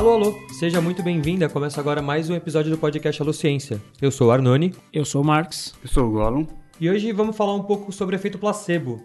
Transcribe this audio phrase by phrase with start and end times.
[0.00, 1.46] Alô, alô, seja muito bem-vinda.
[1.46, 3.82] Começa agora mais um episódio do podcast Alô Ciência.
[4.00, 4.74] Eu sou o Arnone.
[4.90, 5.74] Eu sou o Marx.
[5.82, 6.46] Eu sou o Gollum.
[6.80, 9.02] E hoje vamos falar um pouco sobre efeito placebo.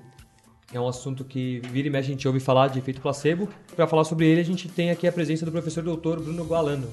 [0.72, 3.50] É um assunto que vira e mexe a gente ouve falar de efeito placebo.
[3.76, 6.88] Para falar sobre ele, a gente tem aqui a presença do professor doutor Bruno Gualano.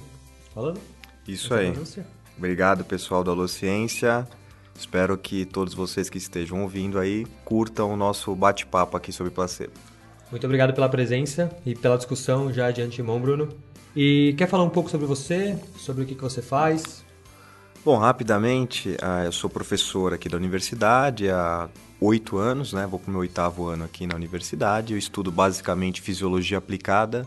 [0.52, 0.80] Falando?
[1.28, 1.72] Isso aí.
[2.36, 4.26] Obrigado, pessoal da Alô Ciência.
[4.76, 9.74] Espero que todos vocês que estejam ouvindo aí curtam o nosso bate-papo aqui sobre placebo.
[10.28, 13.48] Muito obrigado pela presença e pela discussão já de antemão, Bruno.
[13.94, 17.04] E quer falar um pouco sobre você, sobre o que, que você faz?
[17.84, 21.68] Bom, rapidamente, ah, eu sou professor aqui da universidade há
[22.00, 22.86] oito anos, né?
[22.86, 24.92] Vou para o meu oitavo ano aqui na universidade.
[24.92, 27.26] Eu estudo basicamente fisiologia aplicada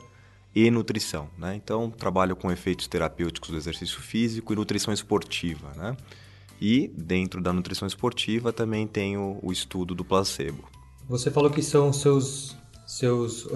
[0.55, 1.55] e nutrição, né?
[1.55, 5.95] Então, trabalho com efeitos terapêuticos do exercício físico e nutrição esportiva, né?
[6.59, 10.63] E dentro da nutrição esportiva também tenho o estudo do placebo.
[11.07, 12.55] Você falou que são seus
[12.85, 13.47] seus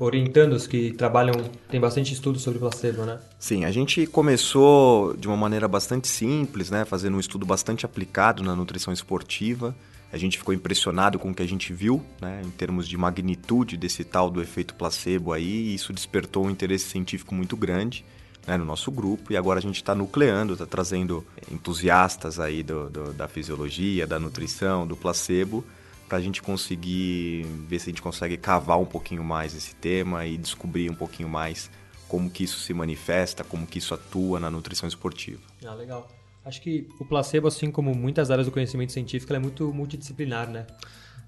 [0.00, 1.34] orientandos que trabalham,
[1.68, 3.18] tem bastante estudo sobre placebo, né?
[3.38, 6.84] Sim, a gente começou de uma maneira bastante simples, né?
[6.84, 9.74] Fazendo um estudo bastante aplicado na nutrição esportiva.
[10.12, 12.40] A gente ficou impressionado com o que a gente viu, né?
[12.44, 16.86] Em termos de magnitude desse tal do efeito placebo aí, e isso despertou um interesse
[16.86, 18.04] científico muito grande.
[18.46, 21.22] Né, no nosso grupo e agora a gente está nucleando, está trazendo
[21.52, 25.62] entusiastas aí do, do, da fisiologia, da nutrição, do placebo
[26.10, 30.26] para a gente conseguir ver se a gente consegue cavar um pouquinho mais esse tema
[30.26, 31.70] e descobrir um pouquinho mais
[32.08, 35.40] como que isso se manifesta, como que isso atua na nutrição esportiva.
[35.64, 36.08] Ah, legal.
[36.44, 40.66] Acho que o placebo, assim como muitas áreas do conhecimento científico, é muito multidisciplinar, né?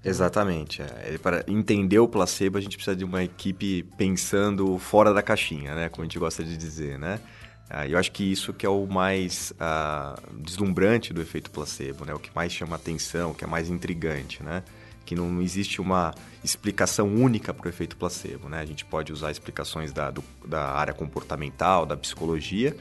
[0.03, 0.81] Exatamente.
[0.81, 1.17] É.
[1.17, 5.87] Para entender o placebo, a gente precisa de uma equipe pensando fora da caixinha, né?
[5.87, 7.21] Como a gente gosta de dizer, né?
[7.69, 12.13] Ah, eu acho que isso que é o mais ah, deslumbrante do efeito placebo, né?
[12.13, 14.63] O que mais chama atenção, o que é mais intrigante, né?
[15.05, 18.59] Que não existe uma explicação única para o efeito placebo, né?
[18.59, 22.75] A gente pode usar explicações da, do, da área comportamental, da psicologia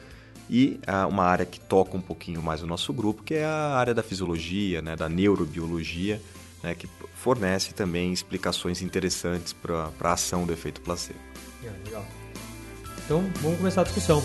[0.51, 3.75] e ah, uma área que toca um pouquinho mais o nosso grupo, que é a
[3.75, 4.95] área da fisiologia, né?
[4.95, 6.21] Da neurobiologia,
[6.63, 6.75] né?
[6.75, 11.19] Que fornece também explicações interessantes para a ação do efeito placebo.
[11.65, 12.05] É, legal.
[13.05, 14.23] Então, vamos começar a discussão.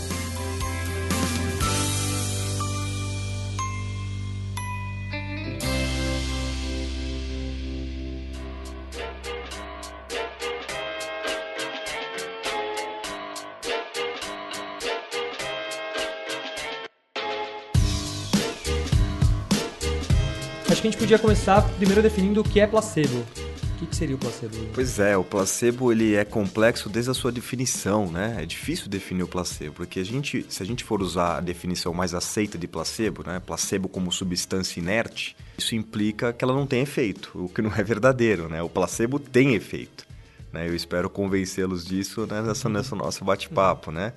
[20.87, 23.25] Que a gente podia começar primeiro definindo o que é placebo.
[23.79, 24.55] O que, seria o placebo?
[24.73, 28.37] Pois é, o placebo ele é complexo desde a sua definição, né?
[28.39, 31.93] É difícil definir o placebo, porque a gente, se a gente for usar a definição
[31.93, 33.39] mais aceita de placebo, né?
[33.39, 37.83] Placebo como substância inerte, isso implica que ela não tem efeito, o que não é
[37.83, 38.63] verdadeiro, né?
[38.63, 40.07] O placebo tem efeito,
[40.51, 40.67] né?
[40.67, 42.41] Eu espero convencê-los disso né?
[42.41, 44.13] nessa, nessa nosso bate-papo, né?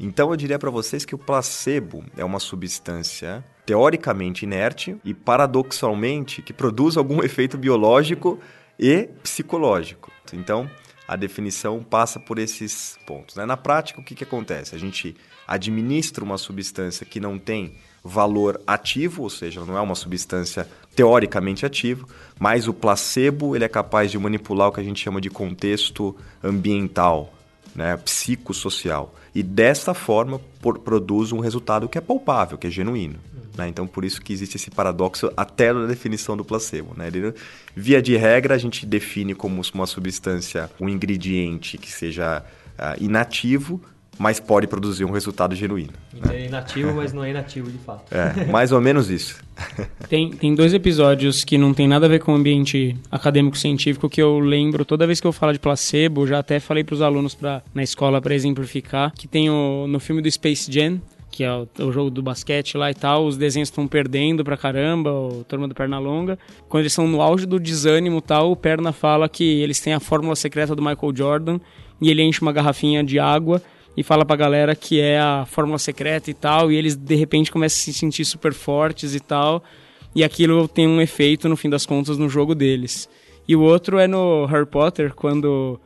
[0.00, 6.40] Então eu diria para vocês que o placebo é uma substância teoricamente inerte e paradoxalmente
[6.40, 8.40] que produz algum efeito biológico
[8.78, 10.10] e psicológico.
[10.32, 10.70] Então,
[11.06, 13.36] a definição passa por esses pontos.
[13.36, 13.44] Né?
[13.44, 14.74] Na prática, o que, que acontece?
[14.74, 15.14] A gente
[15.46, 21.66] administra uma substância que não tem valor ativo, ou seja, não é uma substância teoricamente
[21.66, 22.06] ativa,
[22.38, 26.16] mas o placebo ele é capaz de manipular o que a gente chama de contexto
[26.42, 27.34] ambiental,
[27.74, 29.14] né, psicossocial.
[29.34, 33.18] E dessa forma por, produz um resultado que é palpável, que é genuíno.
[33.58, 33.68] Né?
[33.68, 36.94] Então, por isso que existe esse paradoxo até na definição do placebo.
[36.96, 37.08] Né?
[37.08, 37.34] Ele,
[37.74, 42.42] via de regra, a gente define como uma substância, um ingrediente que seja
[42.78, 43.82] uh, inativo,
[44.18, 45.92] mas pode produzir um resultado genuíno.
[46.12, 46.40] Então, né?
[46.40, 48.12] É inativo, mas não é inativo de fato.
[48.12, 49.40] É, mais ou menos isso.
[50.08, 54.20] tem, tem dois episódios que não tem nada a ver com o ambiente acadêmico-científico que
[54.20, 57.34] eu lembro toda vez que eu falo de placebo, já até falei para os alunos
[57.34, 61.00] pra, na escola para exemplificar, que tem o, no filme do Space Jam,
[61.38, 64.56] que é o, o, jogo do basquete lá e tal, os desenhos estão perdendo pra
[64.56, 66.36] caramba, o Turma do Pernalonga.
[66.68, 70.00] Quando eles estão no auge do desânimo tal, o Perna fala que eles têm a
[70.00, 71.60] fórmula secreta do Michael Jordan
[72.00, 73.62] e ele enche uma garrafinha de água
[73.96, 77.52] e fala pra galera que é a fórmula secreta e tal, e eles de repente
[77.52, 79.62] começam a se sentir super fortes e tal,
[80.16, 83.08] e aquilo tem um efeito no fim das contas no jogo deles.
[83.46, 85.78] E o outro é no Harry Potter, quando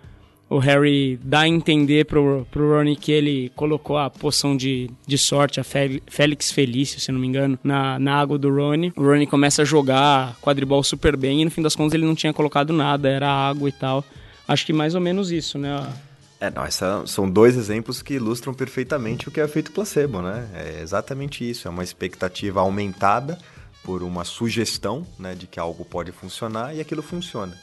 [0.52, 5.16] o Harry dá a entender pro, pro Ronnie que ele colocou a poção de, de
[5.16, 8.92] sorte, a Félix Felício, se não me engano, na, na água do Ronnie.
[8.94, 12.14] O Ronnie começa a jogar quadribol super bem e no fim das contas ele não
[12.14, 14.04] tinha colocado nada, era água e tal.
[14.46, 15.90] Acho que mais ou menos isso, né?
[16.38, 20.48] É, não, essa, são dois exemplos que ilustram perfeitamente o que é feito placebo, né?
[20.54, 23.38] É exatamente isso, é uma expectativa aumentada
[23.82, 27.56] por uma sugestão né, de que algo pode funcionar e aquilo funciona.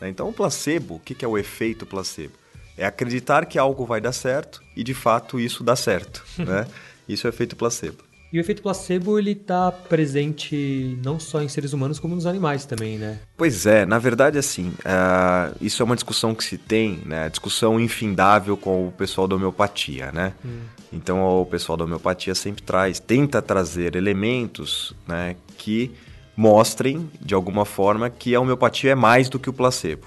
[0.00, 0.08] Né?
[0.08, 2.34] Então, o placebo, o que é o efeito placebo?
[2.76, 6.66] É acreditar que algo vai dar certo e de fato isso dá certo, né?
[7.08, 8.02] Isso é efeito placebo.
[8.34, 12.64] E o efeito placebo, ele tá presente não só em seres humanos, como nos animais
[12.64, 13.20] também, né?
[13.36, 17.28] Pois é, na verdade, assim, uh, isso é uma discussão que se tem, né?
[17.30, 20.34] Discussão infindável com o pessoal da homeopatia, né?
[20.44, 20.62] Hum.
[20.92, 25.36] Então, o pessoal da homeopatia sempre traz, tenta trazer elementos, né?
[25.56, 25.92] Que
[26.36, 30.06] mostrem, de alguma forma, que a homeopatia é mais do que o placebo.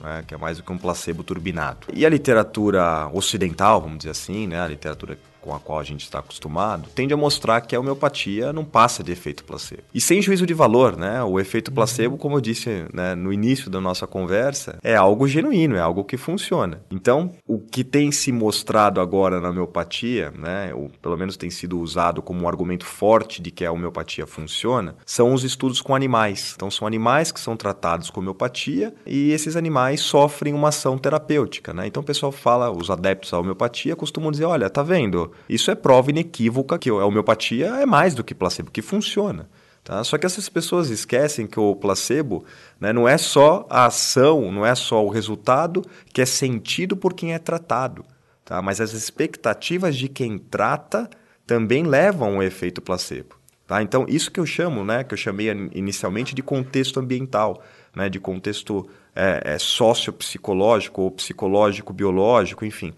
[0.00, 1.88] Né, que é mais do que um placebo turbinado.
[1.92, 6.02] E a literatura ocidental, vamos dizer assim, né, a literatura com a qual a gente
[6.02, 9.82] está acostumado, tende a mostrar que a homeopatia não passa de efeito placebo.
[9.94, 11.22] E sem juízo de valor, né?
[11.22, 15.76] O efeito placebo, como eu disse né, no início da nossa conversa, é algo genuíno,
[15.76, 16.82] é algo que funciona.
[16.90, 21.78] Então, o que tem se mostrado agora na homeopatia, né, ou pelo menos tem sido
[21.80, 26.52] usado como um argumento forte de que a homeopatia funciona, são os estudos com animais.
[26.56, 31.72] Então, são animais que são tratados com homeopatia e esses animais sofrem uma ação terapêutica,
[31.72, 31.86] né?
[31.86, 35.27] Então, o pessoal fala, os adeptos à homeopatia costumam dizer, olha, tá vendo?
[35.48, 39.48] Isso é prova inequívoca que a homeopatia é mais do que placebo, que funciona.
[39.88, 40.04] Tá?
[40.04, 42.44] Só que essas pessoas esquecem que o placebo
[42.78, 45.82] né, não é só a ação, não é só o resultado
[46.12, 48.04] que é sentido por quem é tratado,
[48.44, 48.60] tá?
[48.60, 51.08] mas as expectativas de quem trata
[51.46, 53.36] também levam ao efeito placebo.
[53.66, 53.82] Tá?
[53.82, 57.62] Então, isso que eu chamo, né, que eu chamei inicialmente de contexto ambiental,
[57.94, 62.92] né, de contexto é, é, sociopsicológico ou psicológico-biológico, enfim.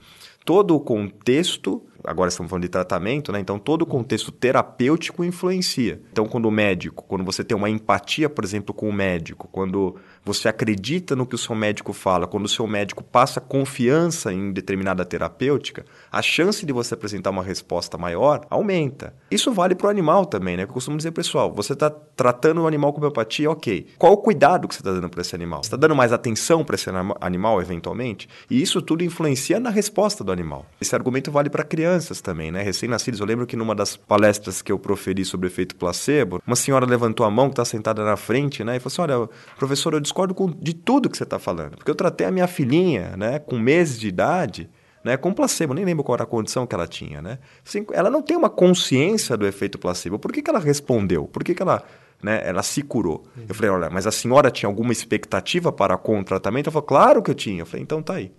[0.44, 3.40] Todo o contexto agora estamos falando de tratamento, né?
[3.40, 6.00] Então todo o contexto terapêutico influencia.
[6.12, 9.96] Então quando o médico, quando você tem uma empatia, por exemplo, com o médico, quando
[10.24, 14.52] você acredita no que o seu médico fala, quando o seu médico passa confiança em
[14.52, 19.14] determinada terapêutica, a chance de você apresentar uma resposta maior aumenta.
[19.30, 20.64] Isso vale para o animal também, né?
[20.64, 23.86] Eu costumo dizer, pessoal, você está tratando o animal com homeopatia, ok.
[23.98, 25.62] Qual o cuidado que você está dando para esse animal?
[25.62, 26.90] Você está dando mais atenção para esse
[27.20, 28.28] animal, eventualmente?
[28.50, 30.66] E isso tudo influencia na resposta do animal.
[30.80, 32.62] Esse argumento vale para crianças também, né?
[32.62, 33.20] Recém-nascidos.
[33.20, 37.24] Eu lembro que numa das palestras que eu proferi sobre efeito placebo, uma senhora levantou
[37.24, 38.76] a mão que está sentada na frente, né?
[38.76, 39.28] E falou assim: olha,
[39.58, 41.76] professor, eu discordo com, de tudo que você está falando.
[41.76, 44.68] Porque eu tratei a minha filhinha, né, com meses de idade,
[45.02, 47.38] né, com placebo, nem lembro qual era a condição que ela tinha, né?
[47.66, 50.18] Assim, ela não tem uma consciência do efeito placebo.
[50.18, 51.24] Por que, que ela respondeu?
[51.26, 51.82] Por que, que ela,
[52.22, 53.24] né, ela se curou?
[53.36, 53.44] Uhum.
[53.48, 56.66] Eu falei, olha, mas a senhora tinha alguma expectativa para com o tratamento?
[56.66, 57.62] Ela falou, claro que eu tinha.
[57.62, 58.30] Eu falei, então tá aí.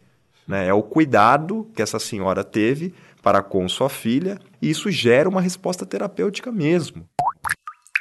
[0.48, 0.68] Né?
[0.68, 2.94] É o cuidado que essa senhora teve
[3.24, 7.06] para com sua filha e isso gera uma resposta terapêutica mesmo.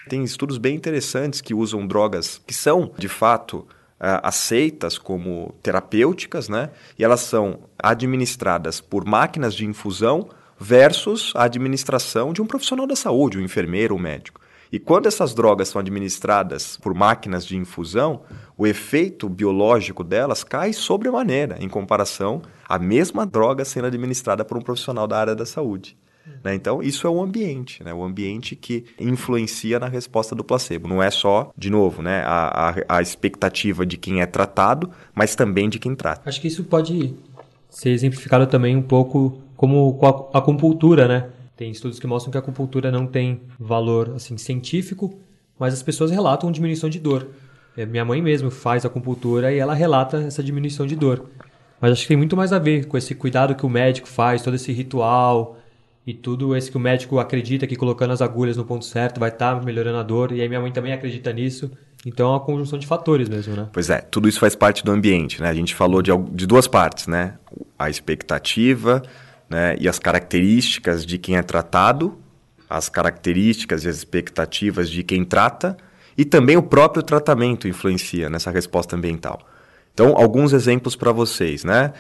[0.09, 3.67] Tem estudos bem interessantes que usam drogas que são, de fato,
[4.03, 6.71] Uh, aceitas como terapêuticas, né?
[6.99, 12.97] E elas são administradas por máquinas de infusão versus a administração de um profissional da
[12.97, 14.41] saúde, um enfermeiro, um médico.
[14.73, 18.23] E quando essas drogas são administradas por máquinas de infusão,
[18.57, 24.63] o efeito biológico delas cai sobremaneira em comparação à mesma droga sendo administrada por um
[24.63, 25.99] profissional da área da saúde.
[26.45, 26.55] Né?
[26.55, 27.93] Então, isso é o ambiente, né?
[27.93, 30.89] o ambiente que influencia na resposta do placebo.
[30.89, 32.23] Não é só, de novo, né?
[32.25, 36.29] a, a, a expectativa de quem é tratado, mas também de quem trata.
[36.29, 37.15] Acho que isso pode
[37.69, 41.29] ser exemplificado também um pouco como com a acupuntura, né?
[41.57, 45.19] Tem estudos que mostram que a acupuntura não tem valor assim científico,
[45.59, 47.29] mas as pessoas relatam diminuição de dor.
[47.77, 51.27] É, minha mãe mesmo faz acupuntura e ela relata essa diminuição de dor.
[51.81, 54.43] Mas acho que tem muito mais a ver com esse cuidado que o médico faz,
[54.43, 55.59] todo esse ritual,
[56.07, 59.29] e tudo esse que o médico acredita que colocando as agulhas no ponto certo vai
[59.29, 61.71] estar tá melhorando a dor, e aí minha mãe também acredita nisso.
[62.05, 63.69] Então é uma conjunção de fatores mesmo, né?
[63.73, 65.51] Pois é, tudo isso faz parte do ambiente, né?
[65.51, 67.35] A gente falou de, de duas partes, né?
[67.79, 69.03] A expectativa
[69.51, 69.77] né?
[69.81, 72.17] e as características de quem é tratado,
[72.69, 75.77] as características e as expectativas de quem trata,
[76.17, 79.41] e também o próprio tratamento influencia nessa resposta ambiental.
[79.93, 81.93] Então, alguns exemplos para vocês, né?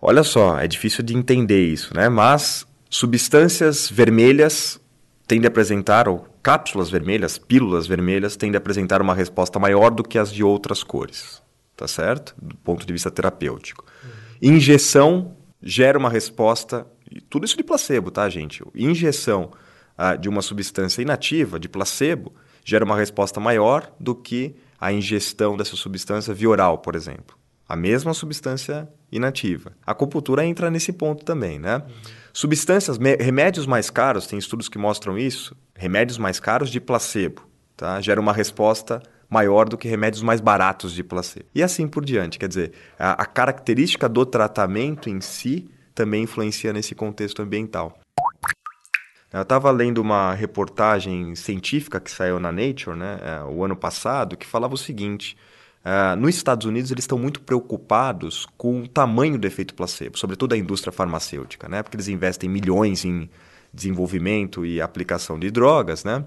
[0.00, 2.08] Olha só, é difícil de entender isso, né?
[2.08, 4.80] Mas Substâncias vermelhas
[5.26, 10.04] tendem a apresentar, ou cápsulas vermelhas, pílulas vermelhas, tendem a apresentar uma resposta maior do
[10.04, 11.42] que as de outras cores,
[11.76, 12.34] tá certo?
[12.40, 13.84] Do ponto de vista terapêutico.
[14.04, 14.54] Uhum.
[14.54, 16.86] Injeção gera uma resposta,
[17.28, 18.62] tudo isso de placebo, tá, gente?
[18.74, 19.50] Injeção
[19.98, 22.32] ah, de uma substância inativa, de placebo,
[22.64, 27.36] gera uma resposta maior do que a ingestão dessa substância via oral, por exemplo.
[27.68, 29.72] A mesma substância inativa.
[29.84, 31.78] A acupuntura entra nesse ponto também, né?
[31.78, 31.94] Uhum.
[32.36, 37.40] Substâncias, remédios mais caros, tem estudos que mostram isso, remédios mais caros de placebo,
[37.74, 37.98] tá?
[38.02, 41.46] Gera uma resposta maior do que remédios mais baratos de placebo.
[41.54, 46.74] E assim por diante, quer dizer, a, a característica do tratamento em si também influencia
[46.74, 47.98] nesse contexto ambiental.
[49.32, 54.36] Eu estava lendo uma reportagem científica que saiu na Nature, né, é, o ano passado,
[54.36, 55.38] que falava o seguinte:
[55.86, 60.52] Uh, nos Estados Unidos, eles estão muito preocupados com o tamanho do efeito placebo, sobretudo
[60.52, 61.80] a indústria farmacêutica, né?
[61.80, 63.30] porque eles investem milhões em
[63.72, 66.02] desenvolvimento e aplicação de drogas.
[66.02, 66.24] Né?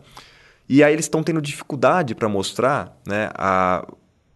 [0.69, 3.85] E aí eles estão tendo dificuldade para mostrar né, a,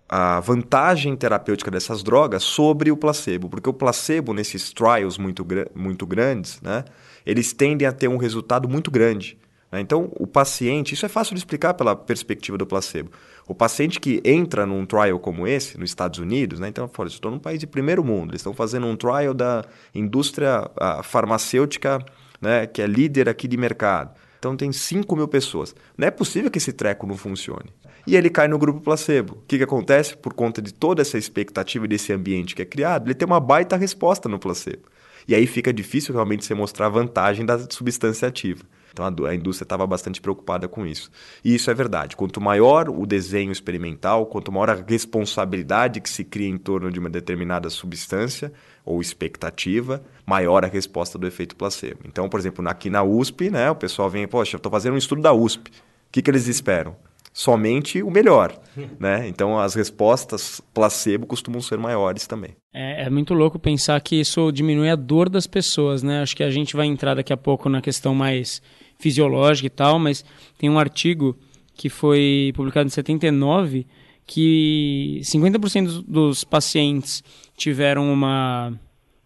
[0.09, 6.05] a vantagem terapêutica dessas drogas sobre o placebo, porque o placebo, nesses trials muito, muito
[6.05, 6.83] grandes, né,
[7.25, 9.37] eles tendem a ter um resultado muito grande.
[9.71, 9.79] Né?
[9.79, 13.09] Então, o paciente, isso é fácil de explicar pela perspectiva do placebo.
[13.47, 16.69] O paciente que entra num trial como esse, nos Estados Unidos, né?
[16.69, 20.69] então, eu estou num país de primeiro mundo, eles estão fazendo um trial da indústria
[21.03, 21.99] farmacêutica,
[22.41, 22.65] né?
[22.65, 24.13] que é líder aqui de mercado.
[24.39, 25.75] Então, tem 5 mil pessoas.
[25.97, 27.69] Não é possível que esse treco não funcione.
[28.05, 29.35] E ele cai no grupo placebo.
[29.35, 30.17] O que, que acontece?
[30.17, 33.77] Por conta de toda essa expectativa desse ambiente que é criado, ele tem uma baita
[33.77, 34.83] resposta no placebo.
[35.27, 38.63] E aí fica difícil realmente você mostrar a vantagem da substância ativa.
[38.93, 41.09] Então a, indústria estava bastante preocupada com isso.
[41.43, 42.15] E isso é verdade.
[42.15, 46.99] Quanto maior o desenho experimental, quanto maior a responsabilidade que se cria em torno de
[46.99, 48.53] uma determinada substância
[48.85, 52.01] ou expectativa, maior a resposta do efeito placebo.
[52.05, 54.97] Então, por exemplo, aqui na USP, né, o pessoal vem, poxa, eu estou fazendo um
[54.97, 55.69] estudo da USP.
[55.69, 55.73] O
[56.11, 56.95] que, que eles esperam?
[57.33, 58.55] somente o melhor,
[58.99, 59.27] né?
[59.27, 62.51] Então as respostas placebo costumam ser maiores também.
[62.71, 66.21] É, é, muito louco pensar que isso diminui a dor das pessoas, né?
[66.21, 68.61] Acho que a gente vai entrar daqui a pouco na questão mais
[68.97, 70.23] fisiológica e tal, mas
[70.57, 71.37] tem um artigo
[71.75, 73.85] que foi publicado em 79
[74.25, 77.23] que 50% dos, pacientes
[77.57, 78.73] tiveram uma,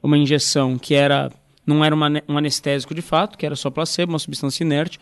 [0.02, 1.32] uma injeção que era
[1.66, 4.98] não era uma, um anestésico de fato, que era só placebo, uma substância inerte,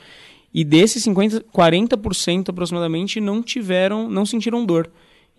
[0.51, 4.89] e desses 50, 40% aproximadamente não tiveram, não sentiram dor.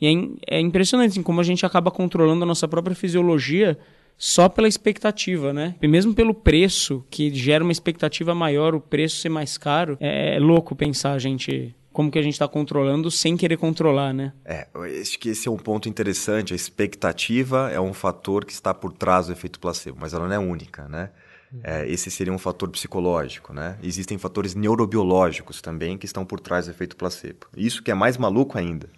[0.01, 3.77] E é, é impressionante assim, como a gente acaba controlando a nossa própria fisiologia
[4.19, 5.75] só pela expectativa, né?
[5.81, 10.37] E mesmo pelo preço, que gera uma expectativa maior, o preço ser mais caro, é,
[10.37, 14.35] é louco pensar a gente como que a gente está controlando sem querer controlar, né?
[14.45, 14.69] É,
[15.01, 16.53] acho que esse é um ponto interessante.
[16.53, 20.35] A expectativa é um fator que está por trás do efeito placebo, mas ela não
[20.35, 21.09] é única, né?
[21.63, 23.79] É, esse seria um fator psicológico, né?
[23.83, 27.47] Existem fatores neurobiológicos também que estão por trás do efeito placebo.
[27.57, 28.91] Isso que é mais maluco ainda,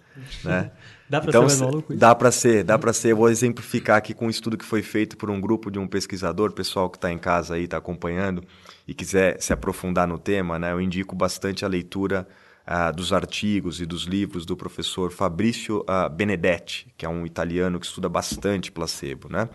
[0.43, 0.71] né?
[1.09, 1.93] dá para então, ser mais maluco?
[1.93, 1.99] Isso?
[1.99, 3.11] Dá para ser, dá para ser.
[3.11, 5.87] Eu vou exemplificar aqui com um estudo que foi feito por um grupo de um
[5.87, 8.43] pesquisador, pessoal que está em casa aí, está acompanhando
[8.87, 10.71] e quiser se aprofundar no tema, né?
[10.71, 12.27] Eu indico bastante a leitura
[12.67, 17.79] uh, dos artigos e dos livros do professor Fabrício uh, Benedetti, que é um italiano
[17.79, 19.49] que estuda bastante placebo, né?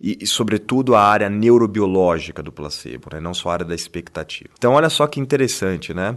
[0.00, 3.20] e, e, sobretudo, a área neurobiológica do placebo, né?
[3.20, 4.50] não só a área da expectativa.
[4.56, 6.16] Então, olha só que interessante, né?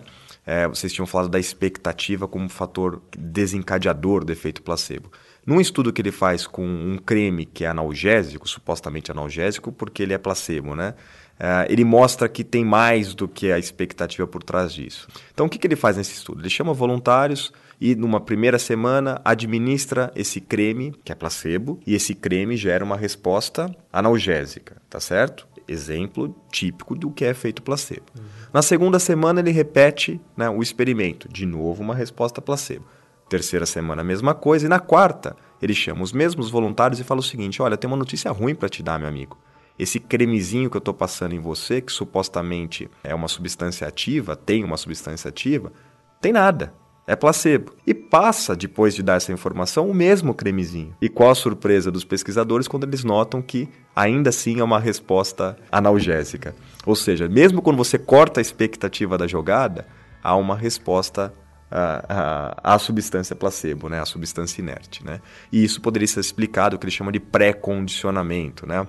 [0.51, 5.09] É, vocês tinham falado da expectativa como fator desencadeador do efeito placebo.
[5.45, 10.11] Num estudo que ele faz com um creme que é analgésico, supostamente analgésico, porque ele
[10.11, 10.93] é placebo, né?
[11.39, 15.07] É, ele mostra que tem mais do que a expectativa por trás disso.
[15.33, 16.41] Então, o que, que ele faz nesse estudo?
[16.41, 22.13] Ele chama voluntários e numa primeira semana administra esse creme, que é placebo, e esse
[22.13, 25.47] creme gera uma resposta analgésica, tá certo?
[25.67, 28.05] Exemplo típico do que é feito placebo.
[28.17, 28.23] Uhum.
[28.53, 32.85] Na segunda semana ele repete né, o experimento, de novo uma resposta placebo.
[33.29, 37.21] Terceira semana a mesma coisa e na quarta ele chama os mesmos voluntários e fala
[37.21, 39.37] o seguinte: olha, tem uma notícia ruim para te dar, meu amigo
[39.79, 44.63] esse cremezinho que eu estou passando em você, que supostamente é uma substância ativa, tem
[44.63, 45.73] uma substância ativa,
[46.21, 46.71] tem nada
[47.07, 47.73] é placebo.
[47.85, 50.95] E passa, depois de dar essa informação, o mesmo cremezinho.
[51.01, 55.57] E qual a surpresa dos pesquisadores quando eles notam que ainda assim é uma resposta
[55.71, 56.55] analgésica?
[56.85, 59.87] Ou seja, mesmo quando você corta a expectativa da jogada,
[60.23, 61.33] há uma resposta
[61.71, 63.99] à, substância placebo, né?
[63.99, 65.03] a substância inerte.
[65.05, 65.21] Né?
[65.51, 68.67] E isso poderia ser explicado, o que eles chamam de pré-condicionamento.
[68.67, 68.85] Né?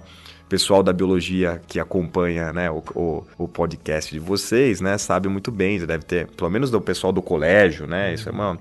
[0.53, 5.51] Pessoal da biologia que acompanha né, o, o, o, podcast de vocês, né, sabe muito
[5.51, 8.59] bem, deve ter, pelo menos do pessoal do colégio, né, isso é, uma,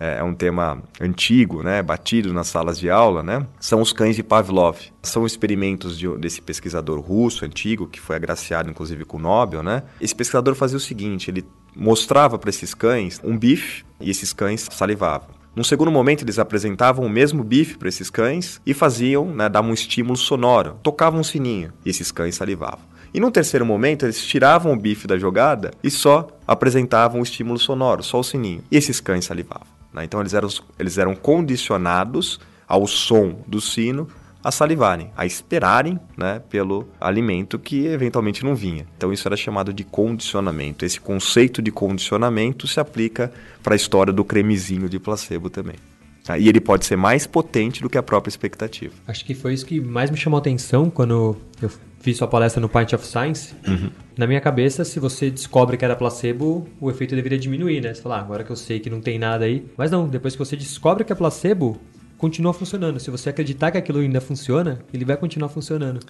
[0.00, 4.16] é, é um tema antigo, né, batido nas salas de aula, né, são os cães
[4.16, 4.78] de Pavlov.
[5.02, 9.82] São experimentos de, desse pesquisador russo antigo, que foi agraciado inclusive com o Nobel, né.
[10.00, 11.44] Esse pesquisador fazia o seguinte, ele
[11.76, 15.33] mostrava para esses cães um bife e esses cães salivavam.
[15.54, 19.70] Num segundo momento, eles apresentavam o mesmo bife para esses cães e faziam, né, davam
[19.70, 22.80] um estímulo sonoro, tocavam um sininho e esses cães salivavam.
[23.12, 27.58] E num terceiro momento, eles tiravam o bife da jogada e só apresentavam o estímulo
[27.60, 28.64] sonoro, só o sininho.
[28.68, 29.68] E esses cães salivavam.
[29.92, 30.02] Né?
[30.02, 34.08] Então eles eram, eles eram condicionados ao som do sino
[34.44, 38.86] a salivarem, a esperarem né, pelo alimento que eventualmente não vinha.
[38.94, 40.84] Então isso era chamado de condicionamento.
[40.84, 43.32] Esse conceito de condicionamento se aplica
[43.62, 45.76] para a história do cremezinho de placebo também.
[46.28, 48.94] Ah, e ele pode ser mais potente do que a própria expectativa.
[49.06, 51.70] Acho que foi isso que mais me chamou a atenção quando eu
[52.00, 53.54] fiz sua palestra no Pint of Science.
[53.66, 53.90] Uhum.
[54.16, 57.92] Na minha cabeça, se você descobre que era placebo, o efeito deveria diminuir, né?
[57.92, 59.66] Você fala, ah, agora que eu sei que não tem nada aí.
[59.76, 61.78] Mas não, depois que você descobre que é placebo,
[62.24, 62.98] continua funcionando.
[62.98, 66.00] Se você acreditar que aquilo ainda funciona, ele vai continuar funcionando.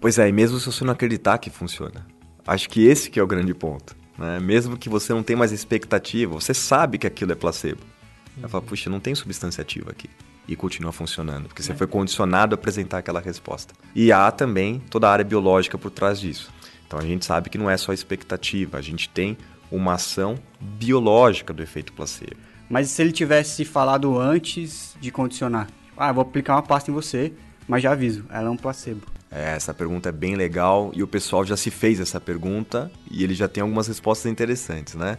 [0.00, 2.04] Pois é, e mesmo se você não acreditar que funciona.
[2.44, 3.94] Acho que esse que é o grande ponto.
[4.18, 4.40] Né?
[4.40, 7.82] Mesmo que você não tenha mais expectativa, você sabe que aquilo é placebo.
[7.82, 8.40] Uhum.
[8.40, 10.10] Ela fala, puxa, não tem substância ativa aqui.
[10.48, 11.76] E continua funcionando, porque você é.
[11.76, 13.72] foi condicionado a apresentar aquela resposta.
[13.94, 16.52] E há também toda a área biológica por trás disso.
[16.84, 19.38] Então a gente sabe que não é só expectativa, a gente tem
[19.70, 22.49] uma ação biológica do efeito placebo.
[22.70, 25.66] Mas se ele tivesse falado antes de condicionar?
[25.96, 27.32] Ah, vou aplicar uma pasta em você,
[27.66, 29.02] mas já aviso, ela é um placebo.
[29.28, 33.24] É, essa pergunta é bem legal e o pessoal já se fez essa pergunta e
[33.24, 35.18] ele já tem algumas respostas interessantes, né?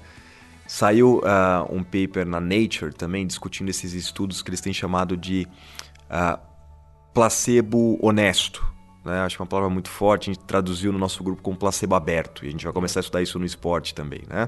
[0.65, 5.45] Saiu uh, um paper na Nature também discutindo esses estudos que eles têm chamado de
[6.09, 6.39] uh,
[7.13, 8.65] placebo honesto.
[9.03, 9.19] Né?
[9.19, 12.45] Acho é uma palavra muito forte, a gente traduziu no nosso grupo como placebo aberto
[12.45, 14.47] e a gente vai começar a estudar isso no esporte também, né?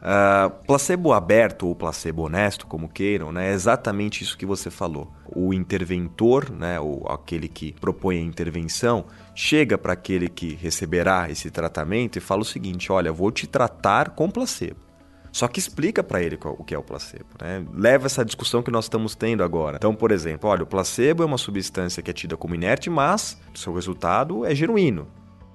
[0.00, 5.12] Uh, placebo aberto ou placebo honesto, como queiram, né, é exatamente isso que você falou.
[5.26, 9.04] O interventor, né, ou aquele que propõe a intervenção,
[9.34, 14.10] chega para aquele que receberá esse tratamento e fala o seguinte: olha, vou te tratar
[14.10, 14.90] com placebo.
[15.32, 17.26] Só que explica para ele o que é o placebo.
[17.40, 17.64] Né?
[17.72, 19.76] Leva essa discussão que nós estamos tendo agora.
[19.76, 23.40] Então, por exemplo, olha, o placebo é uma substância que é tida como inerte, mas
[23.54, 25.06] seu resultado é genuíno.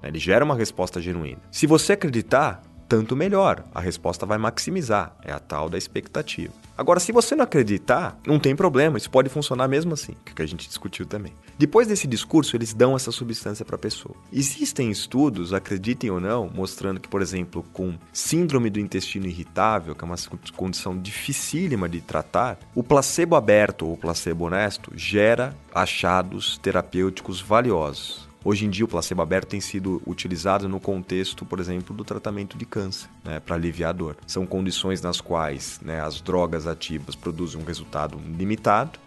[0.02, 1.40] Ele gera uma resposta genuína.
[1.50, 3.64] Se você acreditar, tanto melhor.
[3.74, 5.14] A resposta vai maximizar.
[5.22, 6.52] É a tal da expectativa.
[6.78, 10.46] Agora, se você não acreditar, não tem problema, isso pode funcionar mesmo assim, que a
[10.46, 11.32] gente discutiu também.
[11.58, 14.14] Depois desse discurso, eles dão essa substância para a pessoa.
[14.30, 20.04] Existem estudos, acreditem ou não, mostrando que, por exemplo, com síndrome do intestino irritável, que
[20.04, 20.16] é uma
[20.54, 28.25] condição dificílima de tratar, o placebo aberto ou placebo honesto gera achados terapêuticos valiosos.
[28.48, 32.56] Hoje em dia, o placebo aberto tem sido utilizado no contexto, por exemplo, do tratamento
[32.56, 34.16] de câncer, né, para aliviar a dor.
[34.24, 39.00] São condições nas quais né, as drogas ativas produzem um resultado limitado,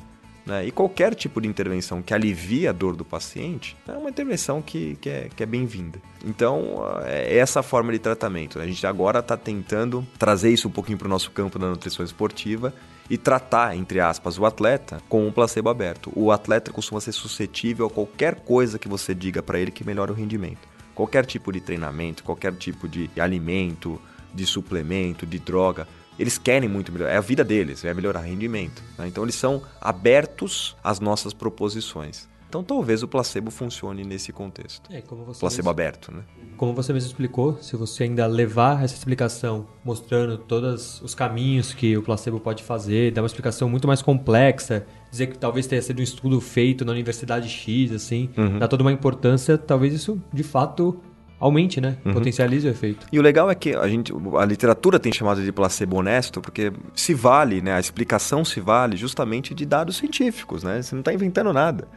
[0.45, 4.61] né, e qualquer tipo de intervenção que alivie a dor do paciente é uma intervenção
[4.61, 6.01] que, que é, que é bem-vinda.
[6.25, 8.59] Então, é essa forma de tratamento.
[8.59, 12.03] A gente agora está tentando trazer isso um pouquinho para o nosso campo da nutrição
[12.03, 12.73] esportiva
[13.09, 16.11] e tratar, entre aspas, o atleta com um placebo aberto.
[16.15, 20.11] O atleta costuma ser suscetível a qualquer coisa que você diga para ele que melhore
[20.11, 20.67] o rendimento.
[20.93, 23.99] Qualquer tipo de treinamento, qualquer tipo de alimento,
[24.33, 25.87] de suplemento, de droga,
[26.19, 27.13] eles querem muito melhorar.
[27.13, 28.83] É a vida deles, é melhorar rendimento.
[28.97, 29.07] Né?
[29.07, 32.28] Então eles são abertos às nossas proposições.
[32.49, 34.91] Então talvez o placebo funcione nesse contexto.
[34.91, 36.23] É, placebo mesmo, aberto, né?
[36.57, 41.95] Como você mesmo explicou, se você ainda levar essa explicação mostrando todos os caminhos que
[41.95, 45.99] o placebo pode fazer, dar uma explicação muito mais complexa, dizer que talvez tenha sido
[45.99, 48.57] um estudo feito na Universidade X, assim, uhum.
[48.57, 50.99] dá toda uma importância, talvez isso de fato
[51.39, 51.97] aumente, né?
[52.03, 52.13] Uhum.
[52.13, 53.05] Potencialize o efeito.
[53.11, 56.73] E o legal é que a gente, a literatura tem chamado de placebo honesto, porque
[56.95, 57.73] se vale, né?
[57.73, 60.81] A explicação se vale justamente de dados científicos, né?
[60.81, 61.87] Você não está inventando nada.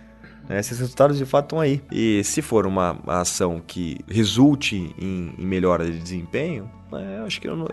[0.48, 0.58] Né?
[0.58, 1.82] Esses resultados de fato estão aí.
[1.90, 7.40] E se for uma ação que resulte em, em melhora de desempenho, né, eu acho
[7.40, 7.68] que eu não,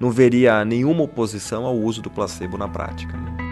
[0.00, 3.16] não veria nenhuma oposição ao uso do placebo na prática.
[3.16, 3.43] Né?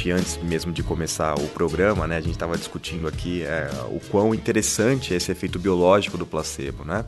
[0.00, 4.00] Gente, antes mesmo de começar o programa, né, a gente estava discutindo aqui é, o
[4.10, 7.04] quão interessante é esse efeito biológico do placebo, né?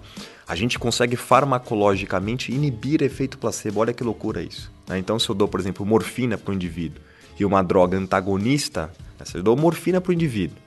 [0.46, 4.70] A gente consegue farmacologicamente inibir efeito placebo, olha que loucura isso.
[4.86, 4.98] Né?
[4.98, 7.02] Então, se eu dou, por exemplo, morfina para o indivíduo
[7.38, 10.58] e uma droga antagonista, né, se eu dou morfina para o indivíduo,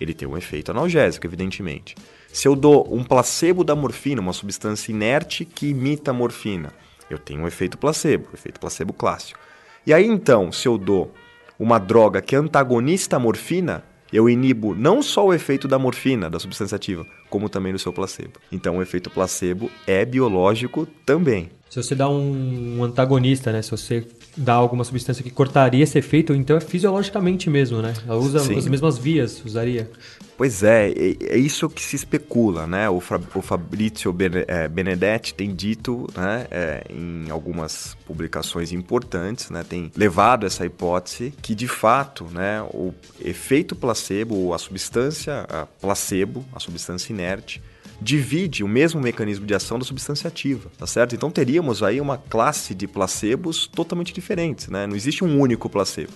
[0.00, 1.94] ele tem um efeito analgésico, evidentemente.
[2.32, 6.72] Se eu dou um placebo da morfina, uma substância inerte que imita a morfina,
[7.08, 9.38] eu tenho um efeito placebo, efeito placebo clássico.
[9.86, 11.12] E aí então, se eu dou
[11.58, 16.38] uma droga que antagonista a morfina, eu inibo não só o efeito da morfina, da
[16.38, 18.40] substância ativa, como também do seu placebo.
[18.50, 21.50] Então, o efeito placebo é biológico também.
[21.68, 23.60] Se você dá um antagonista, né?
[23.60, 24.06] Se você
[24.38, 27.92] dá alguma substância que cortaria esse efeito, então é fisiologicamente mesmo, né?
[28.06, 28.56] Ela usa Sim.
[28.56, 29.90] as mesmas vias, usaria.
[30.36, 32.88] Pois é, é isso que se especula, né?
[32.88, 34.14] O, o Fabrizio
[34.46, 41.34] é, Benedetti tem dito, né, é, em algumas publicações importantes, né, tem levado essa hipótese
[41.42, 47.60] que de fato, né, o efeito placebo, a substância a placebo, a substância inerte,
[48.00, 51.14] divide o mesmo mecanismo de ação da substância ativa, tá certo?
[51.14, 54.86] Então teríamos aí uma classe de placebos totalmente diferentes, né?
[54.86, 56.12] Não existe um único placebo.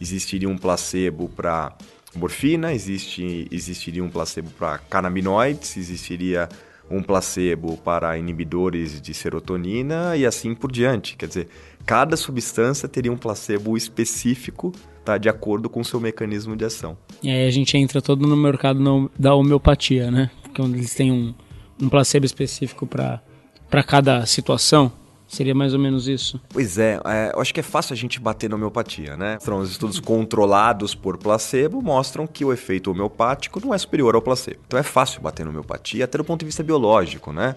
[0.00, 1.76] Existiria um placebo para
[2.14, 6.48] morfina, existe, existiria um placebo para canabinoides, existiria
[6.90, 11.16] um placebo para inibidores de serotonina e assim por diante.
[11.16, 11.48] Quer dizer,
[11.86, 14.72] cada substância teria um placebo específico
[15.04, 16.96] tá, de acordo com o seu mecanismo de ação.
[17.22, 20.30] E aí a gente entra todo no mercado da homeopatia, né?
[20.54, 21.34] Porque eles têm um,
[21.82, 24.92] um placebo específico para cada situação.
[25.26, 26.40] Seria mais ou menos isso?
[26.50, 29.38] Pois é, é, eu acho que é fácil a gente bater na homeopatia, né?
[29.60, 34.60] Os estudos controlados por placebo mostram que o efeito homeopático não é superior ao placebo.
[34.66, 37.56] Então é fácil bater na homeopatia, até do ponto de vista biológico, né?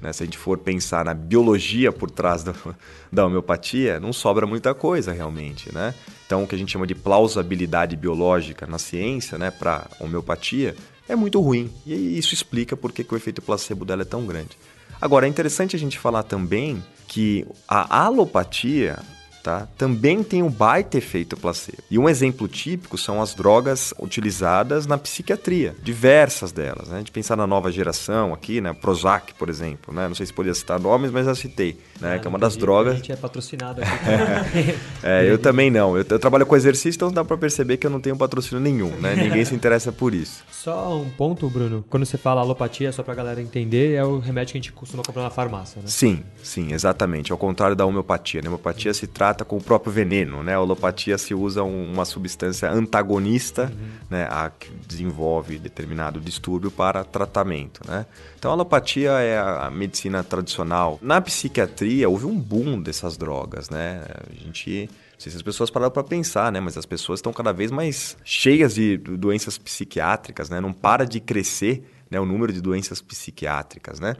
[0.00, 0.12] Né?
[0.12, 2.54] Se a gente for pensar na biologia por trás da,
[3.12, 5.94] da homeopatia, não sobra muita coisa realmente, né?
[6.26, 10.74] Então, o que a gente chama de plausibilidade biológica na ciência, né, para homeopatia,
[11.08, 11.72] é muito ruim.
[11.84, 14.56] E isso explica por que o efeito placebo dela é tão grande.
[15.00, 18.98] Agora, é interessante a gente falar também que a alopatia
[19.46, 19.68] tá?
[19.78, 21.78] também tem um baita efeito placebo.
[21.88, 26.88] E um exemplo típico são as drogas utilizadas na psiquiatria, diversas delas.
[26.88, 26.96] Né?
[26.96, 28.72] A gente pensar na nova geração aqui, né?
[28.72, 30.08] Prozac, por exemplo, né?
[30.08, 32.14] não sei se podia citar nomes, mas já citei, né?
[32.14, 32.94] Ah, que é uma das drogas...
[32.94, 34.74] A gente é patrocinado aqui.
[35.02, 35.96] é, eu também não.
[35.96, 38.90] Eu, eu, trabalho com exercício, então dá para perceber que eu não tenho patrocínio nenhum,
[39.00, 39.14] né?
[39.16, 40.44] Ninguém se interessa por isso.
[40.50, 41.84] Só um ponto, Bruno.
[41.88, 45.02] Quando você fala alopatia, só pra galera entender, é o remédio que a gente costuma
[45.02, 45.88] comprar na farmácia, né?
[45.88, 47.32] Sim, sim, exatamente.
[47.32, 48.40] Ao contrário da homeopatia.
[48.40, 48.48] Né?
[48.48, 50.54] A homeopatia se trata com o próprio veneno, né?
[50.54, 53.88] A alopatia se usa uma substância antagonista, uhum.
[54.10, 54.28] né?
[54.30, 58.06] A que desenvolve determinado distúrbio para tratamento, né?
[58.38, 60.98] Então a alopatia é a medicina tradicional.
[61.02, 64.02] Na psiquiatria houve um boom dessas drogas, né?
[64.28, 66.60] A gente não sei se as pessoas pararam para pensar, né?
[66.60, 70.60] Mas as pessoas estão cada vez mais cheias de doenças psiquiátricas, né?
[70.60, 74.14] Não para de crescer né, o número de doenças psiquiátricas, né?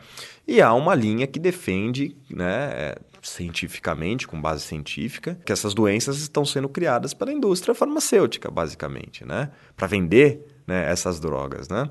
[0.46, 6.44] E há uma linha que defende, né, cientificamente, com base científica, que essas doenças estão
[6.44, 9.50] sendo criadas pela indústria farmacêutica, basicamente, né?
[9.76, 11.90] Para vender né, essas drogas, né?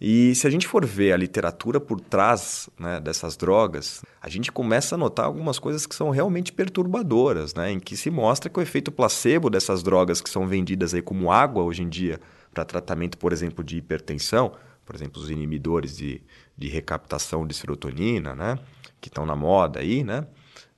[0.00, 4.52] E se a gente for ver a literatura por trás né, dessas drogas, a gente
[4.52, 8.58] começa a notar algumas coisas que são realmente perturbadoras, né, em que se mostra que
[8.58, 12.20] o efeito placebo dessas drogas que são vendidas aí como água hoje em dia
[12.54, 14.52] para tratamento, por exemplo, de hipertensão,
[14.86, 16.22] por exemplo, os inibidores de,
[16.56, 18.56] de recaptação de serotonina, né,
[19.00, 20.20] que estão na moda aí, né,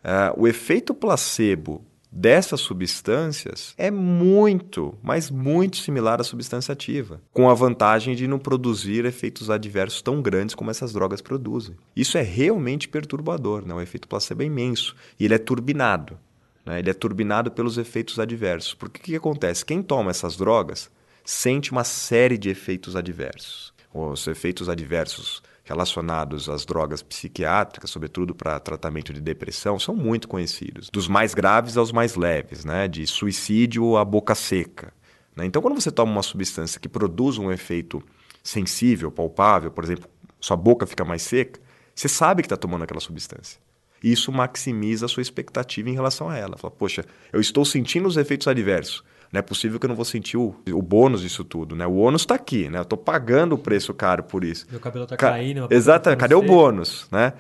[0.03, 7.49] uh, o efeito placebo dessas substâncias é muito, mas muito similar à substância ativa, com
[7.49, 11.77] a vantagem de não produzir efeitos adversos tão grandes como essas drogas produzem.
[11.95, 13.75] Isso é realmente perturbador, né?
[13.75, 16.19] o efeito placebo é imenso e ele é turbinado.
[16.65, 16.79] Né?
[16.79, 18.75] Ele é turbinado pelos efeitos adversos.
[18.75, 19.65] Porque o que, acontece?
[19.65, 20.91] Quem toma essas drogas
[21.25, 23.73] sente uma série de efeitos adversos.
[23.93, 30.91] Os efeitos adversos relacionados às drogas psiquiátricas, sobretudo para tratamento de depressão, são muito conhecidos.
[30.91, 32.89] Dos mais graves aos mais leves, né?
[32.89, 34.93] de suicídio à boca seca.
[35.37, 35.47] Né?
[35.47, 38.03] Então, quando você toma uma substância que produz um efeito
[38.43, 41.61] sensível, palpável, por exemplo, sua boca fica mais seca,
[41.95, 43.61] você sabe que está tomando aquela substância.
[44.03, 46.57] Isso maximiza a sua expectativa em relação a ela.
[46.57, 50.05] Fala, poxa, eu estou sentindo os efeitos adversos não é possível que eu não vou
[50.05, 51.87] sentir o, o bônus disso tudo, né?
[51.87, 52.79] O ônus está aqui, né?
[52.79, 54.67] Eu estou pagando o preço caro por isso.
[54.71, 55.31] Meu cabelo está Ca...
[55.31, 55.69] caindo.
[55.71, 56.21] Exatamente.
[56.21, 57.33] Cadê o bônus, né?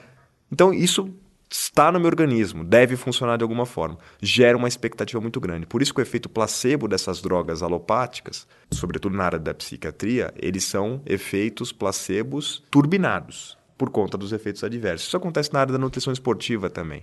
[0.52, 1.12] Então, isso
[1.50, 3.98] está no meu organismo, deve funcionar de alguma forma.
[4.22, 5.66] Gera uma expectativa muito grande.
[5.66, 10.62] Por isso que o efeito placebo dessas drogas alopáticas, sobretudo na área da psiquiatria, eles
[10.64, 15.08] são efeitos placebos turbinados por conta dos efeitos adversos.
[15.08, 17.02] Isso acontece na área da nutrição esportiva também.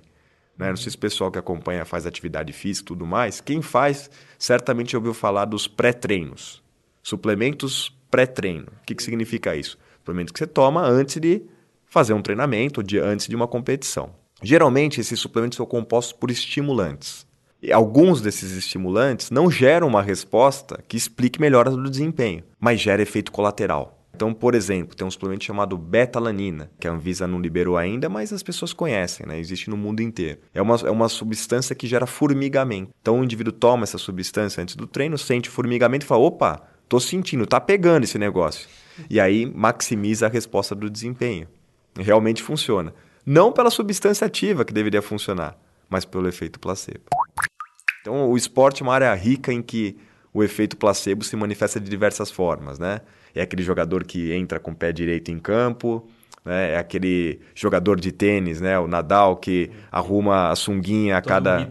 [0.58, 0.70] Né?
[0.70, 3.40] Não sei se o pessoal que acompanha faz atividade física e tudo mais.
[3.40, 6.64] Quem faz, certamente ouviu falar dos pré-treinos.
[7.04, 8.68] Suplementos pré-treino.
[8.82, 9.78] O que, que significa isso?
[10.00, 11.42] Suplemento que você toma antes de
[11.86, 14.12] fazer um treinamento, de, antes de uma competição.
[14.42, 17.26] Geralmente, esses suplementos são compostos por estimulantes.
[17.62, 23.02] E alguns desses estimulantes não geram uma resposta que explique melhora do desempenho, mas gera
[23.02, 23.97] efeito colateral.
[24.18, 28.34] Então, por exemplo, tem um suplemento chamado betalanina, que a Anvisa não liberou ainda, mas
[28.34, 29.40] as pessoas conhecem, né?
[29.40, 30.40] existe no mundo inteiro.
[30.56, 32.90] É uma, é uma substância que gera formigamento.
[33.00, 37.00] Então, o indivíduo toma essa substância antes do treino, sente formigamento e fala: opa, tô
[37.00, 38.68] sentindo, tá pegando esse negócio.
[39.08, 41.48] E aí maximiza a resposta do desempenho.
[41.96, 42.96] Realmente funciona.
[43.24, 45.56] Não pela substância ativa que deveria funcionar,
[45.88, 47.04] mas pelo efeito placebo.
[48.02, 49.96] Então, o esporte é uma área rica em que
[50.34, 53.02] o efeito placebo se manifesta de diversas formas, né?
[53.38, 56.08] É aquele jogador que entra com o pé direito em campo,
[56.48, 56.72] né?
[56.72, 58.80] é aquele jogador de tênis, né?
[58.80, 61.70] o Nadal, que arruma a sunguinha a cada, um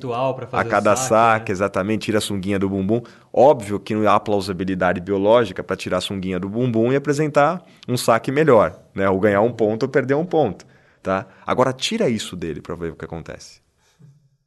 [0.53, 1.55] a cada saque, saque né?
[1.55, 3.03] exatamente, tira a sunguinha do bumbum.
[3.33, 7.97] Óbvio que não há plausibilidade biológica para tirar a sunguinha do bumbum e apresentar um
[7.97, 9.09] saque melhor, né?
[9.09, 10.67] ou ganhar um ponto ou perder um ponto.
[11.03, 11.27] Tá?
[11.47, 13.65] Agora, tira isso dele para ver o que acontece.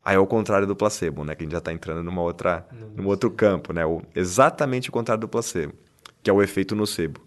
[0.03, 1.35] Aí é o contrário do placebo, né?
[1.35, 3.85] Que a gente já está entrando numa outra, num outro campo, né?
[3.85, 5.73] O, exatamente o contrário do placebo
[6.21, 7.21] que é o efeito nocebo.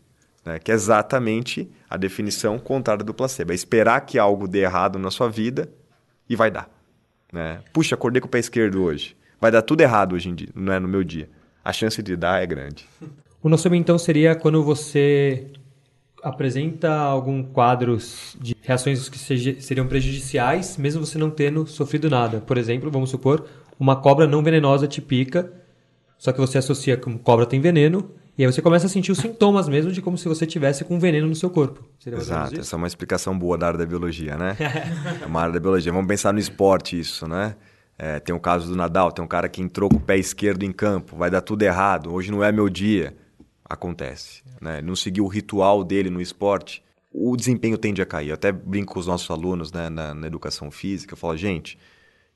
[0.44, 0.58] né?
[0.58, 3.52] que é exatamente a definição contrária do placebo.
[3.52, 5.68] É esperar que algo dê errado na sua vida
[6.28, 6.68] e vai dar.
[7.32, 7.60] Né?
[7.72, 9.16] Puxa, acordei com o pé esquerdo hoje.
[9.40, 11.28] Vai dar tudo errado hoje em dia, não é no meu dia.
[11.64, 12.86] A chance de dar é grande.
[13.42, 15.50] O nosso então seria quando você
[16.22, 22.40] apresenta algum quadros de reações que seriam prejudiciais, mesmo você não tendo sofrido nada.
[22.40, 23.44] Por exemplo, vamos supor,
[23.78, 25.52] uma cobra não venenosa te pica,
[26.16, 29.18] só que você associa com cobra tem veneno, e aí você começa a sentir os
[29.18, 31.84] sintomas mesmo de como se você tivesse com veneno no seu corpo.
[32.06, 34.56] Exato, essa é uma explicação boa da área da biologia, né?
[35.22, 35.92] é uma área da biologia.
[35.92, 37.54] Vamos pensar no esporte isso, né?
[37.98, 40.62] É, tem o caso do Nadal, tem um cara que entrou com o pé esquerdo
[40.62, 43.14] em campo, vai dar tudo errado, hoje não é meu dia.
[43.64, 44.42] Acontece.
[44.60, 44.82] Né?
[44.82, 48.28] Não seguiu o ritual dele no esporte, o desempenho tende a cair.
[48.28, 51.78] Eu até brinco com os nossos alunos né, na, na educação física, eu falo, gente,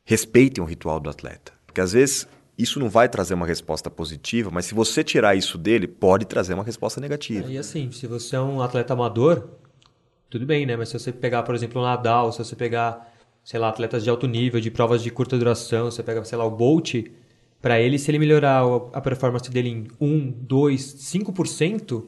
[0.05, 1.53] respeitem o ritual do atleta.
[1.67, 2.29] Porque às vezes
[2.59, 6.55] isso não vai trazer uma resposta positiva, mas se você tirar isso dele, pode trazer
[6.55, 7.51] uma resposta negativa.
[7.51, 9.49] E assim, se você é um atleta amador,
[10.31, 10.77] tudo bem, né?
[10.77, 13.13] Mas se você pegar, por exemplo, o Nadal, se você pegar,
[13.45, 16.45] sei lá, atletas de alto nível, de provas de curta duração, você pega, sei lá,
[16.45, 16.95] o Bolt,
[17.61, 22.05] para ele, se ele melhorar a performance dele em 1, 2, 5%,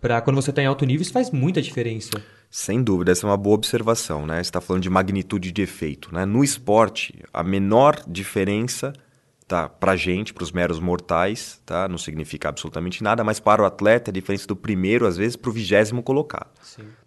[0.00, 2.10] para quando você está em alto nível, isso faz muita diferença.
[2.50, 4.36] Sem dúvida, essa é uma boa observação, né?
[4.36, 6.12] Você está falando de magnitude de efeito.
[6.12, 6.24] Né?
[6.24, 8.92] No esporte, a menor diferença
[9.50, 13.64] tá, para gente, para os meros mortais, tá, não significa absolutamente nada, mas para o
[13.64, 16.48] atleta a diferença do primeiro, às vezes, para o vigésimo colocado.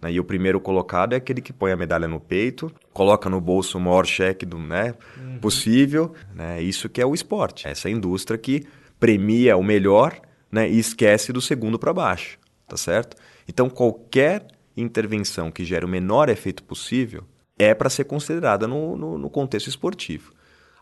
[0.01, 0.12] Né?
[0.12, 3.77] E o primeiro colocado é aquele que põe a medalha no peito, coloca no bolso
[3.77, 5.39] o maior cheque do, né, uhum.
[5.39, 6.13] possível.
[6.36, 6.62] Né?
[6.62, 7.65] Isso que é o esporte.
[7.65, 8.67] Essa indústria que
[8.99, 10.19] premia o melhor
[10.51, 12.38] né, e esquece do segundo para baixo.
[12.67, 13.15] Tá certo?
[13.47, 17.23] Então, qualquer intervenção que gere o menor efeito possível
[17.58, 20.34] é para ser considerada no, no, no contexto esportivo.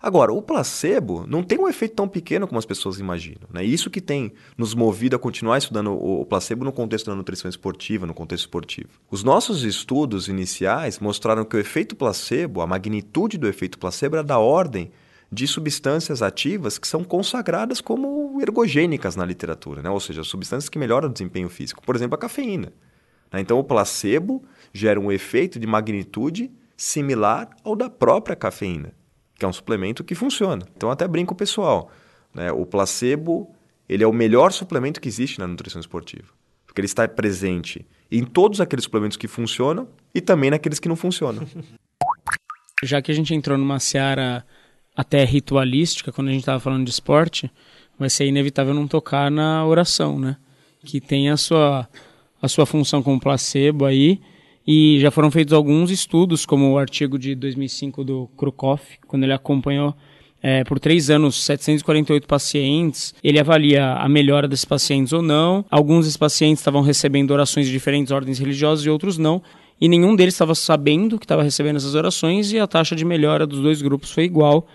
[0.02, 3.48] Agora, o placebo não tem um efeito tão pequeno como as pessoas imaginam.
[3.54, 3.64] Né?
[3.64, 8.08] Isso que tem nos movido a continuar estudando o placebo no contexto da nutrição esportiva,
[8.08, 8.90] no contexto esportivo.
[9.12, 14.24] Os nossos estudos iniciais mostraram que o efeito placebo, a magnitude do efeito placebo era
[14.24, 14.92] da ordem
[15.32, 19.90] de substâncias ativas que são consagradas como ergogênicas na literatura, né?
[19.90, 21.84] ou seja, substâncias que melhoram o desempenho físico.
[21.86, 22.74] Por exemplo, a cafeína.
[23.32, 23.40] Né?
[23.40, 29.00] Então, o placebo gera um efeito de magnitude similar ao da própria cafeína
[29.42, 30.64] que é um suplemento que funciona.
[30.78, 31.92] Então até brinco pessoal,
[32.32, 32.52] né?
[32.52, 33.50] O placebo
[33.90, 36.28] ele é o melhor suplemento que existe na nutrição esportiva,
[36.64, 40.96] porque ele está presente em todos aqueles suplementos que funcionam e também naqueles que não
[40.96, 41.44] funcionam.
[42.84, 44.46] Já que a gente entrou numa seara
[44.96, 47.52] até ritualística, quando a gente estava falando de esporte,
[47.98, 50.38] vai ser inevitável não tocar na oração, né?
[50.86, 51.90] Que tem a sua,
[52.40, 54.22] a sua função como placebo aí,
[54.68, 59.34] e já foram feitos alguns estudos, como o artigo de 2005 do Krukoff, quando ele
[59.34, 59.96] acompanhou
[60.42, 63.14] é, por três anos 748 pacientes.
[63.24, 65.64] Ele avalia a melhora desses pacientes ou não.
[65.70, 69.42] Alguns desses pacientes estavam recebendo orações de diferentes ordens religiosas e outros não.
[69.80, 73.48] E nenhum deles estava sabendo que estava recebendo essas orações e a taxa de melhora
[73.48, 74.68] dos dois grupos foi igual.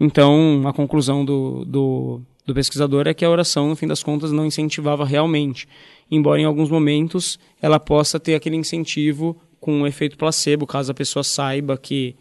[0.00, 4.32] Então, a conclusão do, do, do pesquisador é que a oração, no fim das contas,
[4.32, 5.68] não incentivava realmente
[6.14, 10.94] embora em alguns momentos ela possa ter aquele incentivo com um efeito placebo, caso a
[10.94, 12.14] pessoa saiba que,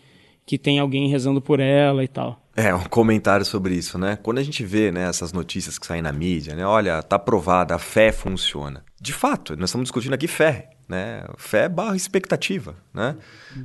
[0.46, 2.42] que tem alguém rezando por ela e tal.
[2.56, 4.16] É, um comentário sobre isso, né?
[4.22, 6.66] Quando a gente vê né, essas notícias que saem na mídia, né?
[6.66, 8.86] Olha, tá provada, a fé funciona.
[9.02, 11.26] De fato, nós estamos discutindo aqui fé, né?
[11.36, 13.18] Fé barra expectativa, né?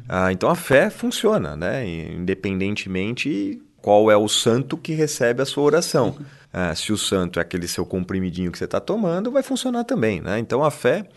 [0.08, 1.86] Ah, então a fé funciona, né?
[1.86, 6.14] Independentemente qual é o santo que recebe a sua oração.
[6.52, 10.20] Ah, se o santo é aquele seu comprimidinho que você está tomando, vai funcionar também.
[10.20, 10.38] Né?
[10.38, 11.08] Então a fé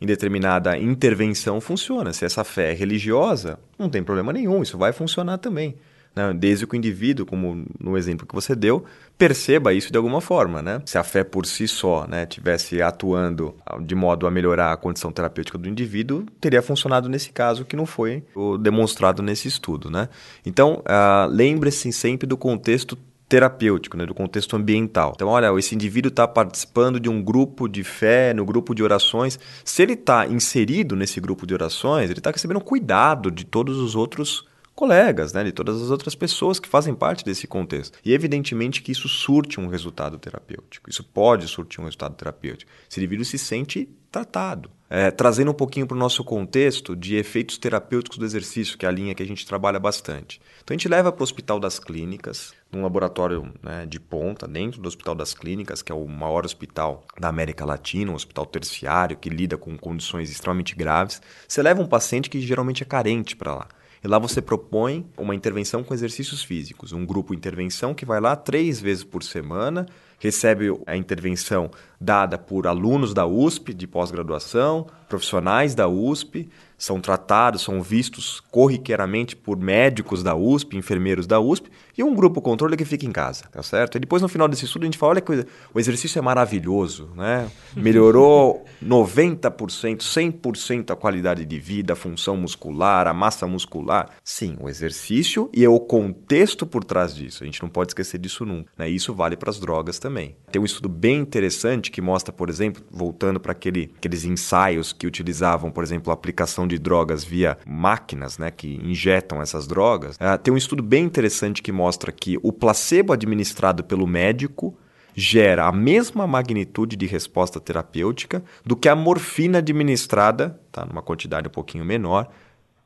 [0.00, 2.12] em determinada intervenção funciona.
[2.12, 5.74] Se essa fé é religiosa, não tem problema nenhum, isso vai funcionar também.
[6.14, 6.32] Né?
[6.34, 8.84] Desde que o indivíduo, como no exemplo que você deu,
[9.16, 10.60] perceba isso de alguma forma.
[10.62, 10.82] Né?
[10.84, 15.12] Se a fé por si só né, tivesse atuando de modo a melhorar a condição
[15.12, 18.24] terapêutica do indivíduo, teria funcionado nesse caso que não foi
[18.60, 19.90] demonstrado nesse estudo.
[19.90, 20.08] Né?
[20.44, 22.96] Então, uh, lembre-se sempre do contexto
[23.30, 25.12] terapêutico, né, do contexto ambiental.
[25.14, 29.38] Então, olha, esse indivíduo está participando de um grupo de fé, no grupo de orações.
[29.64, 33.94] Se ele está inserido nesse grupo de orações, ele está recebendo cuidado de todos os
[33.94, 34.49] outros
[34.80, 37.98] colegas, né, de todas as outras pessoas que fazem parte desse contexto.
[38.02, 40.88] E evidentemente que isso surte um resultado terapêutico.
[40.88, 42.70] Isso pode surtir um resultado terapêutico.
[42.90, 44.70] Esse indivíduo se sente tratado.
[44.88, 48.88] É, trazendo um pouquinho para o nosso contexto de efeitos terapêuticos do exercício, que é
[48.88, 50.40] a linha que a gente trabalha bastante.
[50.64, 54.80] Então a gente leva para o Hospital das Clínicas, num laboratório né, de ponta, dentro
[54.80, 59.18] do Hospital das Clínicas, que é o maior hospital da América Latina, um hospital terciário
[59.18, 61.20] que lida com condições extremamente graves.
[61.46, 63.68] Você leva um paciente que geralmente é carente para lá.
[64.02, 68.34] E lá você propõe uma intervenção com exercícios físicos, um grupo intervenção que vai lá
[68.34, 69.86] três vezes por semana
[70.20, 77.60] recebe a intervenção dada por alunos da USP de pós-graduação, profissionais da USP, são tratados,
[77.60, 81.68] são vistos corriqueiramente por médicos da USP, enfermeiros da USP,
[81.98, 83.96] e um grupo controle que fica em casa, tá certo?
[83.96, 87.10] E depois no final desse estudo a gente fala, olha que o exercício é maravilhoso,
[87.14, 87.50] né?
[87.76, 94.08] Melhorou 90%, 100% a qualidade de vida, a função muscular, a massa muscular.
[94.24, 97.42] Sim, o exercício e é o contexto por trás disso.
[97.42, 98.88] A gente não pode esquecer disso nunca, né?
[98.88, 100.34] Isso vale para as drogas também.
[100.50, 105.06] Tem um estudo bem interessante que mostra, por exemplo, voltando para aquele, aqueles ensaios que
[105.06, 110.36] utilizavam, por exemplo, a aplicação de drogas via máquinas, né, que injetam essas drogas, uh,
[110.36, 114.76] tem um estudo bem interessante que mostra que o placebo administrado pelo médico
[115.14, 121.48] gera a mesma magnitude de resposta terapêutica do que a morfina administrada, tá, numa quantidade
[121.48, 122.28] um pouquinho menor,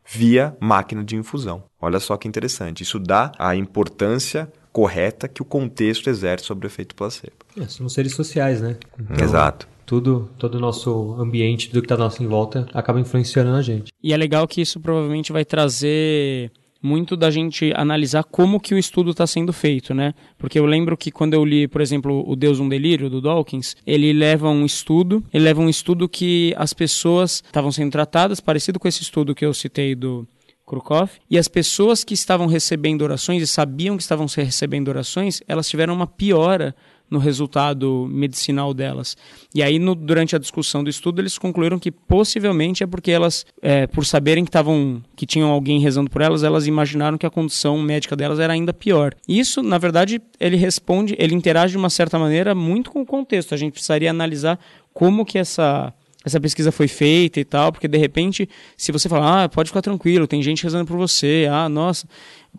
[0.07, 1.65] via máquina de infusão.
[1.81, 2.85] Olha só que interessante.
[2.85, 7.35] Isso dá a importância correta que o contexto exerce sobre o efeito placebo.
[7.61, 8.77] É, somos seres sociais, né?
[9.01, 13.51] Então, Exato tudo, todo o nosso ambiente, tudo que está nossa em volta, acaba influenciando
[13.51, 13.93] a gente.
[14.03, 16.51] E é legal que isso provavelmente vai trazer
[16.85, 20.13] muito da gente analisar como que o estudo está sendo feito, né?
[20.37, 23.75] Porque eu lembro que quando eu li, por exemplo, O Deus um Delírio, do Dawkins,
[23.87, 28.79] ele leva um estudo, ele leva um estudo que as pessoas estavam sendo tratadas, parecido
[28.79, 30.29] com esse estudo que eu citei do
[30.67, 35.69] Krukov, e as pessoas que estavam recebendo orações e sabiam que estavam recebendo orações, elas
[35.69, 36.75] tiveram uma piora
[37.11, 39.17] no resultado medicinal delas.
[39.55, 43.47] E aí, no, durante a discussão do estudo, eles concluíram que possivelmente é porque elas,
[43.63, 47.31] é, por saberem que estavam, que tinham alguém rezando por elas, elas imaginaram que a
[47.31, 49.15] condição médica delas era ainda pior.
[49.29, 53.55] Isso, na verdade, ele responde, ele interage de uma certa maneira muito com o contexto.
[53.55, 54.59] A gente precisaria analisar
[54.93, 55.93] como que essa
[56.25, 59.83] essa pesquisa foi feita e tal, porque de repente, se você falar, ah, pode ficar
[59.83, 62.09] tranquilo, tem gente rezando por você, ah, nossa,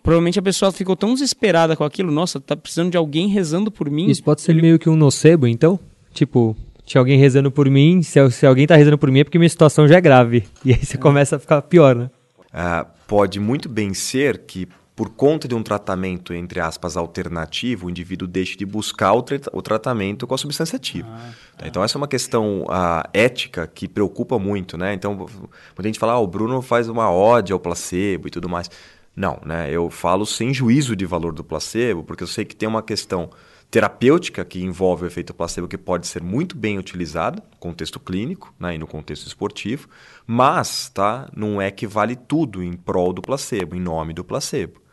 [0.04, 3.90] provavelmente a pessoa ficou tão desesperada com aquilo, nossa, tá precisando de alguém rezando por
[3.90, 4.08] mim.
[4.08, 4.62] Isso pode ser ele...
[4.62, 5.80] meio que um nocebo, então?
[6.14, 9.40] Tipo, tinha alguém rezando por mim, se, se alguém tá rezando por mim é porque
[9.40, 10.44] minha situação já é grave.
[10.64, 12.10] E aí você começa a ficar pior, né?
[12.54, 17.90] Ah, pode muito bem ser que por conta de um tratamento, entre aspas, alternativo, o
[17.90, 21.10] indivíduo deixe de buscar o, tra o tratamento com a substância ativa.
[21.12, 21.68] Ah, tá.
[21.68, 24.94] Então, essa é uma questão uh, ética que preocupa muito, né?
[24.94, 28.48] Então, quando a gente fala, ah, o Bruno faz uma ode ao placebo e tudo
[28.48, 28.70] mais.
[29.14, 29.70] Não, né?
[29.70, 33.30] Eu falo sem juízo de valor do placebo, porque eu sei que tem uma questão
[33.70, 38.54] terapêutica que envolve o efeito placebo que pode ser muito bem utilizada no contexto clínico
[38.58, 39.90] né, e no contexto esportivo,
[40.26, 44.85] mas tá, não é que vale tudo em prol do placebo, em nome do placebo.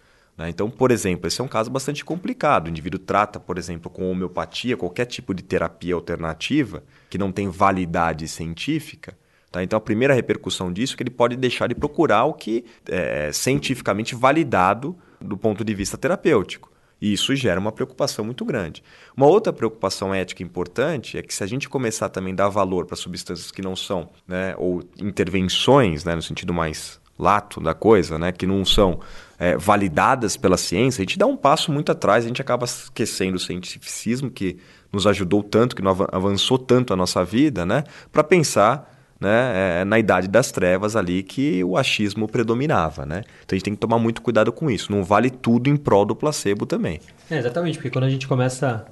[0.43, 0.51] Né?
[0.51, 2.67] Então, por exemplo, esse é um caso bastante complicado.
[2.67, 7.49] O indivíduo trata, por exemplo, com homeopatia, qualquer tipo de terapia alternativa que não tem
[7.49, 9.17] validade científica,
[9.53, 9.63] Tá?
[9.63, 13.31] Então, a primeira repercussão disso é que ele pode deixar de procurar o que é
[13.35, 16.73] cientificamente validado do ponto de vista terapêutico.
[16.99, 18.83] E isso gera uma preocupação muito grande.
[19.15, 22.87] Uma outra preocupação ética importante é que se a gente começar também a dar valor
[22.87, 28.19] para substâncias que não são, né, ou intervenções, né, no sentido mais lato da coisa,
[28.19, 29.01] né, que não são
[29.43, 33.39] é, validadas pela ciência, a gente dá um passo muito atrás, a gente acaba esquecendo
[33.39, 34.57] o cientificismo que
[34.93, 39.99] nos ajudou tanto, que avançou tanto a nossa vida, né, para pensar né, é, na
[39.99, 43.23] idade das trevas ali que o achismo predominava, né?
[43.45, 44.91] Então a gente tem que tomar muito cuidado com isso.
[44.91, 47.01] Não vale tudo em prol do placebo também.
[47.31, 48.85] É, exatamente, porque quando a gente começa,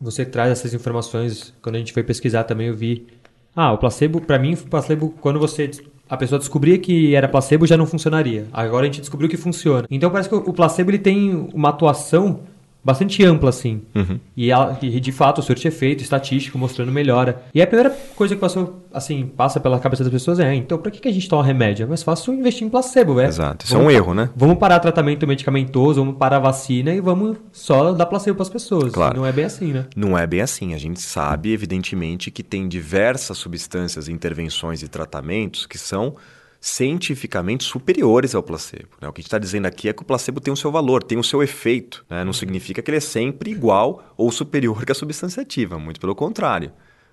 [0.00, 3.06] você traz essas informações, quando a gente foi pesquisar também eu vi,
[3.54, 5.70] ah, o placebo, para mim, o placebo, quando você
[6.10, 8.48] a pessoa descobria que era placebo já não funcionaria.
[8.52, 9.86] Agora a gente descobriu que funciona.
[9.88, 12.40] Então parece que o placebo ele tem uma atuação
[12.82, 13.82] bastante ampla, assim.
[13.94, 14.18] Uhum.
[14.36, 17.42] E, ela, e, de fato, o senhor tinha efeito estatístico mostrando melhora.
[17.54, 20.90] E a primeira coisa que passou, assim, passa pela cabeça das pessoas é, então, pra
[20.90, 21.84] que, que a gente toma remédio?
[21.84, 23.28] É mais fácil investir em placebo, velho.
[23.28, 23.64] Exato.
[23.64, 24.30] Isso vamos, é um erro, né?
[24.34, 28.50] Vamos parar tratamento medicamentoso, vamos parar a vacina e vamos só dar placebo para as
[28.50, 28.92] pessoas.
[28.92, 29.16] Claro.
[29.16, 29.86] Não é bem assim, né?
[29.94, 30.74] Não é bem assim.
[30.74, 36.16] A gente sabe, evidentemente, que tem diversas substâncias, intervenções e tratamentos que são
[36.60, 38.90] cientificamente superiores ao placebo.
[39.00, 39.08] Né?
[39.08, 41.02] O que a gente está dizendo aqui é que o placebo tem o seu valor,
[41.02, 42.04] tem o seu efeito.
[42.08, 42.22] Né?
[42.22, 46.14] Não significa que ele é sempre igual ou superior que a substância ativa, muito pelo
[46.14, 46.70] contrário.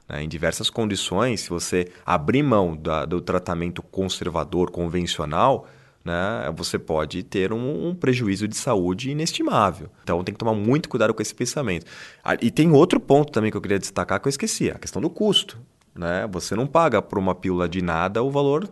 [0.10, 0.24] Né?
[0.24, 5.66] Em diversas condições, se você abrir mão da, do tratamento conservador, convencional,
[6.04, 9.90] né, você pode ter um, um, prejuízo de saúde inestimável.
[10.04, 11.86] Então tem que tomar muito cuidado com esse pensamento.
[12.24, 15.02] Ah, e tem outro ponto também que eu queria destacar que eu esqueci, a questão
[15.02, 15.58] do custo.
[15.94, 16.28] Né?
[16.32, 18.70] Você não paga por uma pílula de nada o valor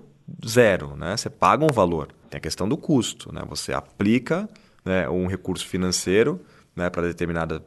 [0.48, 1.16] zero, né?
[1.16, 2.10] Você paga um valor.
[2.30, 3.42] Tem a questão do custo, né?
[3.50, 4.50] Você aplica
[4.84, 6.40] né, um recurso financeiro
[6.76, 7.64] né, para determinada,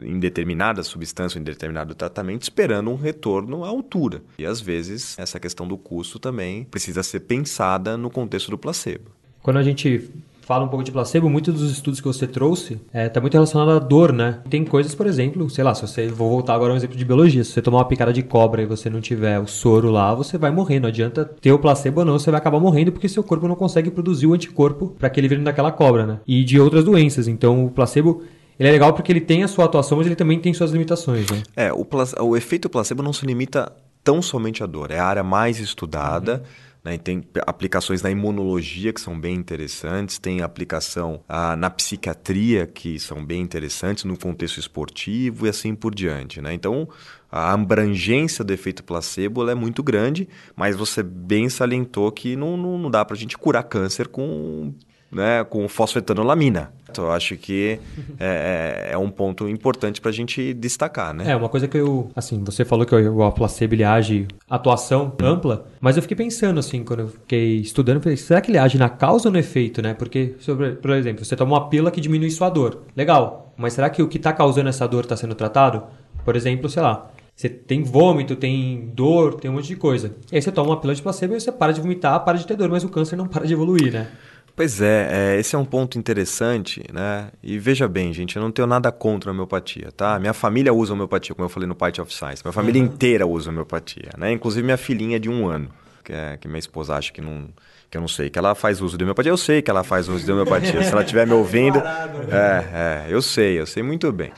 [0.00, 4.22] em determinada substância, em determinado tratamento, esperando um retorno à altura.
[4.38, 9.10] E às vezes essa questão do custo também precisa ser pensada no contexto do placebo.
[9.42, 10.08] Quando a gente
[10.52, 13.70] fala um pouco de placebo, muitos dos estudos que você trouxe está é, muito relacionado
[13.70, 14.40] à dor, né?
[14.50, 16.08] Tem coisas, por exemplo, sei lá, se você.
[16.08, 17.42] Vou voltar agora a um exemplo de biologia.
[17.42, 20.36] Se você tomar uma picada de cobra e você não tiver o soro lá, você
[20.36, 20.78] vai morrer.
[20.78, 23.54] Não adianta ter o placebo ou não, você vai acabar morrendo porque seu corpo não
[23.54, 26.20] consegue produzir o anticorpo para aquele veneno daquela cobra, né?
[26.26, 27.26] E de outras doenças.
[27.26, 28.22] Então o placebo.
[28.60, 31.28] Ele é legal porque ele tem a sua atuação, mas ele também tem suas limitações,
[31.30, 31.42] né?
[31.56, 31.86] É, o,
[32.20, 33.72] o efeito placebo não se limita
[34.04, 34.90] tão somente à dor.
[34.90, 36.34] É a área mais estudada.
[36.34, 36.98] Uhum né?
[36.98, 43.24] Tem aplicações na imunologia que são bem interessantes, tem aplicação ah, na psiquiatria que são
[43.24, 46.40] bem interessantes, no contexto esportivo e assim por diante.
[46.40, 46.52] Né?
[46.52, 46.88] Então,
[47.30, 52.78] a abrangência do efeito placebo é muito grande, mas você bem salientou que não, não,
[52.78, 54.74] não dá para a gente curar câncer com
[55.12, 56.72] né, com fosfetanolamina.
[56.90, 57.78] Então, eu acho que
[58.20, 61.30] é, é, é um ponto importante para a gente destacar, né?
[61.30, 62.10] É, uma coisa que eu...
[62.14, 66.84] Assim, você falou que o placebo ele age atuação ampla, mas eu fiquei pensando, assim,
[66.84, 69.94] quando eu fiquei estudando, falei, será que ele age na causa ou no efeito, né?
[69.94, 72.82] Porque, sobre, por exemplo, você toma uma pílula que diminui sua dor.
[72.94, 75.84] Legal, mas será que o que está causando essa dor está sendo tratado?
[76.26, 80.14] Por exemplo, sei lá, você tem vômito, tem dor, tem um monte de coisa.
[80.30, 82.46] E aí você toma uma pílula de placebo e você para de vomitar, para de
[82.46, 84.08] ter dor, mas o câncer não para de evoluir, né?
[84.54, 87.30] Pois é, é, esse é um ponto interessante, né?
[87.42, 90.18] E veja bem, gente, eu não tenho nada contra a homeopatia, tá?
[90.18, 92.42] Minha família usa homeopatia, como eu falei no Part of Science.
[92.44, 92.88] Minha família uhum.
[92.88, 94.30] inteira usa homeopatia, né?
[94.30, 95.70] Inclusive minha filhinha de um ano,
[96.04, 97.48] que, é, que minha esposa acha que não,
[97.90, 99.30] que eu não sei, que ela faz uso de homeopatia.
[99.30, 100.82] Eu sei que ela faz uso de homeopatia.
[100.82, 102.10] Se ela estiver me ouvindo, né?
[102.30, 104.32] é, é, eu sei, eu sei muito bem.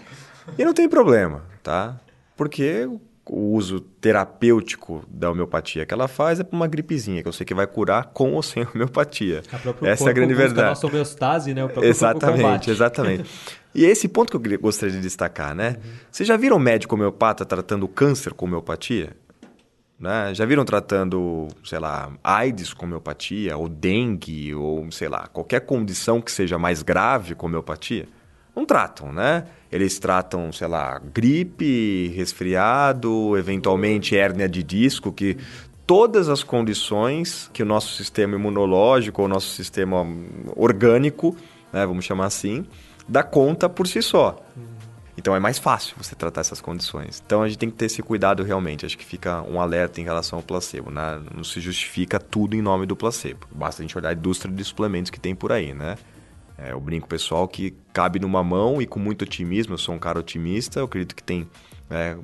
[0.57, 1.99] E não tem problema, tá?
[2.37, 2.89] Porque
[3.27, 7.47] o uso terapêutico da homeopatia que ela faz é para uma gripezinha, que eu sei
[7.47, 9.43] que vai curar com ou sem homeopatia.
[9.83, 10.67] Essa é a grande verdade.
[10.67, 11.63] A nossa homeostase, né?
[11.83, 13.31] exatamente, exatamente.
[13.75, 15.77] E é esse ponto que eu gostaria de destacar, né?
[15.77, 15.91] Uhum.
[16.11, 19.17] Vocês já viram médico homeopata tratando câncer com homeopatia?
[19.99, 20.33] Né?
[20.35, 26.21] Já viram tratando, sei lá, AIDS com homeopatia, ou dengue, ou sei lá, qualquer condição
[26.21, 28.07] que seja mais grave com homeopatia?
[28.55, 29.45] Não tratam, né?
[29.75, 35.37] Eles tratam, sei lá, gripe, resfriado, eventualmente hérnia de disco, que
[35.85, 40.07] todas as condições que o nosso sistema imunológico ou nosso sistema
[40.55, 41.37] orgânico,
[41.73, 42.65] né, vamos chamar assim,
[43.09, 44.41] dá conta por si só.
[45.19, 47.21] Então é mais fácil você tratar essas condições.
[47.27, 48.87] Então a gente tem que ter esse cuidado realmente.
[48.87, 50.89] Acho que fica um alerta em relação ao placebo.
[50.93, 51.21] Né?
[51.35, 53.45] Não se justifica tudo em nome do placebo.
[53.51, 55.97] Basta a gente olhar a indústria de suplementos que tem por aí, né?
[56.57, 59.99] É, eu brinco pessoal que cabe numa mão e com muito otimismo, eu sou um
[59.99, 61.49] cara otimista, eu acredito que tem
[61.91, 62.17] é,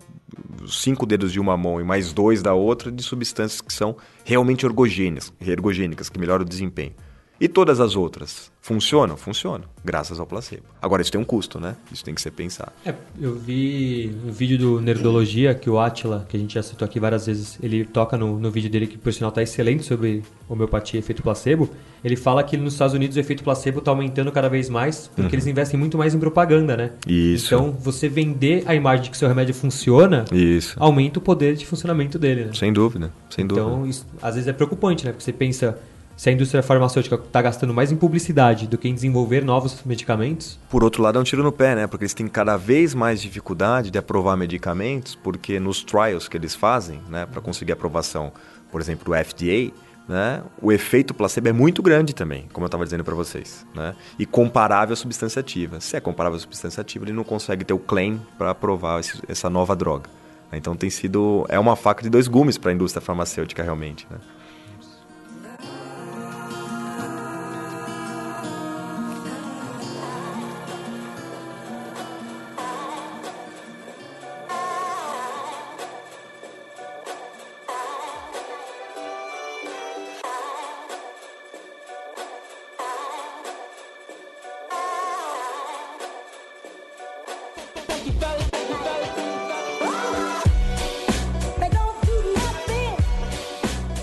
[0.66, 4.64] cinco dedos de uma mão e mais dois da outra de substâncias que são realmente
[4.64, 6.94] ergogênicas, ergogênicas que melhoram o desempenho.
[7.40, 9.16] E todas as outras funcionam?
[9.16, 10.64] Funcionam, graças ao placebo.
[10.82, 11.74] Agora, isso tem um custo, né?
[11.90, 12.70] Isso tem que ser pensado.
[12.84, 16.84] É, eu vi um vídeo do Nerdologia, que o Atila, que a gente já citou
[16.84, 20.22] aqui várias vezes, ele toca no, no vídeo dele, que por sinal está excelente sobre
[20.46, 21.70] homeopatia e efeito placebo.
[22.04, 25.22] Ele fala que nos Estados Unidos o efeito placebo está aumentando cada vez mais, porque
[25.22, 25.28] uhum.
[25.32, 26.92] eles investem muito mais em propaganda, né?
[27.06, 27.54] Isso.
[27.54, 30.76] Então, você vender a imagem de que seu remédio funciona, isso.
[30.78, 32.52] aumenta o poder de funcionamento dele, né?
[32.54, 33.66] Sem dúvida, sem dúvida.
[33.66, 35.12] Então, isso, às vezes é preocupante, né?
[35.12, 35.78] Porque você pensa
[36.20, 40.58] se a indústria farmacêutica está gastando mais em publicidade do que em desenvolver novos medicamentos.
[40.68, 41.86] Por outro lado, é um tiro no pé, né?
[41.86, 46.54] Porque eles têm cada vez mais dificuldade de aprovar medicamentos, porque nos trials que eles
[46.54, 48.34] fazem, né, para conseguir aprovação,
[48.70, 49.72] por exemplo, do FDA,
[50.06, 53.94] né, o efeito placebo é muito grande também, como eu estava dizendo para vocês, né?
[54.18, 55.80] E comparável à substância ativa.
[55.80, 59.18] Se é comparável à substância ativa, ele não consegue ter o claim para aprovar esse,
[59.26, 60.10] essa nova droga.
[60.52, 64.18] Então tem sido é uma faca de dois gumes para a indústria farmacêutica realmente, né?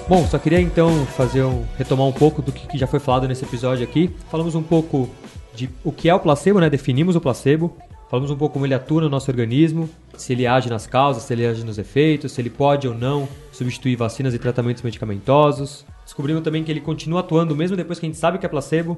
[0.09, 3.43] Bom, só queria então fazer um, retomar um pouco do que já foi falado nesse
[3.43, 4.09] episódio aqui.
[4.31, 5.09] Falamos um pouco
[5.53, 6.69] de o que é o placebo, né?
[6.69, 7.75] Definimos o placebo.
[8.09, 11.33] Falamos um pouco como ele atua no nosso organismo, se ele age nas causas, se
[11.33, 15.85] ele age nos efeitos, se ele pode ou não substituir vacinas e tratamentos medicamentosos.
[16.05, 18.97] Descobrimos também que ele continua atuando mesmo depois que a gente sabe que é placebo,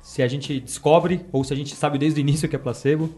[0.00, 3.14] se a gente descobre ou se a gente sabe desde o início que é placebo.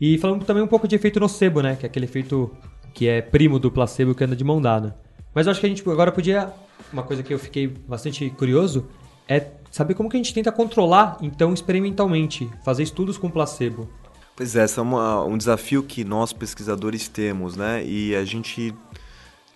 [0.00, 1.74] E falamos também um pouco de efeito nocebo, né?
[1.74, 2.48] Que é aquele efeito
[2.94, 4.96] que é primo do placebo que anda de mão dada.
[5.34, 6.52] Mas eu acho que a gente agora podia.
[6.92, 8.86] Uma coisa que eu fiquei bastante curioso
[9.28, 13.88] é saber como que a gente tenta controlar, então, experimentalmente, fazer estudos com placebo.
[14.36, 17.84] Pois é, esse é uma, um desafio que nós pesquisadores temos, né?
[17.84, 18.74] E a gente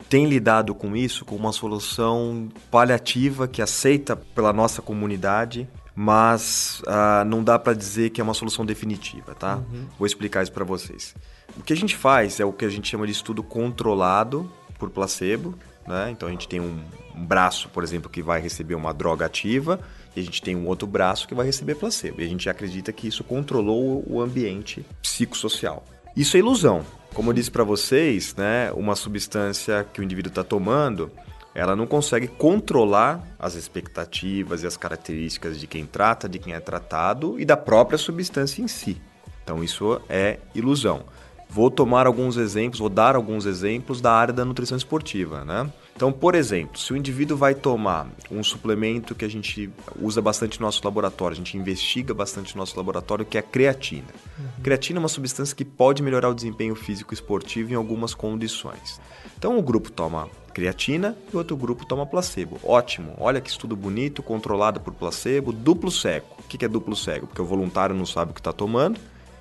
[0.08, 5.68] tem lidado com isso com uma solução paliativa que aceita pela nossa comunidade
[5.98, 9.56] mas uh, não dá para dizer que é uma solução definitiva, tá?
[9.56, 9.86] Uhum.
[9.98, 11.14] Vou explicar isso para vocês.
[11.56, 14.90] O que a gente faz é o que a gente chama de estudo controlado por
[14.90, 15.54] placebo,
[15.86, 16.10] né?
[16.10, 16.80] Então a gente tem um,
[17.16, 19.80] braço, por exemplo, que vai receber uma droga ativa
[20.14, 22.20] e a gente tem um outro braço que vai receber placebo.
[22.20, 25.84] E a gente acredita que isso controlou o ambiente psicossocial.
[26.14, 26.84] Isso é ilusão.
[27.14, 31.10] Como eu disse para vocês, né, uma substância que o indivíduo está tomando,
[31.54, 36.60] ela não consegue controlar as expectativas e as características de quem trata, de quem é
[36.60, 39.00] tratado e da própria substância em si.
[39.42, 41.04] Então isso é ilusão.
[41.48, 45.70] Vou tomar alguns exemplos, vou dar alguns exemplos da área da nutrição esportiva, né?
[45.94, 50.60] Então, por exemplo, se o indivíduo vai tomar um suplemento que a gente usa bastante
[50.60, 54.08] no nosso laboratório, a gente investiga bastante no nosso laboratório, que é a creatina.
[54.38, 54.62] Uhum.
[54.62, 59.00] Creatina é uma substância que pode melhorar o desempenho físico esportivo em algumas condições.
[59.38, 62.58] Então, o grupo toma creatina e outro grupo toma placebo.
[62.62, 66.26] Ótimo, olha que estudo bonito, controlado por placebo, duplo cego.
[66.38, 67.26] O que é duplo cego?
[67.26, 69.00] Porque o voluntário não sabe o que está tomando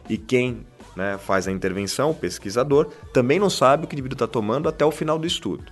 [0.09, 0.65] e quem
[0.95, 4.69] né, faz a intervenção, o pesquisador, também não sabe o que o indivíduo está tomando
[4.69, 5.65] até o final do estudo.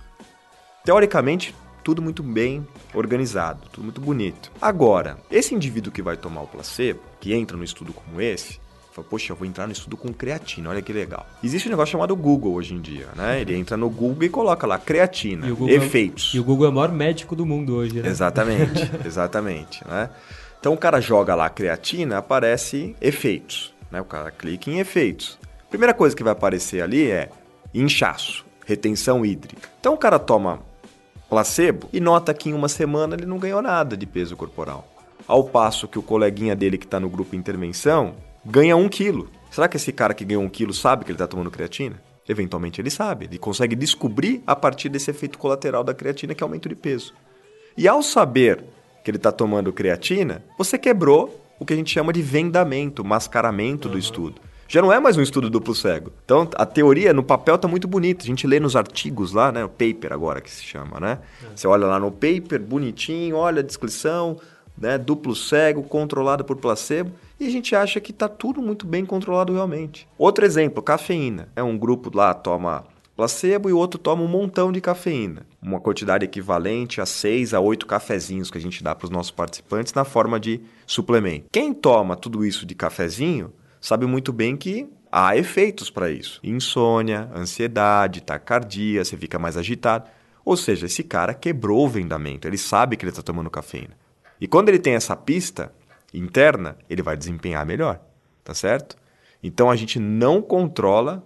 [0.84, 4.50] Teoricamente, tudo muito bem organizado, tudo muito bonito.
[4.60, 8.58] Agora, esse indivíduo que vai tomar o placebo, que entra no estudo como esse,
[8.94, 11.26] fala, poxa, eu vou entrar no estudo com creatina, olha que legal.
[11.42, 13.40] Existe um negócio chamado Google hoje em dia, né?
[13.40, 16.32] Ele entra no Google e coloca lá creatina, e é efeitos.
[16.32, 18.08] É, e o Google é o maior médico do mundo hoje, né?
[18.08, 20.10] Exatamente, exatamente, né?
[20.60, 24.00] Então o cara joga lá creatina, aparece efeitos, né?
[24.00, 25.38] O cara clica em efeitos.
[25.70, 27.30] Primeira coisa que vai aparecer ali é
[27.74, 29.68] inchaço, retenção hídrica.
[29.80, 30.60] Então o cara toma
[31.28, 34.86] placebo e nota que em uma semana ele não ganhou nada de peso corporal.
[35.26, 38.14] Ao passo que o coleguinha dele que está no grupo intervenção
[38.44, 39.28] ganha um quilo.
[39.50, 42.00] Será que esse cara que ganhou um quilo sabe que ele está tomando creatina?
[42.28, 46.44] Eventualmente ele sabe, ele consegue descobrir a partir desse efeito colateral da creatina que é
[46.44, 47.14] aumento de peso.
[47.76, 48.64] E ao saber
[49.02, 53.88] que ele está tomando creatina, você quebrou o que a gente chama de vendamento, mascaramento
[53.88, 53.92] uhum.
[53.92, 56.10] do estudo já não é mais um estudo duplo cego.
[56.24, 58.24] Então, a teoria no papel tá muito bonita.
[58.24, 59.64] A gente lê nos artigos lá, né?
[59.64, 61.18] O paper agora que se chama, né?
[61.44, 61.54] É.
[61.54, 64.36] Você olha lá no paper, bonitinho, olha a descrição,
[64.76, 64.98] né?
[64.98, 67.12] Duplo cego, controlado por placebo.
[67.38, 70.08] E a gente acha que tá tudo muito bem controlado realmente.
[70.18, 71.48] Outro exemplo, cafeína.
[71.54, 72.84] É um grupo lá toma
[73.16, 75.46] placebo e o outro toma um montão de cafeína.
[75.62, 79.30] Uma quantidade equivalente a 6 a 8 cafezinhos que a gente dá para os nossos
[79.30, 81.46] participantes na forma de suplemento.
[81.52, 86.40] Quem toma tudo isso de cafezinho sabe muito bem que há efeitos para isso.
[86.42, 90.10] Insônia, ansiedade, taquicardia, você fica mais agitado.
[90.44, 93.96] Ou seja, esse cara quebrou o vendamento, ele sabe que ele está tomando cafeína.
[94.40, 95.72] E quando ele tem essa pista
[96.12, 98.00] interna, ele vai desempenhar melhor,
[98.42, 98.96] tá certo?
[99.42, 101.24] Então a gente não controla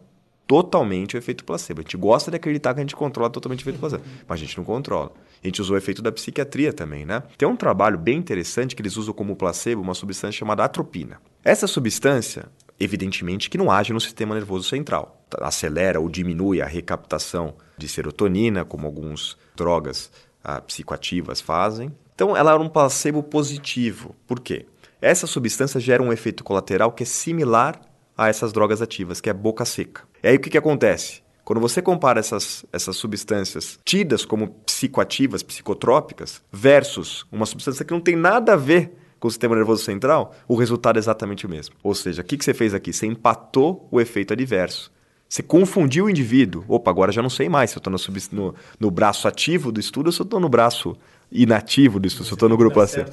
[0.49, 1.81] totalmente o efeito placebo.
[1.81, 4.43] A gente gosta de acreditar que a gente controla totalmente o efeito placebo, mas a
[4.43, 5.13] gente não controla.
[5.45, 7.23] A gente usou o efeito da psiquiatria também, né?
[7.37, 11.21] Tem um trabalho bem interessante que eles usam como placebo uma substância chamada atropina.
[11.45, 12.47] Essa substância,
[12.81, 15.23] evidentemente, que não age no sistema nervoso central.
[15.39, 20.11] Acelera ou diminui a recaptação de serotonina, como algumas drogas
[20.43, 21.93] ah, psicoativas fazem.
[22.15, 24.17] Então, ela era um placebo positivo.
[24.27, 24.65] Por quê?
[25.01, 27.81] Essa substância gera um efeito colateral que é similar
[28.17, 30.08] a essas drogas ativas, que é boca seca.
[30.23, 31.23] E aí o que, que acontece?
[31.45, 38.01] Quando você compara essas, essas substâncias tidas como psicoativas, psicotrópicas, versus uma substância que não
[38.01, 41.75] tem nada a ver com o sistema nervoso central, o resultado é exatamente o mesmo.
[41.83, 42.93] Ou seja, o que, que você fez aqui?
[42.93, 44.93] Você empatou o efeito adverso.
[45.29, 46.65] Você confundiu o indivíduo.
[46.67, 47.99] Opa, agora já não sei mais se eu estou no,
[48.33, 50.97] no, no, braço ativo do estudo ou se eu estou no braço
[51.31, 53.11] inativo do estudo, se eu estou no grupo placebo.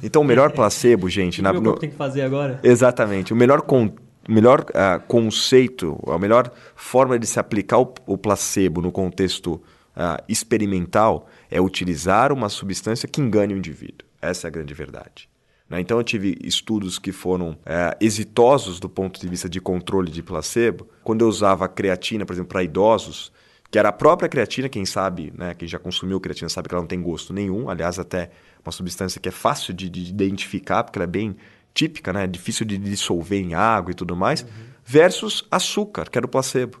[0.00, 1.40] Então, o melhor placebo, gente...
[1.40, 1.74] O na, que o no...
[1.74, 2.60] tem que fazer agora?
[2.62, 3.32] Exatamente.
[3.32, 3.92] O melhor, con...
[4.28, 9.54] o melhor uh, conceito, a melhor forma de se aplicar o, o placebo no contexto
[9.96, 14.06] uh, experimental é utilizar uma substância que engane o indivíduo.
[14.20, 15.28] Essa é a grande verdade.
[15.68, 15.80] Né?
[15.80, 20.22] Então, eu tive estudos que foram é, exitosos do ponto de vista de controle de
[20.22, 20.88] placebo.
[21.02, 23.32] Quando eu usava creatina, por exemplo, para idosos,
[23.70, 26.82] que era a própria creatina, quem sabe, né, quem já consumiu creatina sabe que ela
[26.82, 27.68] não tem gosto nenhum.
[27.68, 28.30] Aliás, até
[28.64, 31.36] uma substância que é fácil de, de identificar, porque ela é bem
[31.76, 34.48] típica, né, difícil de dissolver em água e tudo mais, uhum.
[34.82, 36.80] versus açúcar, que era o placebo.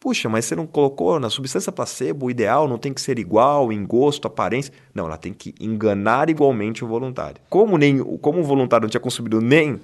[0.00, 3.72] Puxa, mas você não colocou na substância placebo, o ideal não tem que ser igual
[3.72, 4.74] em gosto, aparência.
[4.92, 7.40] Não, ela tem que enganar igualmente o voluntário.
[7.48, 9.80] Como, nem, como o voluntário não tinha consumido nem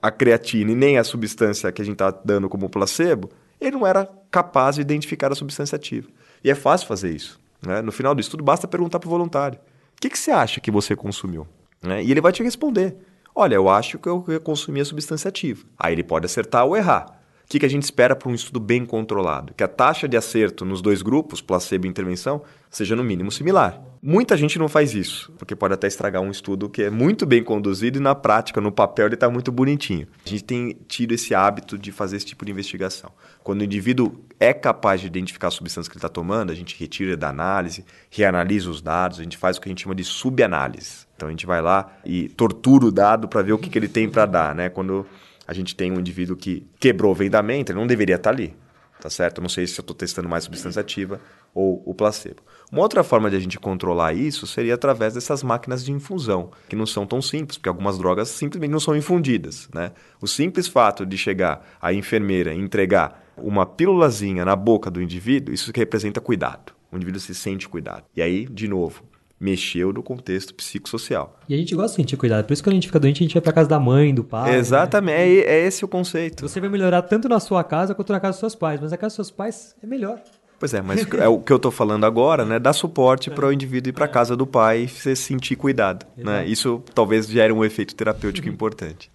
[0.00, 3.28] a creatina e nem a substância que a gente está dando como placebo,
[3.60, 6.08] ele não era capaz de identificar a substância ativa.
[6.42, 7.38] E é fácil fazer isso.
[7.60, 7.82] Né?
[7.82, 10.70] No final do estudo, basta perguntar para o voluntário: o que, que você acha que
[10.70, 11.46] você consumiu?
[11.82, 12.02] Né?
[12.02, 12.96] E ele vai te responder:
[13.34, 15.64] olha, eu acho que eu consumi a substância ativa.
[15.78, 17.20] Aí ele pode acertar ou errar.
[17.48, 19.52] que, que a gente espera para um estudo bem controlado?
[19.54, 23.82] Que a taxa de acerto nos dois grupos, placebo e intervenção, seja no mínimo similar.
[24.02, 27.42] Muita gente não faz isso, porque pode até estragar um estudo que é muito bem
[27.42, 30.06] conduzido e na prática, no papel, ele está muito bonitinho.
[30.24, 33.10] A gente tem tido esse hábito de fazer esse tipo de investigação.
[33.42, 36.78] Quando o indivíduo é capaz de identificar a substância que ele está tomando, a gente
[36.78, 40.04] retira da análise, reanalisa os dados, a gente faz o que a gente chama de
[40.04, 41.09] subanálise.
[41.20, 43.88] Então a gente vai lá e tortura o dado para ver o que, que ele
[43.88, 44.70] tem para dar, né?
[44.70, 45.04] Quando
[45.46, 48.56] a gente tem um indivíduo que quebrou o vendamento, ele não deveria estar ali,
[48.98, 49.36] tá certo?
[49.36, 51.20] Eu não sei se eu estou testando mais substância ativa
[51.54, 52.40] ou o placebo.
[52.72, 56.74] Uma outra forma de a gente controlar isso seria através dessas máquinas de infusão, que
[56.74, 59.92] não são tão simples, porque algumas drogas simplesmente não são infundidas, né?
[60.22, 65.52] O simples fato de chegar a enfermeira e entregar uma pílulazinha na boca do indivíduo,
[65.52, 66.72] isso que representa cuidado.
[66.90, 68.04] O indivíduo se sente cuidado.
[68.16, 69.09] E aí, de novo,
[69.40, 71.40] mexeu no contexto psicossocial.
[71.48, 72.44] E a gente gosta de sentir cuidado.
[72.44, 74.14] Por isso que quando a gente fica doente, a gente vai pra casa da mãe,
[74.14, 74.54] do pai.
[74.54, 75.28] Exatamente, né?
[75.28, 76.46] é, é, esse o conceito.
[76.46, 78.98] Você vai melhorar tanto na sua casa quanto na casa dos seus pais, mas na
[78.98, 80.20] casa dos seus pais é melhor.
[80.58, 82.58] Pois é, mas é o que eu estou falando agora, né?
[82.58, 83.34] Dar suporte é.
[83.34, 84.08] para o indivíduo ir para é.
[84.08, 86.04] casa do pai e se sentir cuidado.
[86.14, 86.46] Né?
[86.46, 88.52] Isso talvez gere um efeito terapêutico uhum.
[88.52, 89.10] importante.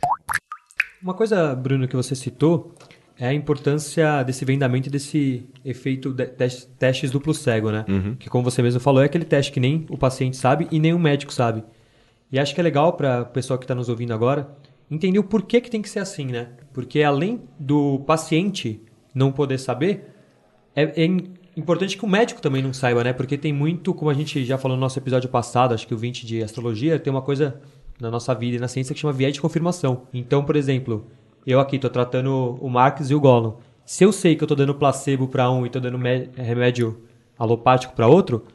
[1.04, 2.74] Uma coisa, Bruno, que você citou
[3.18, 7.86] é a importância desse vendamento e desse efeito de testes duplo cego, né?
[7.88, 8.16] Uhum.
[8.16, 10.94] Que como você mesmo falou, é aquele teste que nem o paciente sabe e nem
[10.94, 11.64] o médico sabe.
[12.32, 14.50] E acho que é legal para o pessoal que está nos ouvindo agora
[14.90, 16.50] entender o porquê que tem que ser assim, né?
[16.74, 18.82] Porque além do paciente
[19.14, 20.14] não poder saber,
[20.76, 21.06] é, é
[21.56, 23.14] importante que o médico também não saiba, né?
[23.14, 25.98] Porque tem muito, como a gente já falou no nosso episódio passado, acho que o
[25.98, 27.62] 20 de astrologia, tem uma coisa
[28.00, 30.04] na nossa vida e na ciência que chama viés de confirmação.
[30.14, 31.08] Então, por exemplo,
[31.52, 33.54] eu aqui tô tratando o Marx e o Gollum.
[33.86, 36.00] Se eu sei que eu tô dando placebo para um e tô dando
[36.36, 37.02] remédio
[37.38, 38.46] alopático para outro,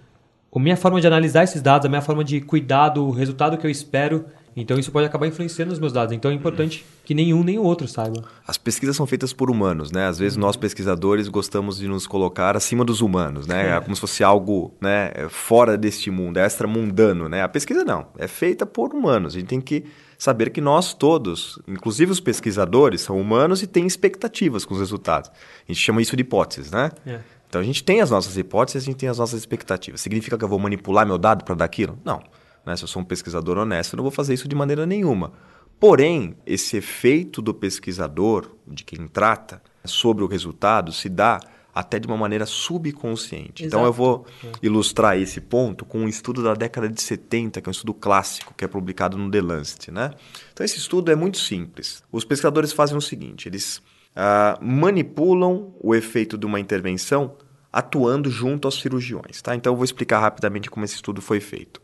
[0.52, 3.64] a minha forma de analisar esses dados, a minha forma de cuidar do resultado que
[3.64, 4.24] eu espero,
[4.56, 6.12] então isso pode acabar influenciando os meus dados.
[6.12, 8.24] Então é importante que nenhum nem o outro saiba.
[8.44, 10.06] As pesquisas são feitas por humanos, né?
[10.06, 13.76] Às vezes nós pesquisadores gostamos de nos colocar acima dos humanos, né?
[13.76, 13.80] É.
[13.80, 17.42] Como se fosse algo, né, fora deste mundo, é extra mundano, né?
[17.42, 19.36] A pesquisa não, é feita por humanos.
[19.36, 19.84] A gente tem que
[20.20, 25.30] saber que nós todos, inclusive os pesquisadores, são humanos e têm expectativas com os resultados.
[25.30, 26.92] A gente chama isso de hipóteses, né?
[27.06, 27.20] É.
[27.48, 30.02] Então a gente tem as nossas hipóteses, a gente tem as nossas expectativas.
[30.02, 31.98] Significa que eu vou manipular meu dado para dar aquilo?
[32.04, 32.22] Não.
[32.66, 32.76] Né?
[32.76, 35.32] Se eu sou um pesquisador honesto, eu não vou fazer isso de maneira nenhuma.
[35.80, 41.40] Porém, esse efeito do pesquisador, de quem trata, sobre o resultado, se dá
[41.74, 43.64] até de uma maneira subconsciente.
[43.64, 43.66] Exato.
[43.66, 44.52] Então eu vou é.
[44.62, 48.54] ilustrar esse ponto com um estudo da década de 70, que é um estudo clássico,
[48.56, 49.90] que é publicado no The Lancet.
[49.90, 50.10] Né?
[50.52, 52.02] Então esse estudo é muito simples.
[52.10, 53.78] Os pesquisadores fazem o seguinte, eles
[54.16, 57.36] uh, manipulam o efeito de uma intervenção
[57.72, 59.40] atuando junto aos cirurgiões.
[59.42, 59.54] Tá?
[59.54, 61.80] Então eu vou explicar rapidamente como esse estudo foi feito.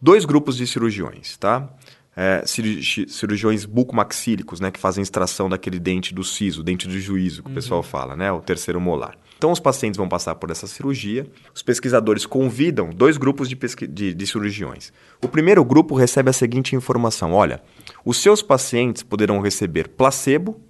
[0.00, 1.68] Dois grupos de cirurgiões, tá?
[2.16, 7.48] É, cirurgiões bucomaxílicos, né, que fazem extração daquele dente do siso, dente do juízo, que
[7.48, 7.52] uhum.
[7.52, 9.16] o pessoal fala, né, o terceiro molar.
[9.36, 11.26] Então, os pacientes vão passar por essa cirurgia.
[11.54, 13.58] Os pesquisadores convidam dois grupos de,
[13.88, 14.92] de, de cirurgiões.
[15.20, 17.60] O primeiro grupo recebe a seguinte informação: olha,
[18.04, 20.60] os seus pacientes poderão receber placebo,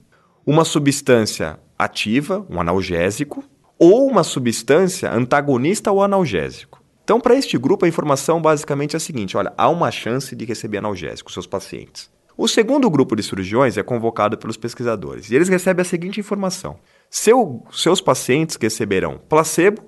[0.46, 3.44] uma substância ativa, um analgésico,
[3.78, 6.82] ou uma substância antagonista ao analgésico.
[7.04, 10.44] Então, para este grupo, a informação basicamente é a seguinte: olha, há uma chance de
[10.46, 12.10] receber analgésico, seus pacientes.
[12.36, 16.78] O segundo grupo de cirurgiões é convocado pelos pesquisadores e eles recebem a seguinte informação:
[17.10, 19.82] Seu, seus pacientes receberão placebo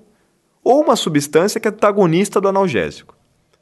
[0.62, 3.16] ou uma substância que é antagonista do analgésico.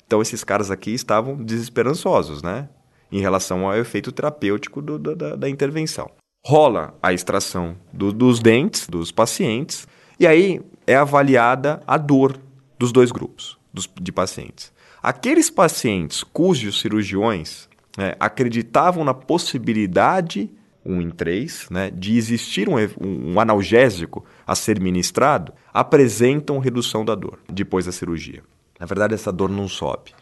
[0.07, 2.69] Então, esses caras aqui estavam desesperançosos, né?
[3.11, 6.11] Em relação ao efeito terapêutico do, da, da, intervenção.
[6.45, 9.87] Rola a extração do, dos dentes dos pacientes
[10.19, 12.39] e aí é avaliada a dor
[12.85, 14.73] dos dois grupos dos, de pacientes.
[15.03, 20.51] Aqueles pacientes cujos cirurgiões né, acreditavam na possibilidade,
[20.85, 27.15] um em três, né, de existir um, um, analgésico a ser ministrado, apresentam redução da
[27.15, 28.43] dor depois da cirurgia.
[28.79, 30.13] Na verdade, essa dor não sobe.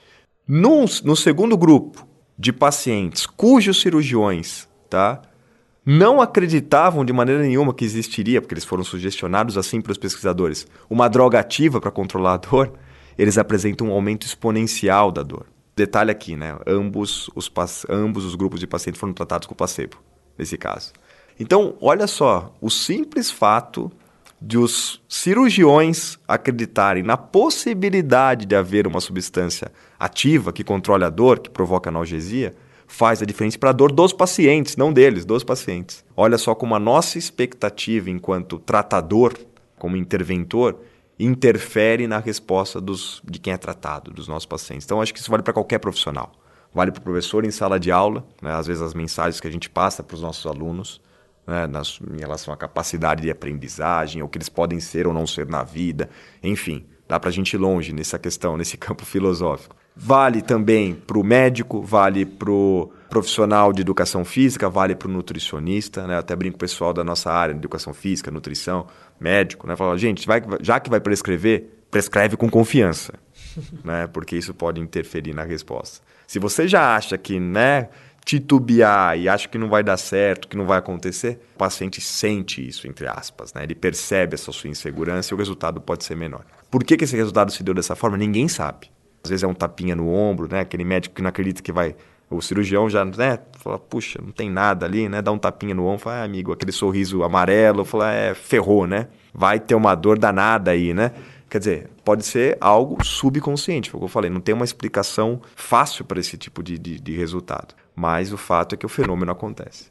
[0.46, 2.06] No, no segundo grupo
[2.38, 5.22] de pacientes cujos cirurgiões tá,
[5.85, 11.09] não acreditavam de maneira nenhuma que existiria, porque eles foram sugestionados assim pelos pesquisadores, uma
[11.09, 12.72] droga ativa para controlar a dor,
[13.18, 15.47] eles apresentam um aumento exponencial da dor.
[15.74, 16.57] Detalhe aqui, né?
[16.66, 17.51] Ambos os,
[17.89, 19.97] ambos os grupos de pacientes foram tratados com placebo,
[20.39, 20.93] nesse caso.
[21.41, 23.91] Então, olha só, o simples fato
[24.41, 31.39] de os cirurgiões acreditarem na possibilidade de haver uma substância ativa que controle a dor,
[31.39, 32.55] que provoca analgesia,
[32.93, 36.05] faz a diferença para a dor dos pacientes, não deles, dos pacientes.
[36.14, 39.32] Olha só como a nossa expectativa enquanto tratador,
[39.78, 40.78] como interventor,
[41.18, 44.84] interfere na resposta dos, de quem é tratado, dos nossos pacientes.
[44.84, 46.32] Então, acho que isso vale para qualquer profissional.
[46.74, 48.53] Vale para o professor em sala de aula, né?
[48.53, 51.01] às vezes as mensagens que a gente passa para os nossos alunos,
[51.47, 55.26] né, nas, em relação à capacidade de aprendizagem, ou que eles podem ser ou não
[55.26, 56.11] ser na vida,
[56.43, 59.74] enfim, dá para a gente ir longe nessa questão, nesse campo filosófico.
[59.95, 65.11] Vale também para o médico, vale para o profissional de educação física, vale para o
[65.11, 66.16] nutricionista, né?
[66.16, 68.86] até brinco com o pessoal da nossa área, de educação física, nutrição,
[69.20, 69.76] médico, né?
[69.76, 73.14] Fala, gente, vai, já que vai prescrever, prescreve com confiança,
[73.84, 74.07] né?
[74.07, 76.01] Porque isso pode interferir na resposta.
[76.26, 77.90] Se você já acha que, né,
[78.24, 82.66] titubear e acha que não vai dar certo, que não vai acontecer, o paciente sente
[82.66, 83.62] isso, entre aspas, né?
[83.62, 86.45] Ele percebe essa sua insegurança e o resultado pode ser menor.
[86.70, 88.16] Por que, que esse resultado se deu dessa forma?
[88.16, 88.90] Ninguém sabe.
[89.22, 90.60] Às vezes é um tapinha no ombro, né?
[90.60, 91.94] Aquele médico que não acredita que vai
[92.32, 95.20] o cirurgião já, né, fala, puxa, não tem nada ali, né?
[95.20, 99.08] Dá um tapinha no ombro, fala, ah, amigo, aquele sorriso amarelo, fala, é, ferrou, né?
[99.34, 101.12] Vai ter uma dor danada aí, né?
[101.48, 105.42] Quer dizer, pode ser algo subconsciente, foi o que eu falei, não tem uma explicação
[105.54, 107.74] fácil para esse tipo de, de, de resultado.
[107.94, 109.90] Mas o fato é que o fenômeno acontece.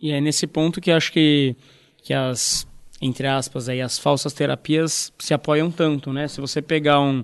[0.00, 1.54] E é nesse ponto que acho que,
[2.02, 2.66] que as,
[3.00, 6.26] entre aspas, aí, as falsas terapias se apoiam tanto, né?
[6.26, 7.22] Se você pegar um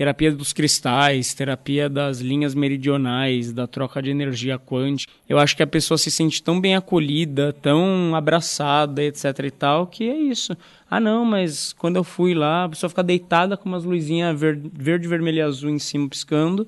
[0.00, 5.12] terapia dos cristais, terapia das linhas meridionais, da troca de energia quântica.
[5.28, 9.86] Eu acho que a pessoa se sente tão bem acolhida, tão abraçada, etc e tal,
[9.86, 10.56] que é isso.
[10.90, 14.70] Ah, não, mas quando eu fui lá, a pessoa fica deitada com umas luzinhas verde,
[14.72, 16.66] verde vermelho e azul em cima piscando,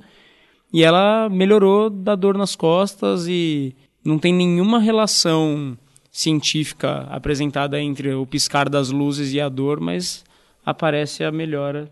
[0.71, 3.75] e ela melhorou da dor nas costas e
[4.05, 5.75] não tem nenhuma relação
[6.11, 10.23] científica apresentada entre o piscar das luzes e a dor, mas
[10.67, 11.91] aparece a melhora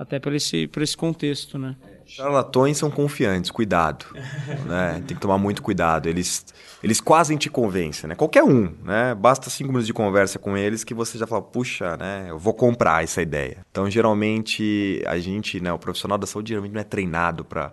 [0.00, 1.76] até por esse, por esse contexto, né?
[2.06, 4.06] Charlatões são confiantes, cuidado.
[4.66, 4.94] né?
[5.06, 6.08] Tem que tomar muito cuidado.
[6.08, 6.46] Eles,
[6.82, 8.14] eles quase te convencem, né?
[8.14, 9.14] Qualquer um, né?
[9.14, 12.28] Basta cinco minutos de conversa com eles que você já fala, puxa, né?
[12.30, 13.58] Eu vou comprar essa ideia.
[13.70, 15.70] Então, geralmente, a gente, né?
[15.70, 17.70] O profissional da saúde geralmente não é treinado para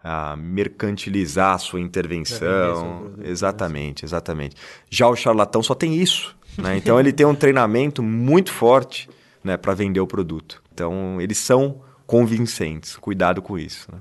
[0.00, 3.00] a mercantilizar a sua intervenção.
[3.00, 4.54] Produto, exatamente, exatamente.
[4.88, 6.36] Já o charlatão só tem isso.
[6.56, 6.76] Né?
[6.76, 9.08] Então ele tem um treinamento muito forte
[9.42, 10.62] né, para vender o produto.
[10.74, 12.96] Então, eles são convincentes.
[12.96, 13.90] Cuidado com isso.
[13.92, 13.98] Né?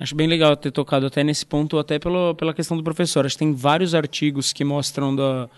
[0.00, 3.24] Acho bem legal ter tocado até nesse ponto, até pelo, pela questão do professor.
[3.24, 5.48] Acho que tem vários artigos que mostram da,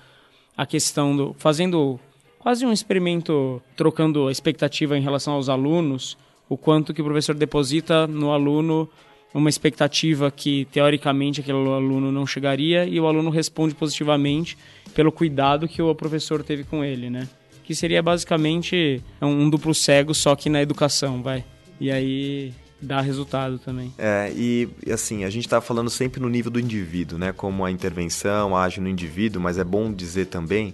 [0.56, 1.34] a questão do.
[1.38, 1.98] fazendo
[2.38, 7.34] quase um experimento, trocando a expectativa em relação aos alunos, o quanto que o professor
[7.34, 8.88] deposita no aluno
[9.34, 14.56] uma expectativa que teoricamente aquele aluno não chegaria e o aluno responde positivamente
[14.94, 17.28] pelo cuidado que o professor teve com ele, né?
[17.66, 21.44] Que seria basicamente um duplo cego, só que na educação, vai.
[21.80, 23.92] E aí dá resultado também.
[23.98, 27.32] É, e assim, a gente está falando sempre no nível do indivíduo, né?
[27.32, 30.72] Como a intervenção age no indivíduo, mas é bom dizer também,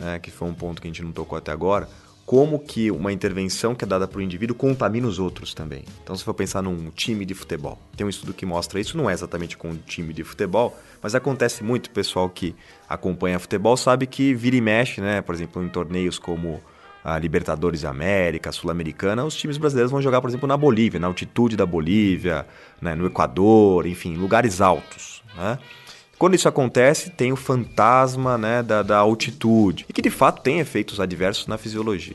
[0.00, 1.86] né, que foi um ponto que a gente não tocou até agora,
[2.24, 5.84] como que uma intervenção que é dada para o indivíduo contamina os outros também.
[6.02, 9.10] Então, se for pensar num time de futebol, tem um estudo que mostra isso, não
[9.10, 12.54] é exatamente com um time de futebol, mas acontece muito, pessoal que
[12.88, 15.20] acompanha futebol sabe que vira e mexe, né?
[15.20, 16.60] Por exemplo, em torneios como
[17.04, 21.56] a Libertadores América, Sul-Americana, os times brasileiros vão jogar, por exemplo, na Bolívia, na altitude
[21.56, 22.46] da Bolívia,
[22.80, 22.94] né?
[22.94, 25.58] no Equador, enfim, lugares altos, né?
[26.16, 30.60] Quando isso acontece, tem o fantasma né, da, da altitude, e que de fato tem
[30.60, 32.14] efeitos adversos na fisiologia.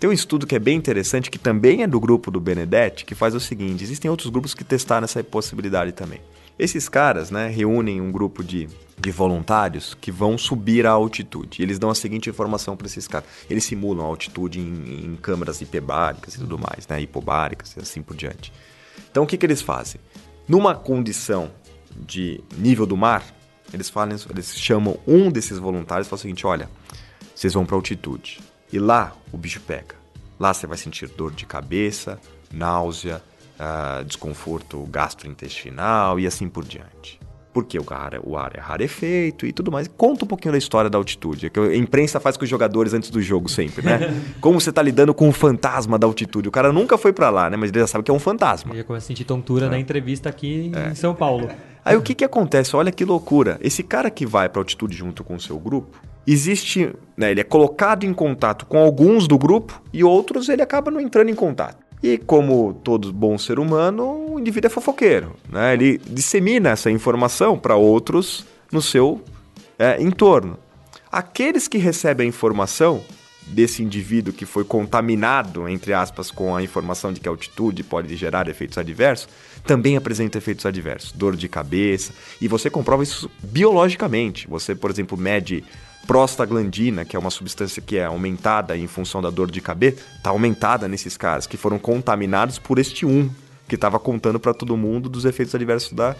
[0.00, 3.14] Tem um estudo que é bem interessante, que também é do grupo do Benedetti, que
[3.14, 6.20] faz o seguinte: existem outros grupos que testaram essa possibilidade também.
[6.58, 11.62] Esses caras né, reúnem um grupo de, de voluntários que vão subir a altitude.
[11.62, 15.60] Eles dão a seguinte informação para esses caras: eles simulam a altitude em, em câmeras
[15.60, 18.52] hiperbáricas e tudo mais, né, hipobáricas e assim por diante.
[19.10, 20.00] Então o que, que eles fazem?
[20.48, 21.50] Numa condição
[21.96, 23.24] de nível do mar,
[23.72, 26.70] eles falam, eles chamam um desses voluntários e falam o seguinte: olha,
[27.34, 28.40] vocês vão para altitude
[28.72, 29.96] e lá o bicho pega.
[30.38, 32.20] Lá você vai sentir dor de cabeça,
[32.52, 33.22] náusea,
[33.64, 37.18] uh, desconforto gastrointestinal e assim por diante
[37.54, 39.86] porque o ar, o ar é rarefeito e tudo mais.
[39.86, 43.10] Conta um pouquinho da história da altitude, que a imprensa faz com os jogadores antes
[43.10, 44.12] do jogo sempre, né?
[44.42, 46.48] Como você está lidando com o fantasma da altitude.
[46.48, 47.56] O cara nunca foi para lá, né?
[47.56, 48.72] Mas ele já sabe que é um fantasma.
[48.72, 49.68] Ele já começa a sentir tontura é.
[49.68, 50.90] na entrevista aqui é.
[50.90, 51.48] em São Paulo.
[51.84, 52.74] Aí o que que acontece?
[52.74, 53.56] Olha que loucura.
[53.60, 57.44] Esse cara que vai para altitude junto com o seu grupo, existe, né, ele é
[57.44, 61.83] colocado em contato com alguns do grupo e outros ele acaba não entrando em contato.
[62.04, 65.34] E como todo bom ser humano, o indivíduo é fofoqueiro.
[65.48, 65.72] Né?
[65.72, 69.22] Ele dissemina essa informação para outros no seu
[69.78, 70.58] é, entorno.
[71.10, 73.02] Aqueles que recebem a informação
[73.46, 78.14] desse indivíduo que foi contaminado, entre aspas, com a informação de que a altitude pode
[78.16, 79.26] gerar efeitos adversos,
[79.66, 84.46] também apresenta efeitos adversos, dor de cabeça, e você comprova isso biologicamente.
[84.46, 85.64] Você, por exemplo, mede
[86.06, 90.30] prostaglandina, que é uma substância que é aumentada em função da dor de cabeça, está
[90.30, 93.30] aumentada nesses caras que foram contaminados por este um
[93.68, 96.14] que estava contando para todo mundo dos efeitos adversos da,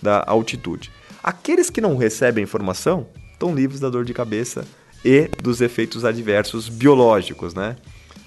[0.00, 0.90] da altitude.
[1.22, 4.64] Aqueles que não recebem informação estão livres da dor de cabeça
[5.04, 7.76] e dos efeitos adversos biológicos, né?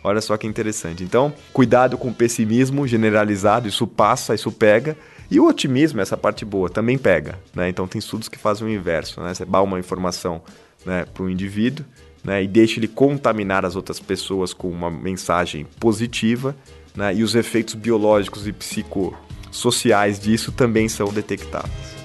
[0.03, 1.03] Olha só que interessante.
[1.03, 4.95] Então, cuidado com o pessimismo generalizado, isso passa, isso pega.
[5.30, 7.38] E o otimismo, essa parte boa, também pega.
[7.53, 7.68] Né?
[7.68, 9.20] Então, tem estudos que fazem o inverso.
[9.22, 9.34] Né?
[9.34, 10.41] Você dá uma informação
[10.88, 11.86] né, para o indivíduo
[12.24, 16.56] né, e deixa ele contaminar as outras pessoas com uma mensagem positiva.
[16.96, 17.16] Né?
[17.16, 21.97] E os efeitos biológicos e psicossociais disso também são detectados.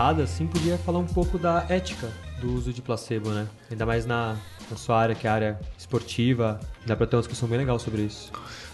[0.00, 2.08] Encerrada, assim, podia falar um pouco da ética
[2.40, 3.46] do uso de placebo, né?
[3.70, 4.36] Ainda mais na,
[4.70, 6.58] na sua área, que é a área esportiva.
[6.86, 8.32] Dá pra ter uma discussão bem legal sobre isso.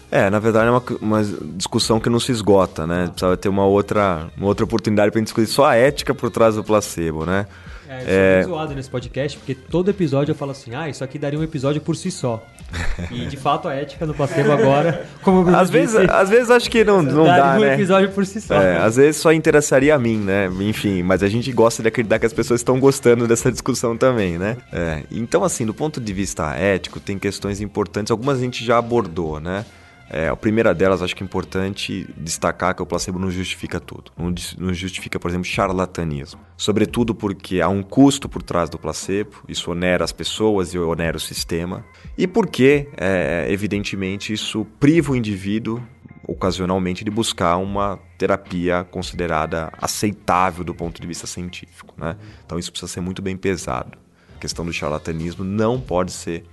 [0.09, 1.21] É, na verdade é uma, uma
[1.57, 3.07] discussão que não se esgota, né?
[3.07, 6.63] Precisava ter uma outra, uma outra oportunidade para discutir só a ética por trás do
[6.63, 7.45] placebo, né?
[7.89, 8.43] É, eu é...
[8.43, 11.81] zoado nesse podcast, porque todo episódio eu falo assim, ah, isso aqui daria um episódio
[11.81, 12.41] por si só.
[13.11, 16.83] E de fato a ética no placebo agora, como às vezes, às vezes acho que
[16.83, 17.75] não, não dá, um né?
[17.75, 18.55] episódio por si só.
[18.55, 20.49] É, às vezes só interessaria a mim, né?
[20.59, 24.37] Enfim, mas a gente gosta de acreditar que as pessoas estão gostando dessa discussão também,
[24.37, 24.57] né?
[24.71, 28.77] É, então, assim, do ponto de vista ético, tem questões importantes, algumas a gente já
[28.77, 29.65] abordou, né?
[30.09, 34.11] É, a primeira delas, acho que é importante destacar que o placebo não justifica tudo.
[34.17, 36.39] Não, não justifica, por exemplo, charlatanismo.
[36.55, 41.17] Sobretudo porque há um custo por trás do placebo, isso onera as pessoas e onera
[41.17, 41.83] o sistema.
[42.17, 45.81] E porque, é, evidentemente, isso priva o indivíduo
[46.27, 51.93] ocasionalmente de buscar uma terapia considerada aceitável do ponto de vista científico.
[51.97, 52.17] Né?
[52.45, 53.97] Então isso precisa ser muito bem pesado.
[54.35, 56.43] A questão do charlatanismo não pode ser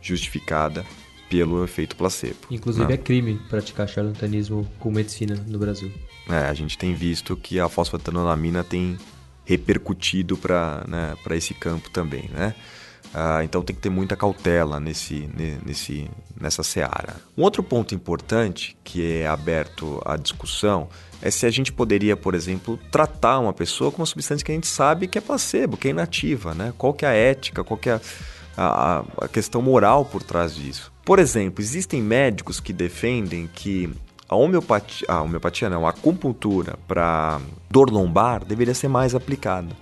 [0.00, 0.84] justificada
[1.28, 2.38] pelo efeito placebo.
[2.50, 2.94] Inclusive né?
[2.94, 5.92] é crime praticar charlatanismo com medicina no Brasil.
[6.26, 8.96] É, a gente tem visto que a fosfatanolamina tem
[9.44, 12.54] repercutido para né, esse campo também, né?
[13.14, 15.28] Ah, então tem que ter muita cautela nesse,
[15.64, 17.16] nesse, nessa seara.
[17.36, 20.88] Um outro ponto importante que é aberto à discussão
[21.22, 24.54] é se a gente poderia, por exemplo, tratar uma pessoa com uma substância que a
[24.54, 26.72] gente sabe que é placebo, que é inativa, né?
[26.76, 28.00] Qual que é a ética, qual que é
[28.58, 30.92] a, a questão moral por trás disso.
[31.04, 33.88] Por exemplo, existem médicos que defendem que
[34.28, 37.40] a homeopatia, a homeopatia não, a acupuntura para
[37.70, 39.74] dor lombar deveria ser mais aplicada.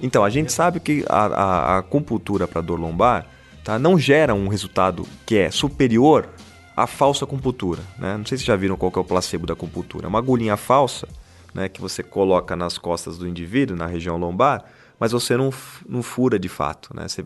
[0.00, 3.26] Então, a gente sabe que a, a, acupuntura para dor lombar
[3.64, 6.28] tá, não gera um resultado que é superior
[6.76, 7.82] à falsa acupuntura.
[7.98, 8.16] Né?
[8.16, 10.06] Não sei se já viram qual é o placebo da acupuntura.
[10.06, 11.08] É uma agulhinha falsa
[11.54, 14.64] né, que você coloca nas costas do indivíduo, na região lombar,
[14.98, 15.52] mas você não,
[15.88, 16.94] não fura de fato.
[16.94, 17.06] Né?
[17.08, 17.24] Você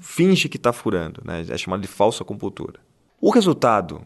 [0.00, 1.44] finge que está furando, né?
[1.48, 2.80] é chamado de falsa acupuntura.
[3.20, 4.02] O resultado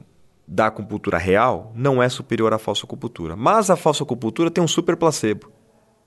[0.47, 4.69] da acupuntura real não é superior à falsa acupuntura, mas a falsa acupuntura tem um
[4.69, 5.51] super placebo.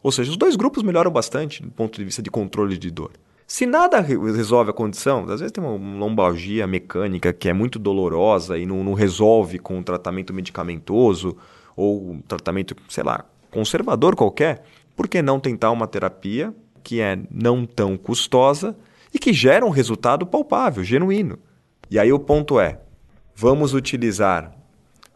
[0.02, 3.12] Ou seja, os dois grupos melhoram bastante do ponto de vista de controle de dor.
[3.45, 8.58] Se nada resolve a condição, às vezes tem uma lombalgia mecânica que é muito dolorosa
[8.58, 11.36] e não, não resolve com um tratamento medicamentoso
[11.76, 14.64] ou um tratamento, sei lá, conservador qualquer,
[14.95, 18.76] por que não tentar uma terapia que é não tão custosa
[19.14, 21.39] e que gera um resultado palpável, genuíno.
[21.89, 22.80] E aí o ponto é:
[23.36, 24.52] vamos utilizar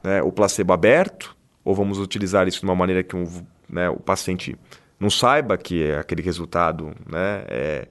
[0.04, 3.26] né, o placebo aberto ou vamos utilizar isso de uma maneira que um,
[3.74, 4.56] né, o paciente
[5.00, 7.88] não saiba que é aquele resultado né, é,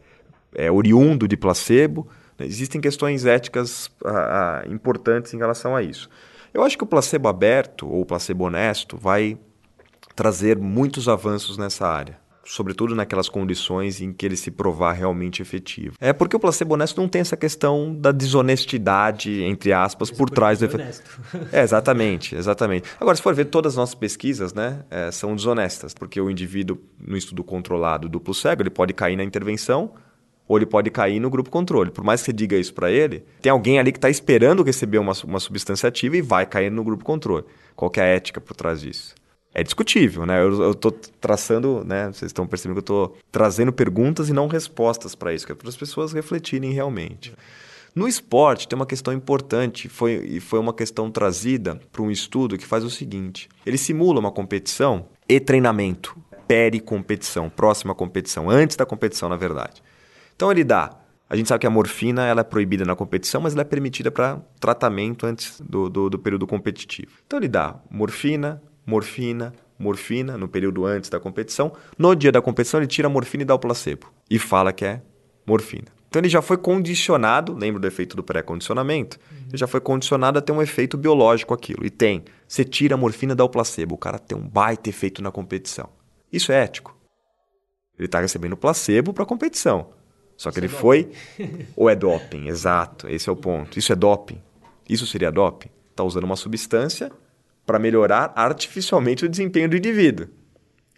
[0.54, 2.08] é oriundo de placebo?
[2.38, 6.08] Existem questões éticas ah, ah, importantes em relação a isso.
[6.54, 9.38] Eu acho que o placebo aberto ou o placebo honesto vai
[10.14, 15.96] trazer muitos avanços nessa área sobretudo naquelas condições em que ele se provar realmente efetivo.
[16.00, 20.58] É porque o placebo honesto não tem essa questão da desonestidade, entre aspas, por trás
[20.58, 21.02] do efeito.
[21.52, 22.88] É, exatamente, exatamente.
[23.00, 26.78] Agora, se for ver, todas as nossas pesquisas né, é, são desonestas, porque o indivíduo,
[26.98, 29.92] no estudo controlado duplo cego, ele pode cair na intervenção
[30.48, 31.90] ou ele pode cair no grupo controle.
[31.90, 34.98] Por mais que você diga isso para ele, tem alguém ali que está esperando receber
[34.98, 37.44] uma, uma substância ativa e vai cair no grupo controle.
[37.74, 39.14] Qual é a ética por trás disso?
[39.54, 40.42] É discutível, né?
[40.42, 42.06] Eu, estou traçando, né?
[42.06, 45.54] Vocês estão percebendo que eu estou trazendo perguntas e não respostas para isso, que é
[45.54, 47.32] para as pessoas refletirem realmente.
[47.94, 52.56] No esporte tem uma questão importante, foi, e foi uma questão trazida para um estudo
[52.56, 56.16] que faz o seguinte: ele simula uma competição e treinamento,
[56.48, 59.82] peri-competição, próxima competição, antes da competição, na verdade.
[60.34, 60.98] Então ele dá.
[61.28, 64.10] A gente sabe que a morfina ela é proibida na competição, mas ela é permitida
[64.10, 67.12] para tratamento antes do, do, do período competitivo.
[67.26, 71.72] Então ele dá morfina, morfina, morfina no período antes da competição.
[71.98, 74.12] No dia da competição, ele tira a morfina e dá o placebo.
[74.30, 75.02] E fala que é
[75.46, 75.88] morfina.
[76.08, 79.18] Então ele já foi condicionado, lembra do efeito do pré-condicionamento?
[79.30, 79.46] Uhum.
[79.48, 81.86] Ele já foi condicionado a ter um efeito biológico aquilo.
[81.86, 82.22] E tem.
[82.46, 83.94] Você tira a morfina e dá o placebo.
[83.94, 85.88] O cara tem um baita efeito na competição.
[86.30, 86.94] Isso é ético.
[87.98, 89.88] Ele está recebendo placebo para a competição.
[90.36, 91.12] Só que Isso ele é foi.
[91.74, 93.08] Ou é doping, exato.
[93.08, 93.78] Esse é o ponto.
[93.78, 94.38] Isso é doping.
[94.86, 95.70] Isso seria doping.
[95.90, 97.10] Está usando uma substância
[97.66, 100.26] para melhorar artificialmente o desempenho do indivíduo.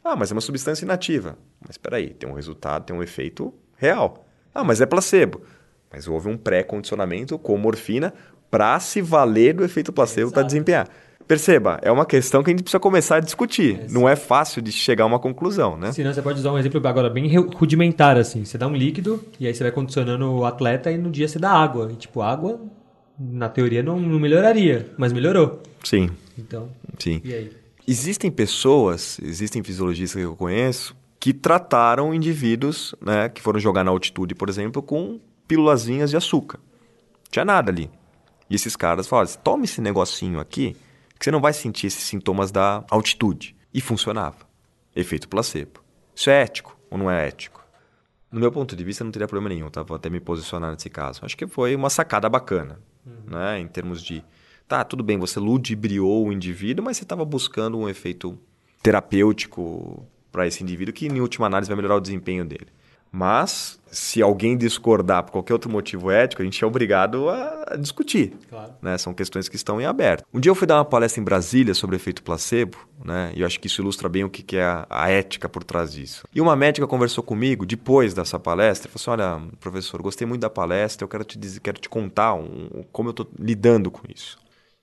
[0.05, 1.39] Ah, mas é uma substância inativa.
[1.61, 4.27] Mas espera aí, tem um resultado, tem um efeito real.
[4.55, 5.43] Ah, mas é placebo.
[5.91, 8.13] Mas houve um pré-condicionamento com morfina
[8.51, 10.89] para se valer do efeito placebo para desempenhar.
[11.27, 13.81] Perceba, é uma questão que a gente precisa começar a discutir.
[13.81, 15.91] É, não é fácil de chegar a uma conclusão, né?
[15.91, 18.45] Sim, não, você pode usar um exemplo agora bem rudimentar, assim.
[18.45, 21.39] Você dá um líquido e aí você vai condicionando o atleta e no dia você
[21.39, 21.91] dá água.
[21.91, 22.61] E, tipo, água,
[23.19, 25.63] na teoria, não, não melhoraria, mas melhorou.
[25.83, 26.11] Sim.
[26.39, 27.21] Então, Sim.
[27.25, 27.53] e aí?
[27.87, 33.91] Existem pessoas, existem fisiologistas que eu conheço, que trataram indivíduos né, que foram jogar na
[33.91, 36.59] altitude, por exemplo, com pílulazinhas de açúcar.
[36.59, 37.91] Não tinha nada ali.
[38.49, 40.77] E esses caras falaram, tome esse negocinho aqui
[41.19, 43.55] que você não vai sentir esses sintomas da altitude.
[43.73, 44.37] E funcionava.
[44.95, 45.81] Efeito placebo.
[46.15, 47.65] Isso é ético ou não é ético?
[48.31, 49.83] No meu ponto de vista, não teria problema nenhum, tá?
[49.83, 51.25] Vou até me posicionar nesse caso.
[51.25, 53.31] Acho que foi uma sacada bacana, uhum.
[53.31, 53.61] né?
[53.61, 54.25] Em termos de,
[54.67, 58.39] tá, tudo bem, você ludibriou o indivíduo, mas você estava buscando um efeito
[58.83, 62.67] terapêutico para esse indivíduo que, em última análise, vai melhorar o desempenho dele.
[63.11, 68.33] Mas, se alguém discordar por qualquer outro motivo ético, a gente é obrigado a discutir.
[68.51, 68.75] Claro.
[68.83, 68.99] Né?
[68.99, 70.25] São questões que estão em aberto.
[70.35, 73.33] Um dia eu fui dar uma palestra em Brasília sobre o efeito placebo, né?
[73.35, 75.93] e eu acho que isso ilustra bem o que é a, a ética por trás
[75.93, 76.27] disso.
[76.35, 80.43] E uma médica conversou comigo depois dessa palestra e falou assim: Olha, professor, gostei muito
[80.43, 84.03] da palestra, eu quero te, dizer, quero te contar um, como eu estou lidando com
[84.13, 84.39] isso.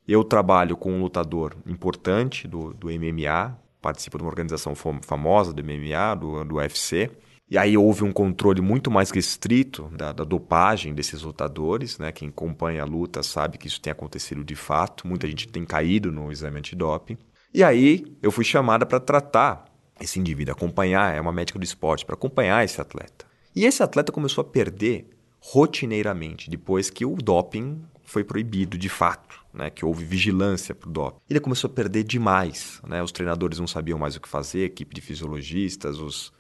[0.08, 5.64] Eu trabalho com um lutador importante do, do MMA, participo de uma organização famosa do
[5.64, 7.12] MMA, do, do UFC.
[7.52, 12.10] E aí houve um controle muito mais restrito da, da, dopagem desses lutadores, né?
[12.10, 15.06] Quem acompanha a luta sabe que isso tem acontecido de fato.
[15.06, 17.18] Muita gente tem caído no exame antidoping.
[17.54, 19.66] E aí eu fui chamada para tratar
[20.00, 23.26] esse indivíduo, acompanhar, é uma médica do esporte, para acompanhar esse atleta.
[23.54, 25.10] E esse atleta começou a perder
[25.42, 30.92] rotineiramente depois que o doping foi proibido de fato, né, que houve vigilância para o
[30.92, 31.20] doping.
[31.30, 34.68] Ele começou a perder demais, né, os treinadores não sabiam mais o que fazer, a
[34.68, 36.32] equipe de fisiologistas, os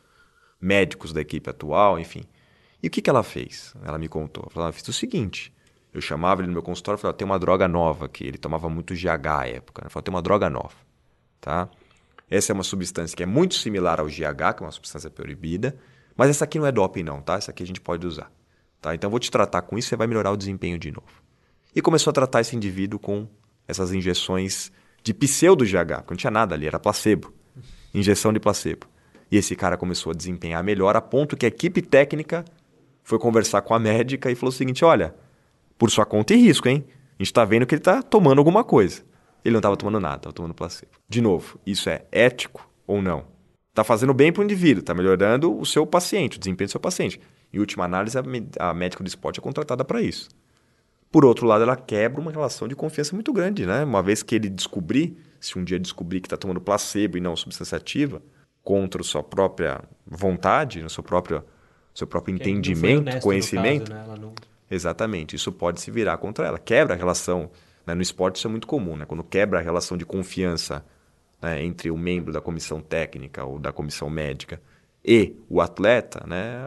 [0.61, 2.23] médicos da equipe atual, enfim.
[2.81, 3.73] E o que, que ela fez?
[3.83, 4.49] Ela me contou.
[4.55, 5.51] Ela, ela fez o seguinte:
[5.93, 8.25] eu chamava ele no meu consultório e falava, tem uma droga nova aqui.
[8.25, 9.83] Ele tomava muito GH à época.
[9.83, 9.89] Né?
[9.89, 10.75] Falava, tem uma droga nova.
[11.39, 11.69] Tá?
[12.29, 15.75] Essa é uma substância que é muito similar ao GH, que é uma substância proibida,
[16.15, 17.35] mas essa aqui não é doping não, tá?
[17.35, 18.31] Essa aqui a gente pode usar.
[18.79, 18.95] Tá?
[18.95, 21.21] Então eu vou te tratar com isso, você vai melhorar o desempenho de novo.
[21.75, 23.27] E começou a tratar esse indivíduo com
[23.67, 24.71] essas injeções
[25.03, 27.33] de pseudo GH, porque não tinha nada ali, era placebo.
[27.93, 28.87] Injeção de placebo.
[29.31, 32.43] E esse cara começou a desempenhar melhor, a ponto que a equipe técnica
[33.01, 35.15] foi conversar com a médica e falou o seguinte: olha,
[35.77, 36.83] por sua conta e risco, hein?
[36.87, 39.03] A gente está vendo que ele está tomando alguma coisa.
[39.43, 40.91] Ele não estava tomando nada, estava tomando placebo.
[41.07, 43.25] De novo, isso é ético ou não?
[43.69, 46.79] Está fazendo bem para o indivíduo, está melhorando o seu paciente, o desempenho do seu
[46.79, 47.19] paciente.
[47.53, 48.17] Em última análise,
[48.59, 50.29] a, médica do esporte é contratada para isso.
[51.11, 53.83] Por outro lado, ela quebra uma relação de confiança muito grande, né?
[53.83, 57.35] Uma vez que ele descobrir, se um dia descobrir que está tomando placebo e não
[57.35, 58.21] substância ativa,
[58.63, 61.43] contra a sua própria vontade, no seu próprio,
[61.93, 63.91] seu próprio que entendimento, conhecimento.
[63.91, 64.17] Caso, né?
[64.19, 64.33] não...
[64.69, 66.57] Exatamente, isso pode se virar contra ela.
[66.57, 67.49] Quebra a relação.
[67.85, 67.93] Né?
[67.93, 69.05] No esporte isso é muito comum, né?
[69.05, 70.85] quando quebra a relação de confiança
[71.41, 71.63] né?
[71.63, 74.61] entre o membro da comissão técnica ou da comissão médica
[75.03, 76.57] e o atleta, né?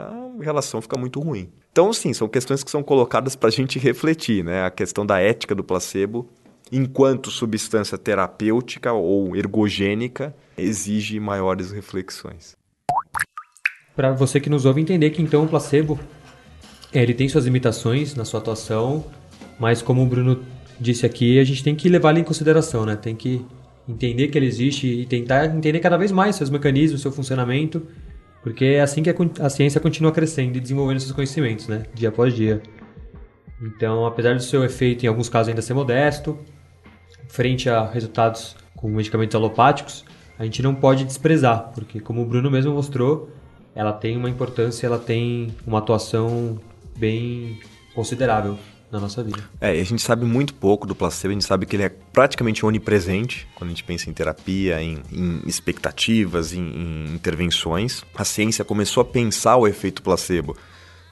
[0.40, 1.50] a relação fica muito ruim.
[1.72, 4.44] Então, sim, são questões que são colocadas para a gente refletir.
[4.44, 4.64] Né?
[4.64, 6.28] A questão da ética do placebo
[6.70, 12.56] enquanto substância terapêutica ou ergogênica, exige maiores reflexões.
[13.94, 15.98] Para você que nos ouve entender que então o placebo
[16.92, 19.04] ele tem suas limitações na sua atuação,
[19.58, 20.42] mas como o Bruno
[20.80, 22.96] disse aqui, a gente tem que levar ele em consideração, né?
[22.96, 23.44] Tem que
[23.88, 27.86] entender que ele existe e tentar entender cada vez mais seus mecanismos, seu funcionamento,
[28.42, 29.10] porque é assim que
[29.40, 31.84] a, ciência continua crescendo e desenvolvendo seus conhecimentos, né?
[31.94, 32.62] Dia após dia.
[33.64, 36.38] Então, apesar do seu efeito em alguns casos ainda ser modesto,
[37.28, 40.04] frente a resultados com medicamentos alopáticos,
[40.38, 43.30] a gente não pode desprezar, porque como o Bruno mesmo mostrou,
[43.74, 46.60] ela tem uma importância, ela tem uma atuação
[46.96, 47.58] bem
[47.94, 48.58] considerável
[48.90, 49.42] na nossa vida.
[49.60, 52.64] É, a gente sabe muito pouco do placebo, a gente sabe que ele é praticamente
[52.66, 58.04] onipresente quando a gente pensa em terapia, em, em expectativas, em, em intervenções.
[58.14, 60.56] A ciência começou a pensar o efeito placebo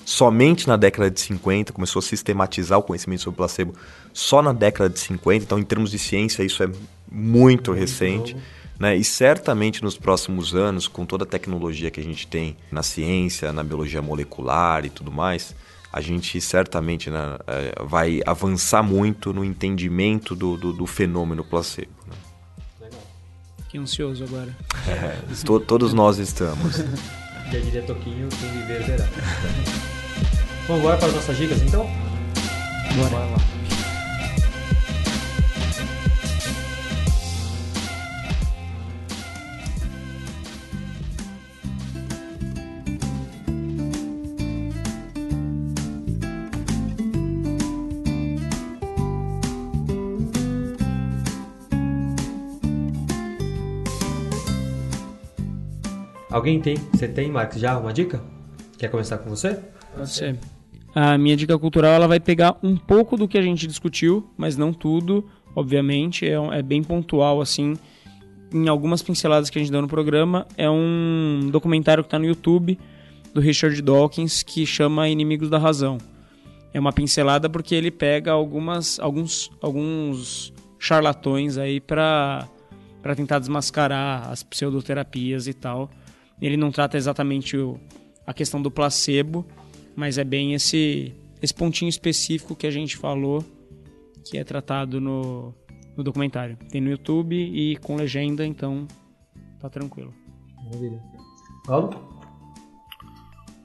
[0.05, 3.75] somente na década de 50, começou a sistematizar o conhecimento sobre placebo
[4.13, 6.81] só na década de 50, então em termos de ciência isso é muito,
[7.11, 8.35] muito recente.
[8.35, 8.47] Novo.
[8.79, 8.97] Né?
[8.97, 13.53] E certamente nos próximos anos, com toda a tecnologia que a gente tem na ciência,
[13.53, 15.55] na biologia molecular e tudo mais,
[15.93, 21.93] a gente certamente né, é, vai avançar muito no entendimento do, do, do fenômeno placebo.
[22.09, 22.17] Né?
[22.81, 23.01] Legal.
[23.65, 24.57] Fiquei ansioso agora.
[24.89, 26.81] É, to, todos nós estamos.
[27.53, 29.07] Já diria Toquinho, quem viver verá.
[30.67, 31.85] Bom, bora para as nossas dicas então?
[32.97, 33.11] Bora.
[33.11, 33.52] bora lá.
[56.33, 56.77] Alguém tem?
[56.95, 58.23] Você tem, Marcos, já uma dica?
[58.79, 59.59] Quer começar com você?
[59.95, 60.39] Pode ser.
[60.95, 64.57] A minha dica cultural ela vai pegar um pouco do que a gente discutiu, mas
[64.57, 66.27] não tudo, obviamente.
[66.27, 67.75] É, é bem pontual, assim.
[68.51, 72.25] Em algumas pinceladas que a gente deu no programa, é um documentário que está no
[72.25, 72.79] YouTube
[73.35, 75.99] do Richard Dawkins que chama Inimigos da Razão.
[76.73, 82.49] É uma pincelada porque ele pega algumas, alguns, alguns charlatões aí para
[83.15, 85.91] tentar desmascarar as pseudoterapias e tal.
[86.43, 87.79] Ele não trata exatamente o,
[88.27, 89.47] a questão do placebo,
[89.95, 93.45] mas é bem esse, esse pontinho específico que a gente falou
[94.25, 95.55] que é tratado no,
[95.97, 96.57] no documentário.
[96.69, 98.89] Tem no YouTube e com legenda, então
[99.61, 100.13] tá tranquilo.
[100.65, 101.01] Maravilha.
[101.65, 101.91] Paulo?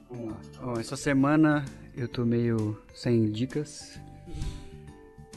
[0.08, 0.40] Vamos lá.
[0.62, 1.64] Bom, essa semana
[1.96, 4.00] eu tô meio sem dicas,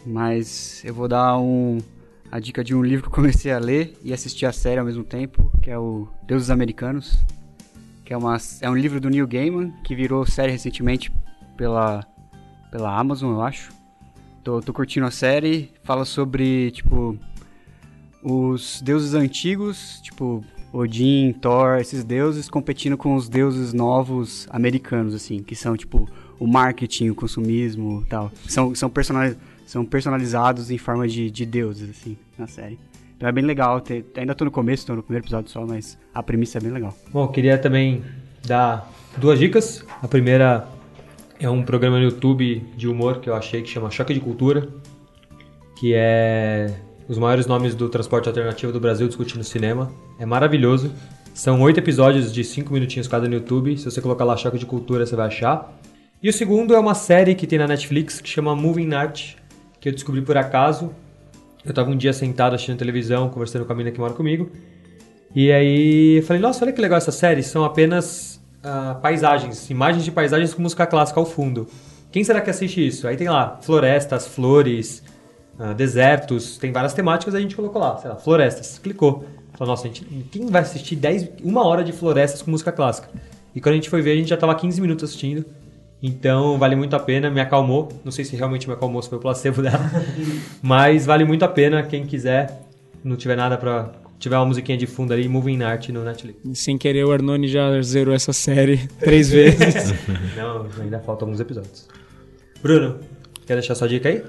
[0.06, 1.80] mas eu vou dar um,
[2.32, 5.04] a dica de um livro que comecei a ler e assistir a série ao mesmo
[5.04, 7.20] tempo, que é o Deuses Americanos,
[8.06, 11.12] que é, uma, é um livro do Neil Gaiman, que virou série recentemente
[11.58, 12.08] pela,
[12.72, 13.74] pela Amazon, eu acho.
[14.44, 17.18] Tô, tô curtindo a série, fala sobre, tipo,
[18.24, 25.44] os deuses antigos, tipo, Odin, Thor, esses deuses competindo com os deuses novos americanos, assim,
[25.44, 26.10] que são, tipo,
[26.40, 28.32] o marketing, o consumismo tal.
[28.48, 29.38] São, são personagens
[29.72, 32.78] são personalizados em forma de, de deuses, assim, na série.
[33.16, 33.80] Então é bem legal.
[33.80, 36.72] Ter, ainda tô no começo, tô no primeiro episódio só, mas a premissa é bem
[36.72, 36.94] legal.
[37.10, 38.04] Bom, queria também
[38.46, 39.86] dar duas dicas.
[40.02, 40.68] A primeira
[41.40, 44.68] é um programa no YouTube de humor que eu achei que chama Choque de Cultura,
[45.80, 46.76] que é
[47.08, 49.90] os maiores nomes do transporte alternativo do Brasil discutindo cinema.
[50.20, 50.92] É maravilhoso.
[51.34, 53.78] São oito episódios de cinco minutinhos cada no YouTube.
[53.78, 55.80] Se você colocar lá Choque de Cultura, você vai achar.
[56.22, 59.36] E o segundo é uma série que tem na Netflix que chama Moving Art,
[59.82, 60.92] que eu descobri por acaso.
[61.66, 64.50] Eu estava um dia sentado assistindo televisão, conversando com a menina que mora comigo.
[65.36, 67.42] E aí eu falei, nossa, olha que legal essa série.
[67.42, 71.68] São apenas uh, paisagens, imagens de paisagens com música clássica ao fundo.
[72.12, 73.08] Quem será que assiste isso?
[73.08, 75.04] Aí tem lá florestas, flores,
[75.60, 78.78] uh, desertos, tem várias temáticas, a gente colocou lá, sei lá, florestas.
[78.78, 79.26] Clicou.
[79.54, 83.10] Falou, nossa, gente, quem vai assistir 10, uma hora de florestas com música clássica?
[83.56, 85.46] E quando a gente foi ver, a gente já estava 15 minutos assistindo.
[86.02, 87.90] Então vale muito a pena, me acalmou.
[88.04, 89.92] Não sei se realmente me acalmou, se foi o placebo dela.
[90.62, 92.62] Mas vale muito a pena quem quiser,
[93.04, 93.92] não tiver nada para
[94.22, 96.40] tiver uma musiquinha de fundo ali, Moving Art no Netflix.
[96.54, 99.94] Sem querer, o Arnone já zerou essa série três vezes.
[100.38, 101.88] não, ainda faltam alguns episódios.
[102.62, 103.00] Bruno,
[103.46, 104.24] quer deixar sua dica aí?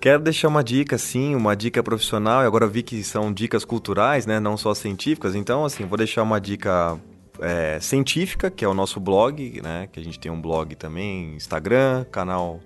[0.00, 2.42] Quero deixar uma dica, sim, uma dica profissional.
[2.42, 4.38] E agora vi que são dicas culturais, né?
[4.38, 5.34] Não só científicas.
[5.34, 6.98] Então, assim, vou deixar uma dica
[7.40, 9.88] é, científica, que é o nosso blog, né?
[9.92, 12.60] Que a gente tem um blog também, Instagram, canal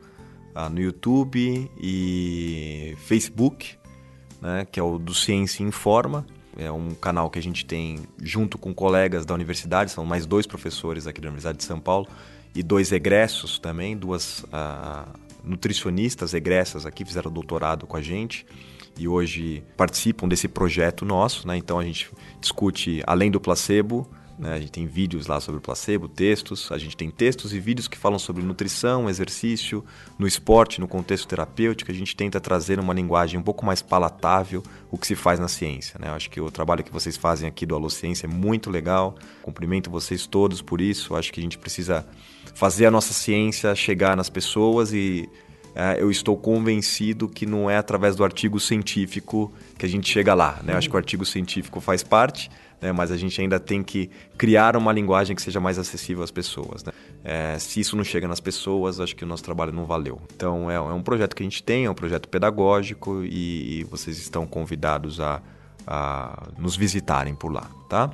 [0.54, 3.76] ah, no YouTube e Facebook,
[4.40, 4.66] né?
[4.70, 6.26] Que é o do Ciência Informa.
[6.56, 10.46] É um canal que a gente tem junto com colegas da universidade, são mais dois
[10.46, 12.06] professores aqui da Universidade de São Paulo
[12.54, 15.06] e dois egressos também, duas ah,
[15.42, 18.46] nutricionistas egressas aqui, fizeram doutorado com a gente
[18.98, 21.56] e hoje participam desse projeto nosso, né?
[21.56, 22.10] Então a gente
[22.40, 24.08] discute além do placebo,
[24.42, 24.54] né?
[24.54, 26.72] A gente tem vídeos lá sobre o placebo, textos.
[26.72, 29.84] A gente tem textos e vídeos que falam sobre nutrição, exercício,
[30.18, 31.92] no esporte, no contexto terapêutico.
[31.92, 34.60] A gente tenta trazer uma linguagem um pouco mais palatável
[34.90, 35.96] o que se faz na ciência.
[36.00, 36.08] Né?
[36.08, 39.14] Eu acho que o trabalho que vocês fazem aqui do Alociência é muito legal.
[39.42, 41.12] Cumprimento vocês todos por isso.
[41.12, 42.04] Eu acho que a gente precisa
[42.52, 45.28] fazer a nossa ciência chegar nas pessoas e
[45.74, 50.34] é, eu estou convencido que não é através do artigo científico que a gente chega
[50.34, 50.60] lá.
[50.62, 50.74] Né?
[50.74, 52.50] Acho que o artigo científico faz parte,
[52.82, 52.92] né?
[52.92, 56.84] mas a gente ainda tem que criar uma linguagem que seja mais acessível às pessoas.
[56.84, 56.92] Né?
[57.24, 60.20] É, se isso não chega nas pessoas, acho que o nosso trabalho não valeu.
[60.34, 63.84] Então é, é um projeto que a gente tem, é um projeto pedagógico e, e
[63.84, 65.40] vocês estão convidados a,
[65.86, 68.10] a, nos visitarem por lá, tá?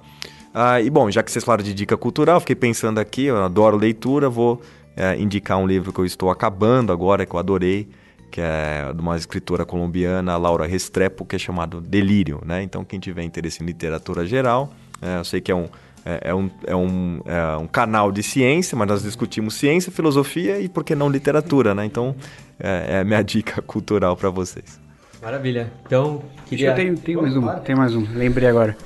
[0.52, 3.76] Ah, e bom, já que vocês falaram de dica cultural, fiquei pensando aqui, eu adoro
[3.76, 4.60] leitura, vou
[4.96, 7.88] é, indicar um livro que eu estou acabando agora, que eu adorei,
[8.30, 12.62] que é de uma escritora colombiana, Laura Restrepo, que é chamado Delírio, né?
[12.62, 15.68] Então, quem tiver interesse em literatura geral, é, eu sei que é um,
[16.04, 20.60] é, é, um, é, um, é um canal de ciência, mas nós discutimos ciência, filosofia
[20.60, 21.84] e, por que não, literatura, né?
[21.84, 22.14] Então,
[22.58, 24.80] é, é a minha dica cultural para vocês.
[25.20, 25.72] Maravilha.
[25.84, 26.74] Então, queria...
[26.74, 28.76] Tem, tem mais um, tem mais um, lembrei agora.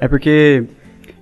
[0.00, 0.64] É porque,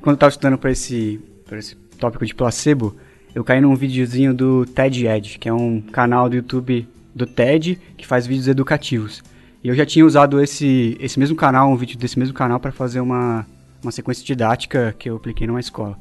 [0.00, 1.20] quando eu estava estudando para esse,
[1.52, 2.96] esse tópico de placebo,
[3.34, 7.78] eu caí num videozinho do TED Ed, que é um canal do YouTube do TED
[7.96, 9.22] que faz vídeos educativos.
[9.62, 12.70] E eu já tinha usado esse, esse mesmo canal, um vídeo desse mesmo canal, para
[12.70, 13.46] fazer uma,
[13.82, 15.98] uma sequência didática que eu apliquei numa escola.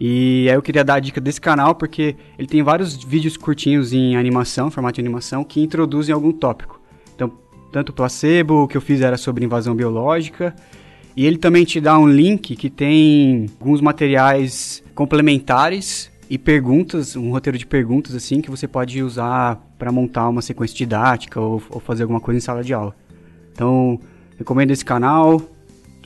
[0.00, 3.92] E aí eu queria dar a dica desse canal porque ele tem vários vídeos curtinhos
[3.92, 6.80] em animação, formato de animação, que introduzem algum tópico.
[7.14, 7.30] Então,
[7.70, 10.54] tanto placebo, o que eu fiz era sobre invasão biológica,
[11.14, 17.30] e ele também te dá um link que tem alguns materiais complementares e perguntas, um
[17.30, 21.80] roteiro de perguntas assim que você pode usar para montar uma sequência didática ou, ou,
[21.80, 22.94] fazer alguma coisa em sala de aula.
[23.50, 23.98] Então,
[24.38, 25.40] recomendo esse canal,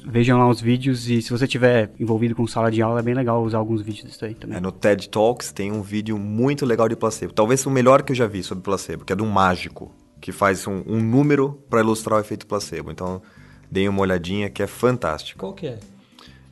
[0.07, 3.15] vejam lá os vídeos e se você estiver envolvido com sala de aula é bem
[3.15, 4.57] legal usar alguns vídeos disso aí também.
[4.57, 8.13] É, no TED Talks tem um vídeo muito legal de placebo, talvez o melhor que
[8.13, 11.61] eu já vi sobre placebo, que é de um mágico que faz um, um número
[11.69, 12.93] para ilustrar o efeito placebo.
[12.93, 13.21] Então,
[13.69, 15.41] deem uma olhadinha que é fantástico.
[15.41, 15.79] Qual que é?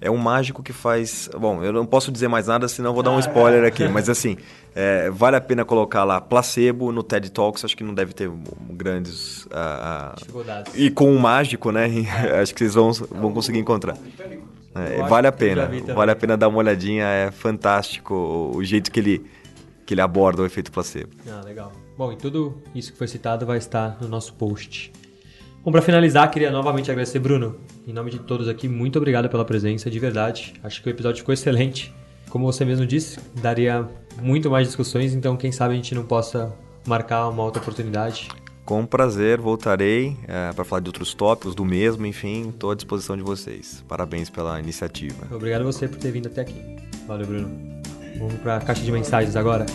[0.02, 1.30] é um mágico que faz.
[1.38, 3.86] Bom, eu não posso dizer mais nada, senão vou dar um spoiler aqui.
[3.86, 4.36] Mas assim,
[4.74, 7.64] é, vale a pena colocar lá placebo no TED Talks.
[7.64, 8.30] Acho que não deve ter
[8.70, 9.44] grandes.
[9.46, 10.72] Uh, Dificuldades.
[10.74, 11.88] E com o mágico, né?
[12.40, 13.96] acho que vocês vão, vão conseguir encontrar.
[14.74, 15.70] É, vale a pena.
[15.94, 17.04] Vale a pena dar uma olhadinha.
[17.04, 19.24] É fantástico o jeito que ele,
[19.84, 21.10] que ele aborda o efeito placebo.
[21.28, 21.72] Ah, legal.
[21.96, 24.90] Bom, e tudo isso que foi citado vai estar no nosso post.
[25.62, 27.56] Bom, para finalizar, queria novamente agradecer, Bruno.
[27.86, 30.54] Em nome de todos aqui, muito obrigado pela presença, de verdade.
[30.64, 31.94] Acho que o episódio ficou excelente.
[32.28, 33.86] Como você mesmo disse, daria
[34.20, 36.52] muito mais discussões, então quem sabe a gente não possa
[36.86, 38.28] marcar uma outra oportunidade.
[38.64, 43.16] Com prazer, voltarei é, para falar de outros tópicos, do mesmo, enfim, estou à disposição
[43.16, 43.84] de vocês.
[43.88, 45.26] Parabéns pela iniciativa.
[45.34, 46.76] Obrigado a você por ter vindo até aqui.
[47.06, 47.50] Valeu, Bruno.
[48.18, 49.66] Vamos para a caixa de mensagens agora.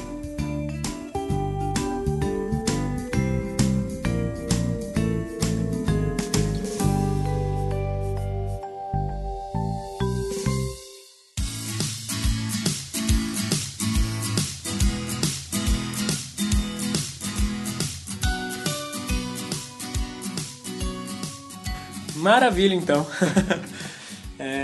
[22.18, 23.06] Maravilha, então.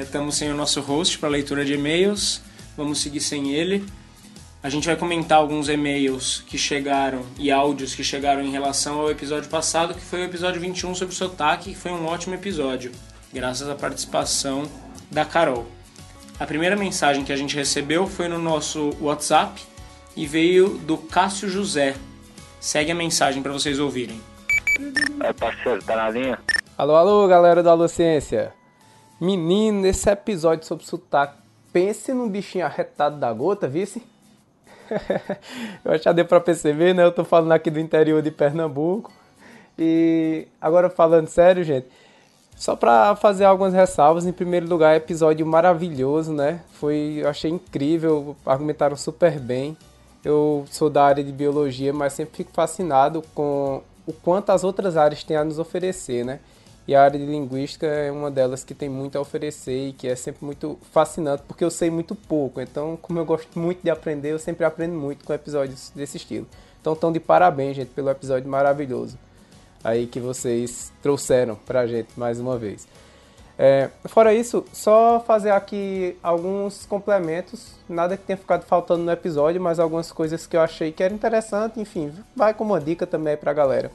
[0.02, 2.42] Estamos é, sem o nosso host para leitura de e-mails.
[2.76, 3.86] Vamos seguir sem ele.
[4.62, 9.12] A gente vai comentar alguns e-mails que chegaram e áudios que chegaram em relação ao
[9.12, 12.92] episódio passado, que foi o episódio 21 sobre o sotaque, que foi um ótimo episódio,
[13.32, 14.64] graças à participação
[15.12, 15.68] da Carol.
[16.40, 19.62] A primeira mensagem que a gente recebeu foi no nosso WhatsApp
[20.16, 21.96] e veio do Cássio José.
[22.60, 24.20] Segue a mensagem para vocês ouvirem.
[25.20, 26.40] É parceiro, tá na linha?
[26.76, 28.52] Alô, alô, galera da Alociência.
[29.22, 31.38] Menino, nesse episódio sobre sotaque,
[31.72, 34.02] pense num bichinho arretado da gota, vice?
[35.86, 37.04] eu acho que já deu pra perceber, né?
[37.04, 39.12] Eu tô falando aqui do interior de Pernambuco.
[39.78, 41.86] E agora falando sério, gente,
[42.56, 46.62] só para fazer algumas ressalvas, em primeiro lugar, episódio maravilhoso, né?
[46.72, 49.78] Foi, eu achei incrível, argumentaram super bem.
[50.26, 54.98] Eu sou da área de biologia, mas sempre fico fascinado com o quanto as outras
[54.98, 56.40] áreas têm a nos oferecer, né?
[56.88, 60.08] E a área de linguística é uma delas que tem muito a oferecer e que
[60.08, 62.60] é sempre muito fascinante, porque eu sei muito pouco.
[62.60, 66.48] Então, como eu gosto muito de aprender, eu sempre aprendo muito com episódios desse estilo.
[66.82, 69.18] Então, estão de parabéns, gente, pelo episódio maravilhoso
[69.84, 72.88] aí que vocês trouxeram pra gente mais uma vez.
[73.60, 79.62] É, fora isso, só fazer aqui alguns complementos, nada que tenha ficado faltando no episódio,
[79.62, 83.38] mas algumas coisas que eu achei que era interessante, enfim, vai como uma dica também
[83.38, 83.92] pra galera.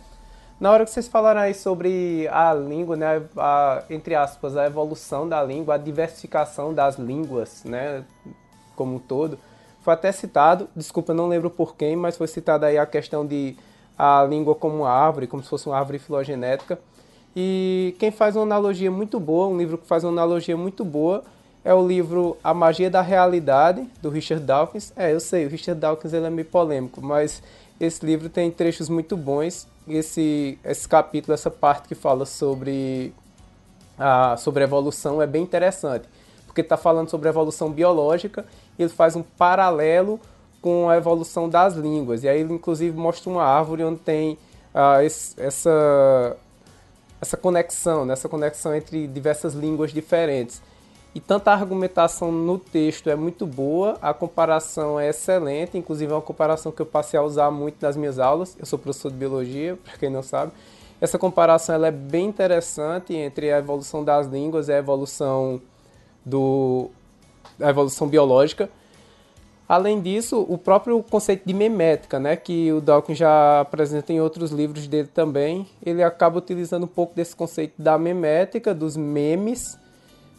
[0.60, 5.28] Na hora que vocês falaram aí sobre a língua, né, a, entre aspas, a evolução
[5.28, 8.04] da língua, a diversificação das línguas, né,
[8.74, 9.38] como um todo,
[9.80, 13.56] foi até citado, desculpa, não lembro por quem, mas foi citada aí a questão de
[13.96, 16.78] a língua como uma árvore, como se fosse uma árvore filogenética.
[17.36, 21.22] E quem faz uma analogia muito boa, um livro que faz uma analogia muito boa,
[21.64, 24.92] é o livro A Magia da Realidade, do Richard Dawkins.
[24.96, 27.42] É, eu sei, o Richard Dawkins ele é meio polêmico, mas
[27.80, 29.68] esse livro tem trechos muito bons.
[29.88, 33.14] Esse, esse capítulo, essa parte que fala sobre
[33.98, 36.08] a sobre evolução é bem interessante,
[36.46, 38.44] porque está falando sobre a evolução biológica
[38.78, 40.20] e ele faz um paralelo
[40.60, 42.22] com a evolução das línguas.
[42.22, 44.38] E aí ele, inclusive, mostra uma árvore onde tem
[44.74, 46.36] ah, esse, essa,
[47.20, 48.12] essa conexão, né?
[48.12, 50.60] essa conexão entre diversas línguas diferentes.
[51.18, 56.22] E tanta argumentação no texto é muito boa, a comparação é excelente, inclusive é uma
[56.22, 58.56] comparação que eu passei a usar muito nas minhas aulas.
[58.56, 60.52] Eu sou professor de biologia, para quem não sabe.
[61.00, 65.60] Essa comparação ela é bem interessante entre a evolução das línguas e a evolução
[66.24, 66.88] do
[67.60, 68.70] a evolução biológica.
[69.68, 74.52] Além disso, o próprio conceito de memética, né, que o Dawkins já apresenta em outros
[74.52, 79.76] livros dele também, ele acaba utilizando um pouco desse conceito da memética, dos memes,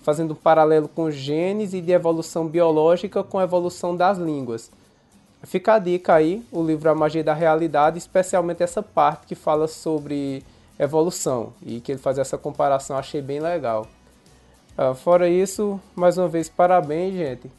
[0.01, 4.71] fazendo um paralelo com genes e de evolução biológica com a evolução das línguas.
[5.43, 9.67] Fica a dica aí, o livro A Magia da Realidade, especialmente essa parte que fala
[9.67, 10.43] sobre
[10.77, 13.87] evolução e que ele faz essa comparação, achei bem legal.
[14.77, 17.51] Uh, fora isso, mais uma vez, parabéns, gente.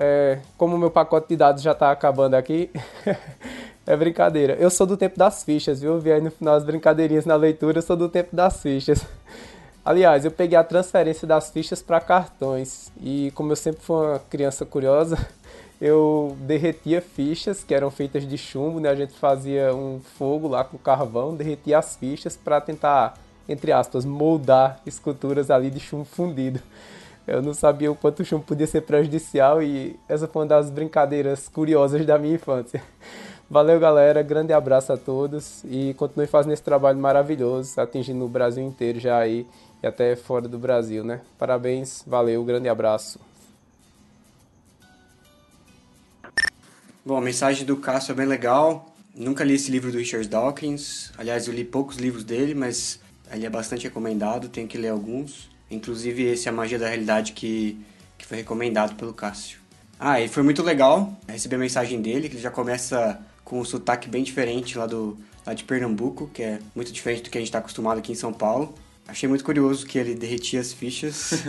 [0.00, 2.70] É, como meu pacote de dados já está acabando aqui,
[3.84, 4.54] é brincadeira.
[4.54, 5.98] Eu sou do tempo das fichas, viu?
[5.98, 9.04] Vi aí no final as brincadeirinhas na leitura, eu sou do tempo das fichas.
[9.88, 14.18] Aliás, eu peguei a transferência das fichas para cartões e como eu sempre fui uma
[14.18, 15.16] criança curiosa,
[15.80, 18.90] eu derretia fichas que eram feitas de chumbo, né?
[18.90, 23.14] A gente fazia um fogo lá com carvão, derretia as fichas para tentar,
[23.48, 26.60] entre aspas, moldar esculturas ali de chumbo fundido.
[27.26, 30.68] Eu não sabia o quanto o chumbo podia ser prejudicial e essa foi uma das
[30.68, 32.82] brincadeiras curiosas da minha infância.
[33.50, 34.22] Valeu, galera.
[34.22, 39.16] Grande abraço a todos e continue fazendo esse trabalho maravilhoso, atingindo o Brasil inteiro já
[39.16, 39.46] aí
[39.82, 41.20] e até fora do Brasil, né?
[41.38, 43.20] Parabéns, valeu, grande abraço.
[47.04, 48.94] Bom, a mensagem do Cássio é bem legal.
[49.14, 51.10] Nunca li esse livro do Richard Dawkins.
[51.16, 53.00] Aliás, eu li poucos livros dele, mas
[53.32, 55.48] ele é bastante recomendado, tenho que ler alguns.
[55.70, 57.78] Inclusive esse é A Magia da Realidade que,
[58.16, 59.58] que foi recomendado pelo Cássio.
[59.98, 63.64] Ah, e foi muito legal receber a mensagem dele, que ele já começa com um
[63.64, 67.40] sotaque bem diferente lá, do, lá de Pernambuco, que é muito diferente do que a
[67.40, 68.74] gente está acostumado aqui em São Paulo.
[69.08, 71.42] Achei muito curioso que ele derretia as fichas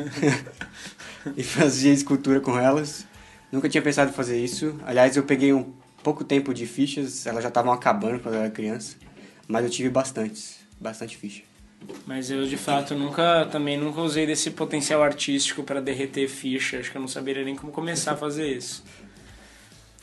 [1.35, 3.05] e fazia escultura com elas.
[3.51, 4.79] Nunca tinha pensado em fazer isso.
[4.85, 8.49] Aliás, eu peguei um pouco tempo de fichas, elas já estavam acabando quando eu era
[8.49, 8.95] criança,
[9.45, 11.43] mas eu tive bastantes, bastante ficha.
[12.07, 16.89] Mas eu de fato nunca também nunca usei desse potencial artístico para derreter ficha, acho
[16.89, 18.83] que eu não saberia nem como começar a fazer isso.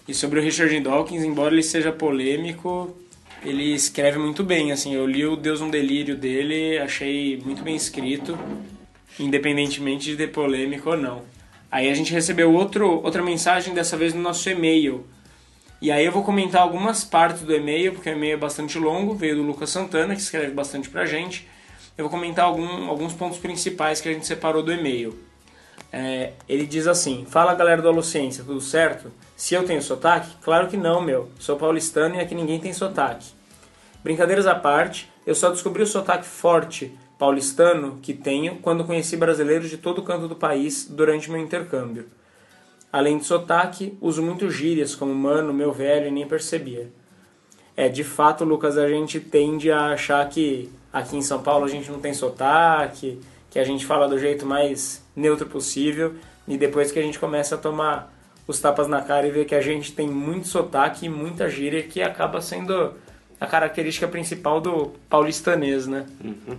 [0.06, 2.96] E sobre o Richard Dawkins, embora ele seja polêmico,
[3.47, 7.77] ele escreve muito bem, assim, eu li o Deus um Delírio dele, achei muito bem
[7.77, 8.36] escrito,
[9.20, 11.23] independentemente de ter polêmico ou não.
[11.70, 15.06] Aí a gente recebeu outro, outra mensagem, dessa vez no nosso e-mail.
[15.81, 19.14] E aí eu vou comentar algumas partes do e-mail, porque o e-mail é bastante longo,
[19.14, 21.47] veio do Lucas Santana, que escreve bastante pra gente.
[21.97, 25.16] Eu vou comentar algum, alguns pontos principais que a gente separou do e-mail.
[25.93, 29.12] É, ele diz assim: Fala galera do Alociência, tudo certo?
[29.36, 30.34] Se eu tenho sotaque?
[30.42, 31.28] Claro que não, meu.
[31.38, 33.26] Sou paulistano e aqui ninguém tem sotaque.
[34.02, 39.68] Brincadeiras à parte, eu só descobri o sotaque forte paulistano que tenho quando conheci brasileiros
[39.68, 42.06] de todo canto do país durante meu intercâmbio.
[42.90, 46.90] Além de sotaque, uso muito gírias como mano, meu velho e nem percebia.
[47.76, 51.68] É, de fato, Lucas, a gente tende a achar que aqui em São Paulo a
[51.68, 56.14] gente não tem sotaque, que a gente fala do jeito mais neutro possível,
[56.48, 58.15] e depois que a gente começa a tomar
[58.47, 61.82] os tapas na cara e ver que a gente tem muito sotaque e muita gíria
[61.82, 62.94] que acaba sendo
[63.40, 66.06] a característica principal do paulistanês, né?
[66.23, 66.56] Uhum.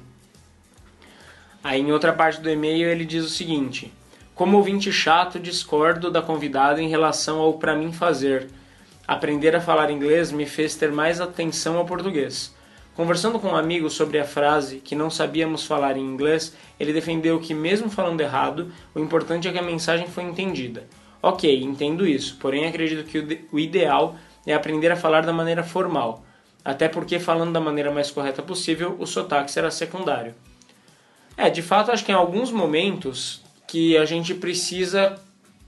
[1.64, 3.92] Aí em outra parte do e-mail ele diz o seguinte:
[4.36, 8.48] Como ouvinte chato, discordo da convidada em relação ao para mim fazer.
[9.08, 12.54] Aprender a falar inglês me fez ter mais atenção ao português.
[12.94, 17.40] Conversando com um amigo sobre a frase que não sabíamos falar em inglês, ele defendeu
[17.40, 20.88] que, mesmo falando errado, o importante é que a mensagem foi entendida.
[21.22, 24.16] Ok, entendo isso, porém acredito que o ideal
[24.46, 26.24] é aprender a falar da maneira formal,
[26.64, 30.36] até porque, falando da maneira mais correta possível, o sotaque será secundário.
[31.36, 35.20] É, de fato, acho que em alguns momentos que a gente precisa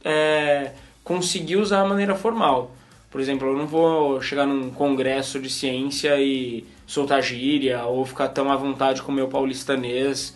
[0.04, 0.72] é,
[1.04, 2.72] conseguir usar a maneira formal.
[3.12, 8.30] Por exemplo, eu não vou chegar num congresso de ciência e soltar gíria, ou ficar
[8.30, 10.36] tão à vontade com o meu paulistanês,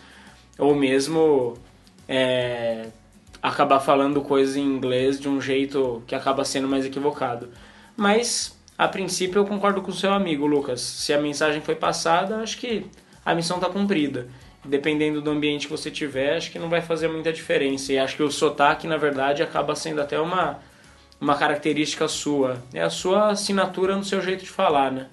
[0.57, 1.55] ou mesmo
[2.07, 2.87] é,
[3.43, 7.49] acabar falando coisas em inglês de um jeito que acaba sendo mais equivocado.
[7.95, 10.81] Mas, a princípio, eu concordo com o seu amigo, Lucas.
[10.81, 12.85] Se a mensagem foi passada, acho que
[13.25, 14.27] a missão está cumprida
[14.65, 17.91] dependendo do ambiente que você tiver, acho que não vai fazer muita diferença.
[17.91, 20.59] E acho que o sotaque, na verdade, acaba sendo até uma,
[21.19, 22.63] uma característica sua.
[22.73, 25.07] É a sua assinatura no seu jeito de falar, né?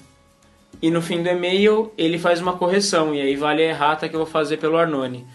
[0.80, 4.14] E no fim do e-mail, ele faz uma correção, e aí vale a errata que
[4.14, 5.26] eu vou fazer pelo Arnone.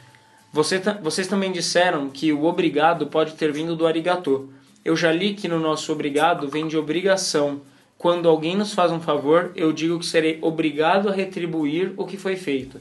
[0.55, 4.49] Você, vocês também disseram que o obrigado pode ter vindo do arigato.
[4.83, 7.61] Eu já li que no nosso obrigado vem de obrigação.
[7.97, 12.17] Quando alguém nos faz um favor, eu digo que serei obrigado a retribuir o que
[12.17, 12.79] foi feito.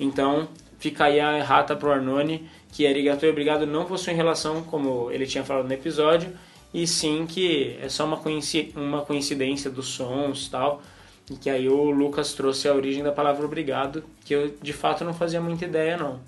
[0.00, 0.48] Então,
[0.82, 5.24] Fica aí a errata pro Arnone que arigato e obrigado não possuem relação, como ele
[5.26, 6.32] tinha falado no episódio,
[6.74, 10.82] e sim que é só uma, coinci uma coincidência dos sons e tal,
[11.30, 15.04] e que aí o Lucas trouxe a origem da palavra obrigado, que eu de fato
[15.04, 16.18] não fazia muita ideia não.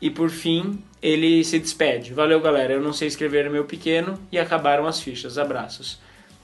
[0.00, 2.14] E por fim, ele se despede.
[2.14, 2.72] Valeu, galera.
[2.72, 5.36] Eu não sei escrever meu pequeno e acabaram as fichas.
[5.36, 6.00] Abraços.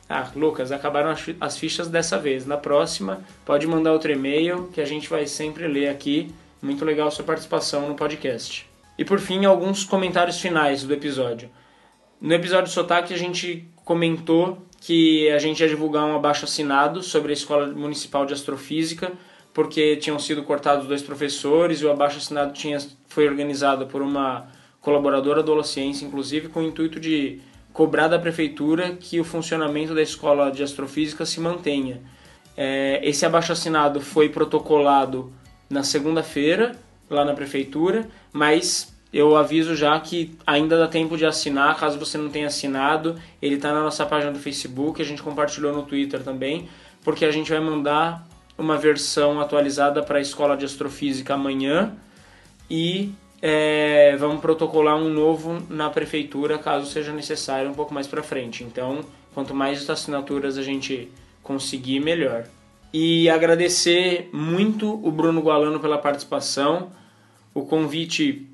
[0.08, 2.46] Ah, Lucas, acabaram as fichas dessa vez.
[2.46, 6.32] Na próxima, pode mandar outro e-mail que a gente vai sempre ler aqui.
[6.60, 8.68] Muito legal sua participação no podcast.
[8.98, 11.50] E por fim, alguns comentários finais do episódio.
[12.20, 17.30] No episódio Sotaque, a gente comentou que a gente ia divulgar um abaixo assinado sobre
[17.30, 19.12] a Escola Municipal de Astrofísica
[19.56, 22.76] porque tinham sido cortados dois professores e o abaixo assinado tinha,
[23.08, 24.48] foi organizado por uma
[24.82, 27.40] colaboradora do Holociência, inclusive com o intuito de
[27.72, 32.02] cobrar da prefeitura que o funcionamento da escola de astrofísica se mantenha.
[32.54, 35.32] É, esse abaixo assinado foi protocolado
[35.70, 36.76] na segunda-feira
[37.08, 42.18] lá na prefeitura, mas eu aviso já que ainda dá tempo de assinar, caso você
[42.18, 46.22] não tenha assinado, ele está na nossa página do Facebook, a gente compartilhou no Twitter
[46.22, 46.68] também,
[47.02, 48.25] porque a gente vai mandar
[48.58, 51.94] uma versão atualizada para a escola de astrofísica amanhã
[52.70, 58.22] e é, vamos protocolar um novo na prefeitura caso seja necessário um pouco mais para
[58.22, 58.64] frente.
[58.64, 59.04] Então,
[59.34, 61.10] quanto mais assinaturas a gente
[61.42, 62.44] conseguir, melhor.
[62.92, 66.90] E agradecer muito o Bruno Gualano pela participação.
[67.54, 68.46] O convite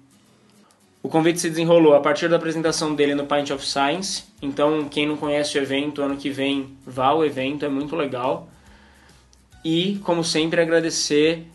[1.02, 4.24] o convite se desenrolou a partir da apresentação dele no Pint of Science.
[4.40, 8.48] Então, quem não conhece o evento, ano que vem vá ao evento, é muito legal.
[9.64, 11.46] E, como sempre, agradecer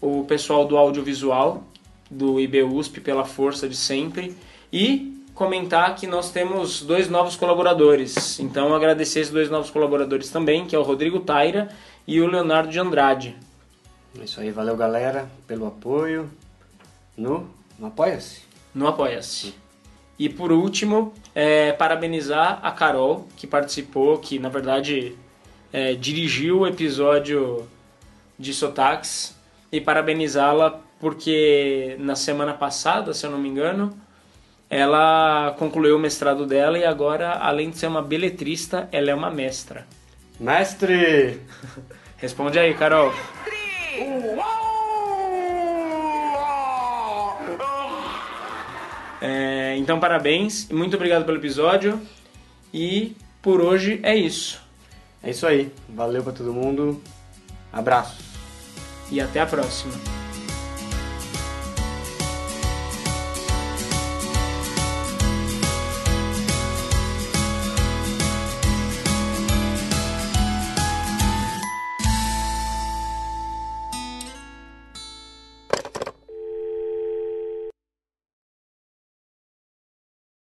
[0.00, 1.64] o pessoal do audiovisual
[2.10, 4.36] do IBUSP pela força de sempre
[4.72, 8.38] e comentar que nós temos dois novos colaboradores.
[8.40, 11.68] Então, agradecer esses dois novos colaboradores também, que é o Rodrigo Taira
[12.06, 13.36] e o Leonardo de Andrade.
[14.18, 16.30] É isso aí, valeu galera pelo apoio.
[17.16, 18.42] No, no Apoia-se?
[18.74, 19.54] No Apoia-se.
[20.18, 25.14] E por último, é, parabenizar a Carol, que participou, que na verdade
[25.72, 27.68] é, dirigiu o episódio
[28.38, 29.36] de Sotaques
[29.70, 33.96] e parabenizá-la porque na semana passada, se eu não me engano,
[34.68, 39.30] ela concluiu o mestrado dela e agora, além de ser uma beletrista, ela é uma
[39.30, 39.86] mestra.
[40.40, 41.40] Mestre!
[42.18, 43.12] Responde aí, Carol.
[49.20, 52.00] É, então, parabéns, muito obrigado pelo episódio
[52.72, 54.65] e por hoje é isso.
[55.22, 55.72] É isso aí.
[55.88, 57.02] Valeu para todo mundo.
[57.72, 58.16] Abraço.
[59.10, 59.94] E até a próxima.